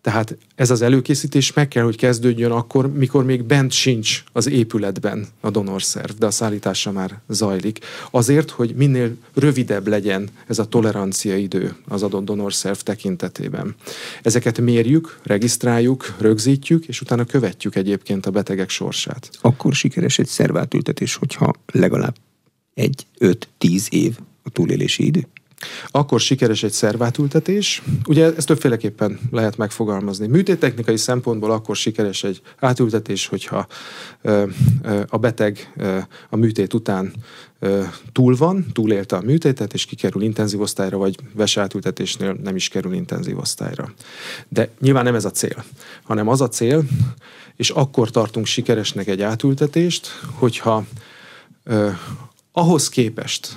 Tehát 0.07 0.37
ez 0.55 0.71
az 0.71 0.83
előkészítés 0.83 1.53
meg 1.53 1.69
kell, 1.69 1.85
hogy 1.85 1.97
kezdődjön 1.97 2.51
akkor, 2.51 2.93
mikor 2.93 3.25
még 3.25 3.45
bent 3.45 3.73
sincs 3.73 4.25
az 4.33 4.49
épületben 4.49 5.27
a 5.41 5.51
donorszerv, 5.51 6.11
de 6.19 6.27
a 6.27 6.31
szállítása 6.31 6.93
már 6.93 7.21
zajlik. 7.29 7.79
Azért, 8.11 8.51
hogy 8.51 8.75
minél 8.75 9.17
rövidebb 9.35 9.87
legyen 9.87 10.29
ez 10.47 10.59
a 10.59 10.65
tolerancia 10.65 11.37
idő 11.37 11.77
az 11.89 12.03
adott 12.03 12.25
donorszerv 12.25 12.79
tekintetében. 12.79 13.75
Ezeket 14.23 14.61
mérjük, 14.61 15.19
regisztráljuk, 15.23 16.15
rögzítjük, 16.19 16.87
és 16.87 17.01
utána 17.01 17.25
követjük 17.25 17.75
egyébként 17.75 18.27
a 18.27 18.31
betegek 18.31 18.69
sorsát. 18.69 19.31
Akkor 19.41 19.75
sikeres 19.75 20.19
egy 20.19 20.27
szervátültetés, 20.27 21.15
hogyha 21.15 21.53
legalább 21.73 22.17
egy, 22.75 23.07
öt, 23.19 23.49
tíz 23.59 23.87
év 23.91 24.19
a 24.43 24.51
túlélési 24.51 25.07
idő? 25.07 25.27
Akkor 25.91 26.21
sikeres 26.21 26.63
egy 26.63 26.73
szervátültetés. 26.73 27.83
Ugye 28.07 28.35
ezt 28.37 28.47
többféleképpen 28.47 29.19
lehet 29.31 29.57
megfogalmazni. 29.57 30.27
Műtéttechnikai 30.27 30.97
szempontból 30.97 31.51
akkor 31.51 31.77
sikeres 31.77 32.25
egy 32.25 32.41
átültetés, 32.59 33.27
hogyha 33.27 33.67
ö, 34.23 34.45
ö, 34.83 35.03
a 35.09 35.19
beteg 35.19 35.73
ö, 35.77 35.99
a 36.31 36.37
műtét 36.37 36.75
után 36.75 37.13
túl 38.13 38.37
van, 38.37 38.67
túlélte 38.73 39.17
a 39.17 39.21
műtétet, 39.21 39.73
és 39.73 39.85
kikerül 39.85 40.23
intenzív 40.23 40.61
osztályra, 40.61 40.97
vagy 40.99 41.17
vesátültetésnél 41.33 42.37
nem 42.43 42.57
is 42.57 42.69
kerül 42.69 42.93
intenzív 42.93 43.39
osztályra. 43.39 43.93
De 44.49 44.71
nyilván 44.81 45.05
nem 45.05 45.15
ez 45.15 45.25
a 45.25 45.31
cél, 45.31 45.65
hanem 46.03 46.29
az 46.29 46.41
a 46.41 46.49
cél, 46.49 46.85
és 47.57 47.71
akkor 47.71 48.11
tartunk 48.11 48.47
sikeresnek 48.47 49.07
egy 49.09 49.23
átültetést, 49.23 50.07
hogyha 50.33 50.85
ahhoz 52.53 52.89
képest, 52.89 53.57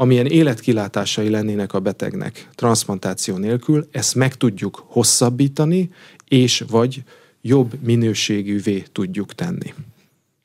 amilyen 0.00 0.26
életkilátásai 0.26 1.28
lennének 1.28 1.72
a 1.72 1.80
betegnek 1.80 2.48
transplantáció 2.54 3.36
nélkül, 3.36 3.88
ezt 3.90 4.14
meg 4.14 4.34
tudjuk 4.34 4.84
hosszabbítani, 4.86 5.90
és 6.28 6.64
vagy 6.68 7.02
jobb 7.40 7.72
minőségűvé 7.82 8.84
tudjuk 8.92 9.34
tenni. 9.34 9.74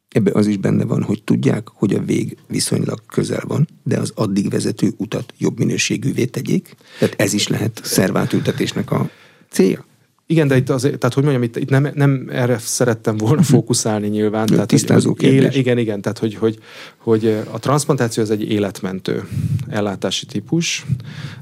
Ebbe 0.10 0.32
az 0.34 0.47
is 0.47 0.58
benne 0.58 0.84
van, 0.84 1.03
hogy 1.03 1.24
tudják, 1.24 1.68
hogy 1.68 1.93
a 1.93 2.03
vég 2.03 2.38
viszonylag 2.47 3.01
közel 3.08 3.43
van, 3.47 3.68
de 3.84 3.99
az 3.99 4.12
addig 4.16 4.49
vezető 4.49 4.93
utat 4.97 5.34
jobb 5.38 5.58
minőségűvé 5.58 6.26
tegyék. 6.26 6.76
Tehát 6.99 7.22
ez 7.22 7.34
is 7.34 7.47
lehet 7.47 7.82
szervátültetésnek 7.84 8.91
a 8.91 9.10
célja. 9.49 9.86
Igen, 10.28 10.48
de 10.48 10.56
itt 10.56 10.70
azért, 10.70 10.98
tehát 11.00 11.16
hogy 11.16 11.24
mondjam, 11.24 11.44
itt, 11.44 11.56
itt 11.56 11.70
nem, 11.70 11.88
nem 11.94 12.28
erre 12.32 12.58
szerettem 12.58 13.18
volna 13.18 13.42
mhm. 13.42 13.50
fókuszálni 13.50 14.08
nyilván. 14.08 14.46
Tehát, 14.46 14.68
Tisztázó 14.68 15.16
hogy, 15.20 15.24
éle, 15.24 15.52
Igen, 15.52 15.78
igen, 15.78 16.02
tehát 16.02 16.18
hogy, 16.18 16.36
hogy, 16.36 16.60
hogy 16.98 17.38
a 17.52 17.60
transplantáció 17.60 18.24
az 18.24 18.30
egy 18.30 18.52
életmentő 18.52 19.28
ellátási 19.68 20.26
típus. 20.26 20.86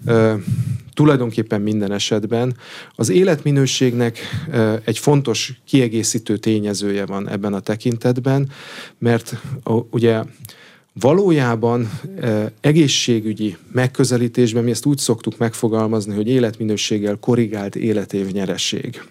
Uh, 0.06 0.34
tulajdonképpen 0.94 1.62
minden 1.62 1.92
esetben. 1.92 2.56
Az 2.96 3.10
életminőségnek 3.10 4.20
egy 4.84 4.98
fontos 4.98 5.62
kiegészítő 5.66 6.38
tényezője 6.38 7.06
van 7.06 7.30
ebben 7.30 7.54
a 7.54 7.60
tekintetben, 7.60 8.50
mert 9.00 9.36
ugye 9.90 10.24
Valójában 10.94 12.00
egészségügyi 12.62 13.58
megközelítésben 13.72 14.64
mi 14.64 14.72
ezt 14.72 14.86
úgy 14.86 14.98
szoktuk 14.98 15.38
megfogalmazni, 15.38 16.16
hogy 16.16 16.28
életminőséggel 16.28 17.18
korrigált 17.20 17.76
életév 17.76 18.32
nyereség 18.32 19.02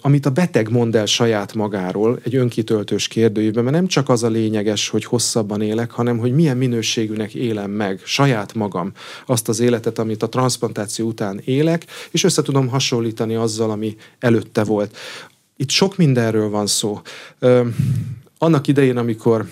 amit 0.00 0.26
a 0.26 0.30
beteg 0.30 0.70
mond 0.70 0.94
el 0.94 1.06
saját 1.06 1.54
magáról 1.54 2.20
egy 2.24 2.34
önkitöltős 2.34 3.08
kérdőjében, 3.08 3.64
mert 3.64 3.76
nem 3.76 3.86
csak 3.86 4.08
az 4.08 4.22
a 4.22 4.28
lényeges, 4.28 4.88
hogy 4.88 5.04
hosszabban 5.04 5.62
élek, 5.62 5.90
hanem 5.90 6.18
hogy 6.18 6.32
milyen 6.32 6.56
minőségűnek 6.56 7.34
élem 7.34 7.70
meg 7.70 8.00
saját 8.04 8.54
magam 8.54 8.92
azt 9.26 9.48
az 9.48 9.60
életet, 9.60 9.98
amit 9.98 10.22
a 10.22 10.28
transplantáció 10.28 11.06
után 11.06 11.40
élek, 11.44 11.86
és 12.10 12.24
össze 12.24 12.42
tudom 12.42 12.68
hasonlítani 12.68 13.34
azzal, 13.34 13.70
ami 13.70 13.96
előtte 14.18 14.64
volt. 14.64 14.96
Itt 15.56 15.70
sok 15.70 15.96
mindenről 15.96 16.50
van 16.50 16.66
szó. 16.66 17.00
Annak 18.42 18.66
idején, 18.66 18.96
amikor 18.96 19.48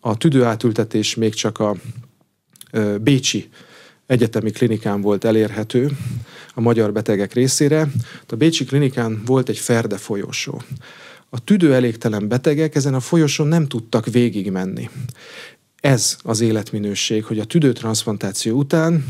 a 0.00 0.16
tüdőátültetés 0.16 1.14
még 1.14 1.34
csak 1.34 1.58
a 1.58 1.76
Bécsi 3.00 3.48
egyetemi 4.06 4.50
klinikán 4.50 5.00
volt 5.00 5.24
elérhető 5.24 5.90
a 6.54 6.60
magyar 6.60 6.92
betegek 6.92 7.32
részére, 7.32 7.88
a 8.28 8.36
Bécsi 8.36 8.64
klinikán 8.64 9.22
volt 9.26 9.48
egy 9.48 9.58
ferde 9.58 9.96
folyosó. 9.96 10.62
A 11.30 11.44
tüdő 11.44 11.74
elégtelen 11.74 12.28
betegek 12.28 12.74
ezen 12.74 12.94
a 12.94 13.00
folyosón 13.00 13.46
nem 13.46 13.66
tudtak 13.66 14.06
végigmenni. 14.06 14.90
Ez 15.80 16.16
az 16.22 16.40
életminőség, 16.40 17.24
hogy 17.24 17.38
a 17.38 17.44
tüdőtranszplantáció 17.44 18.58
után 18.58 19.04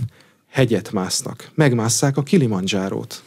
hegyet 0.49 0.93
másznak, 0.93 1.51
megmásszák 1.55 2.17
a 2.17 2.23
Kilimanjárót 2.23 3.23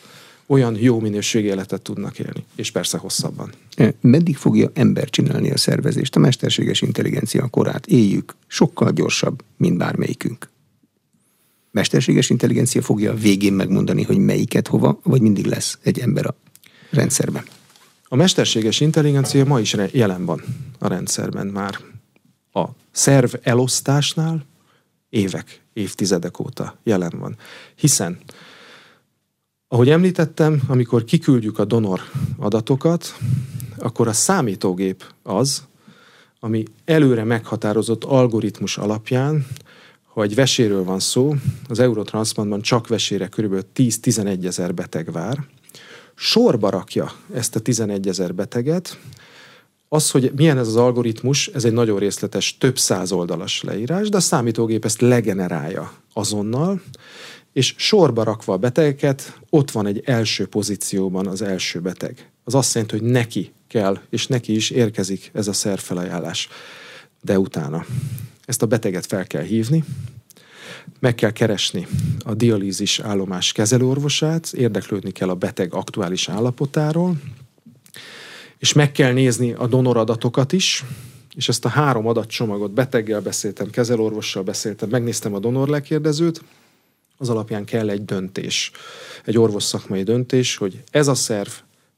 olyan 0.48 0.76
jó 0.80 1.00
minőségű 1.00 1.48
életet 1.48 1.82
tudnak 1.82 2.20
élni, 2.20 2.46
és 2.56 2.72
persze 2.72 2.98
hosszabban. 2.98 3.52
E, 3.76 3.94
meddig 4.02 4.38
fogja 4.38 4.72
ember 4.74 5.10
csinálni 5.10 5.52
a 5.52 5.58
szervezést? 5.58 6.16
A 6.16 6.20
mesterséges 6.20 6.82
intelligencia 6.82 7.48
korát 7.48 7.86
éljük 7.86 8.36
sokkal 8.48 8.92
gyorsabb, 8.92 9.44
mint 9.58 9.78
bármelyikünk. 9.78 10.50
Mesterséges 11.72 12.30
intelligencia 12.30 12.82
fogja 12.82 13.12
a 13.12 13.16
végén 13.16 13.54
megmondani, 13.54 14.04
hogy 14.04 14.18
melyiket 14.18 14.68
hova, 14.68 15.00
vagy 15.04 15.22
mindig 15.22 15.46
lesz 15.46 15.78
egy 15.82 16.00
ember 16.00 16.26
a 16.26 16.36
rendszerben? 16.90 17.44
A 18.04 18.16
mesterséges 18.16 18.80
intelligencia 18.80 19.46
ma 19.46 19.60
is 19.60 19.76
jelen 19.92 20.26
van 20.26 20.44
a 20.80 20.88
rendszerben 20.88 21.48
már. 21.48 21.78
A 22.54 22.66
szerv 22.92 23.34
elosztásnál 23.42 24.46
évek, 25.10 25.62
évtizedek 25.74 26.40
óta 26.40 26.78
jelen 26.84 27.14
van. 27.20 27.38
Hiszen 27.76 28.18
ahogy 29.68 29.90
említettem, 29.90 30.62
amikor 30.68 31.04
kiküldjük 31.04 31.60
a 31.60 31.66
donor 31.66 32.02
adatokat, 32.38 33.18
akkor 33.78 34.08
a 34.08 34.14
számítógép 34.14 35.04
az, 35.24 35.64
ami 36.40 36.64
előre 36.86 37.24
meghatározott 37.24 38.04
algoritmus 38.04 38.78
alapján, 38.78 39.46
ha 40.14 40.24
egy 40.24 40.36
veséről 40.36 40.84
van 40.84 41.00
szó, 41.00 41.36
az 41.68 41.80
Eurotransplantban 41.80 42.62
csak 42.62 42.88
vesére 42.88 43.28
kb. 43.28 43.66
10-11 43.76 44.46
ezer 44.46 44.74
beteg 44.74 45.12
vár, 45.12 45.46
sorba 46.16 46.70
rakja 46.70 47.12
ezt 47.34 47.56
a 47.56 47.60
11 47.60 48.08
ezer 48.08 48.36
beteget, 48.36 49.00
Az, 49.90 50.12
hogy 50.12 50.32
milyen 50.36 50.58
ez 50.58 50.68
az 50.68 50.76
algoritmus, 50.76 51.48
ez 51.48 51.66
egy 51.66 51.74
nagyon 51.74 52.00
részletes, 52.00 52.58
több 52.58 52.78
száz 52.78 53.12
oldalas 53.12 53.64
leírás, 53.64 54.10
de 54.10 54.18
a 54.18 54.20
számítógép 54.20 54.86
ezt 54.86 55.02
legenerálja 55.02 55.92
azonnal, 56.14 56.82
és 57.58 57.74
sorba 57.78 58.24
rakva 58.24 58.54
a 58.54 58.58
betegeket, 58.58 59.40
ott 59.50 59.72
van 59.72 59.88
egy 59.88 60.02
első 60.06 60.48
pozícióban 60.48 61.28
az 61.28 61.42
első 61.42 61.80
beteg. 61.80 62.30
Az 62.44 62.56
azt 62.56 62.74
jelenti, 62.74 62.98
hogy 62.98 63.08
neki 63.08 63.52
kell, 63.68 64.00
és 64.10 64.28
neki 64.28 64.56
is 64.56 64.70
érkezik 64.70 65.32
ez 65.34 65.48
a 65.48 65.54
szerfelajánlás. 65.54 66.50
De 67.22 67.40
utána 67.40 67.86
ezt 68.46 68.62
a 68.62 68.66
beteget 68.66 69.06
fel 69.06 69.28
kell 69.28 69.42
hívni, 69.42 69.84
meg 71.00 71.16
kell 71.16 71.32
keresni 71.32 71.88
a 72.26 72.34
dialízis 72.34 73.00
állomás 73.00 73.52
kezelőorvosát, 73.52 74.54
érdeklődni 74.54 75.12
kell 75.12 75.30
a 75.30 75.36
beteg 75.36 75.74
aktuális 75.74 76.30
állapotáról, 76.30 77.16
és 78.58 78.74
meg 78.74 78.92
kell 78.92 79.14
nézni 79.14 79.52
a 79.52 79.68
donoradatokat 79.68 80.54
is, 80.54 80.84
és 81.36 81.50
ezt 81.50 81.66
a 81.66 81.70
három 81.70 82.08
adatcsomagot 82.08 82.72
beteggel 82.72 83.22
beszéltem, 83.22 83.70
kezelőorvossal 83.70 84.44
beszéltem, 84.44 84.90
megnéztem 84.90 85.34
a 85.34 85.40
donor 85.40 85.68
lekérdezőt, 85.68 86.42
az 87.18 87.30
alapján 87.30 87.66
kell 87.66 87.90
egy 87.90 88.06
döntés, 88.06 88.72
egy 89.26 89.38
orvos 89.38 89.64
szakmai 89.64 90.04
döntés, 90.04 90.56
hogy 90.56 90.84
ez 90.92 91.08
a 91.08 91.16
szerv 91.16 91.50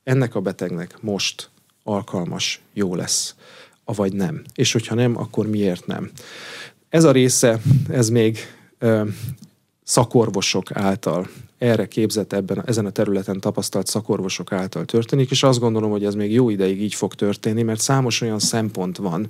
ennek 0.04 0.36
a 0.36 0.42
betegnek 0.42 1.02
most 1.02 1.50
alkalmas, 1.84 2.62
jó 2.74 2.96
lesz, 2.96 3.36
avagy 3.84 4.14
nem. 4.14 4.42
És 4.56 4.72
hogyha 4.72 4.96
nem, 4.96 5.18
akkor 5.18 5.48
miért 5.48 5.88
nem. 5.88 6.12
Ez 6.90 7.04
a 7.04 7.12
része, 7.12 7.62
ez 7.90 8.10
még 8.10 8.38
ö, 8.78 9.04
szakorvosok 9.84 10.72
által 10.72 11.28
erre 11.58 11.88
képzett 11.88 12.34
ebben, 12.34 12.64
ezen 12.66 12.86
a 12.86 12.90
területen 12.90 13.40
tapasztalt 13.40 13.88
szakorvosok 13.88 14.52
által 14.52 14.86
történik, 14.86 15.32
és 15.32 15.44
azt 15.44 15.60
gondolom, 15.60 15.92
hogy 15.92 16.06
ez 16.06 16.14
még 16.16 16.32
jó 16.32 16.50
ideig 16.50 16.82
így 16.82 16.94
fog 16.94 17.14
történni, 17.14 17.62
mert 17.62 17.82
számos 17.82 18.22
olyan 18.22 18.40
szempont 18.40 18.98
van, 18.98 19.30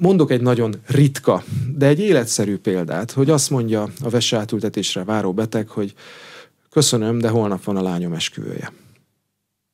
Mondok 0.00 0.30
egy 0.30 0.40
nagyon 0.40 0.74
ritka, 0.86 1.44
de 1.76 1.86
egy 1.86 2.00
életszerű 2.00 2.56
példát, 2.56 3.10
hogy 3.10 3.30
azt 3.30 3.50
mondja 3.50 3.82
a 4.00 4.08
vese 4.08 4.36
átültetésre 4.36 5.04
váró 5.04 5.32
beteg, 5.32 5.68
hogy 5.68 5.94
köszönöm, 6.70 7.18
de 7.18 7.28
holnap 7.28 7.64
van 7.64 7.76
a 7.76 7.82
lányom 7.82 8.12
esküvője. 8.12 8.72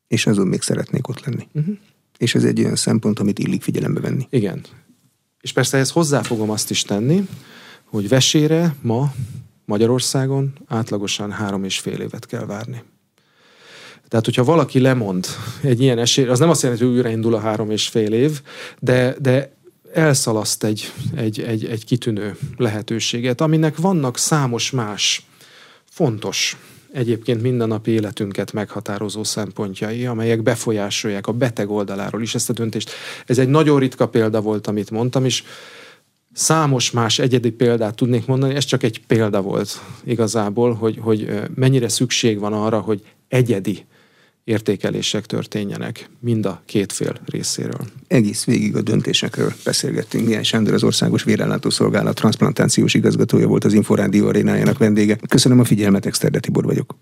És 0.07 0.27
azon 0.27 0.47
még 0.47 0.63
szeretnék 0.63 1.09
ott 1.09 1.25
lenni. 1.25 1.49
Uh-huh. 1.53 1.77
És 2.19 2.35
ez 2.35 2.45
egy 2.45 2.61
olyan 2.61 2.77
szempont, 2.77 3.19
amit 3.19 3.39
illik 3.39 3.63
figyelembe 3.63 4.01
venni. 4.01 4.27
Igen. 4.31 4.61
És 5.41 5.53
persze 5.53 5.77
ehhez 5.77 5.91
hozzá 5.91 6.23
fogom 6.23 6.51
azt 6.51 6.71
is 6.71 6.83
tenni, 6.83 7.29
hogy 7.85 8.09
vesére 8.09 8.75
ma 8.83 9.13
Magyarországon 9.65 10.53
átlagosan 10.67 11.31
három 11.31 11.65
és 11.65 11.79
fél 11.79 12.01
évet 12.01 12.27
kell 12.27 12.45
várni. 12.45 12.83
Tehát, 14.09 14.25
hogyha 14.25 14.45
valaki 14.45 14.81
lemond 14.81 15.27
egy 15.63 15.81
ilyen 15.81 15.99
esélyre, 15.99 16.31
az 16.31 16.39
nem 16.39 16.51
azt 16.51 16.63
jelenti, 16.63 16.85
hogy 16.85 16.93
újraindul 16.93 17.35
a 17.35 17.41
három 17.41 17.71
és 17.71 17.89
fél 17.89 18.13
év, 18.13 18.43
de, 18.79 19.17
de 19.21 19.53
elszalaszt 19.93 20.65
egy, 20.65 20.93
egy, 21.17 21.41
egy, 21.41 21.65
egy 21.65 21.85
kitűnő 21.85 22.37
lehetőséget, 22.57 23.41
aminek 23.41 23.77
vannak 23.77 24.19
számos 24.19 24.71
más 24.71 25.27
fontos 25.91 26.57
egyébként 26.93 27.43
mindennapi 27.43 27.91
életünket 27.91 28.53
meghatározó 28.53 29.25
szempontjai, 29.25 30.07
amelyek 30.07 30.43
befolyásolják 30.43 31.27
a 31.27 31.33
beteg 31.33 31.71
oldaláról 31.71 32.23
is 32.23 32.35
ezt 32.35 32.51
a 32.51 32.53
döntést. 32.53 32.91
Ez 33.27 33.39
egy 33.39 33.49
nagyon 33.49 33.79
ritka 33.79 34.09
példa 34.09 34.41
volt, 34.41 34.67
amit 34.67 34.91
mondtam, 34.91 35.25
és 35.25 35.43
számos 36.33 36.91
más 36.91 37.19
egyedi 37.19 37.51
példát 37.51 37.95
tudnék 37.95 38.27
mondani, 38.27 38.55
ez 38.55 38.65
csak 38.65 38.83
egy 38.83 39.07
példa 39.07 39.41
volt 39.41 39.81
igazából, 40.05 40.75
hogy, 40.75 40.99
hogy 41.01 41.43
mennyire 41.55 41.89
szükség 41.89 42.39
van 42.39 42.53
arra, 42.53 42.81
hogy 42.81 43.03
egyedi 43.29 43.87
értékelések 44.45 45.27
történjenek 45.27 46.11
mind 46.21 46.47
a 46.47 46.63
két 46.65 46.93
fél 46.93 47.15
részéről. 47.27 47.87
Egész 48.07 48.45
végig 48.45 48.77
a 48.77 48.83
döntésekről 48.83 49.53
beszélgettünk. 49.65 50.27
Milyen 50.27 50.43
Sándor 50.43 50.75
az 50.75 50.83
Országos 50.83 51.23
Vérellátó 51.23 51.71
Szolgálat 51.71 52.15
transplantációs 52.15 52.95
igazgatója 52.95 53.47
volt 53.47 53.65
az 53.65 53.73
Inforádió 53.73 54.27
arénájának 54.27 54.79
vendége. 54.79 55.19
Köszönöm 55.29 55.61
a 55.61 55.65
figyelmet, 55.65 56.07
Exterde 56.07 56.41
Tibor 56.41 56.65
vagyok. 56.65 56.95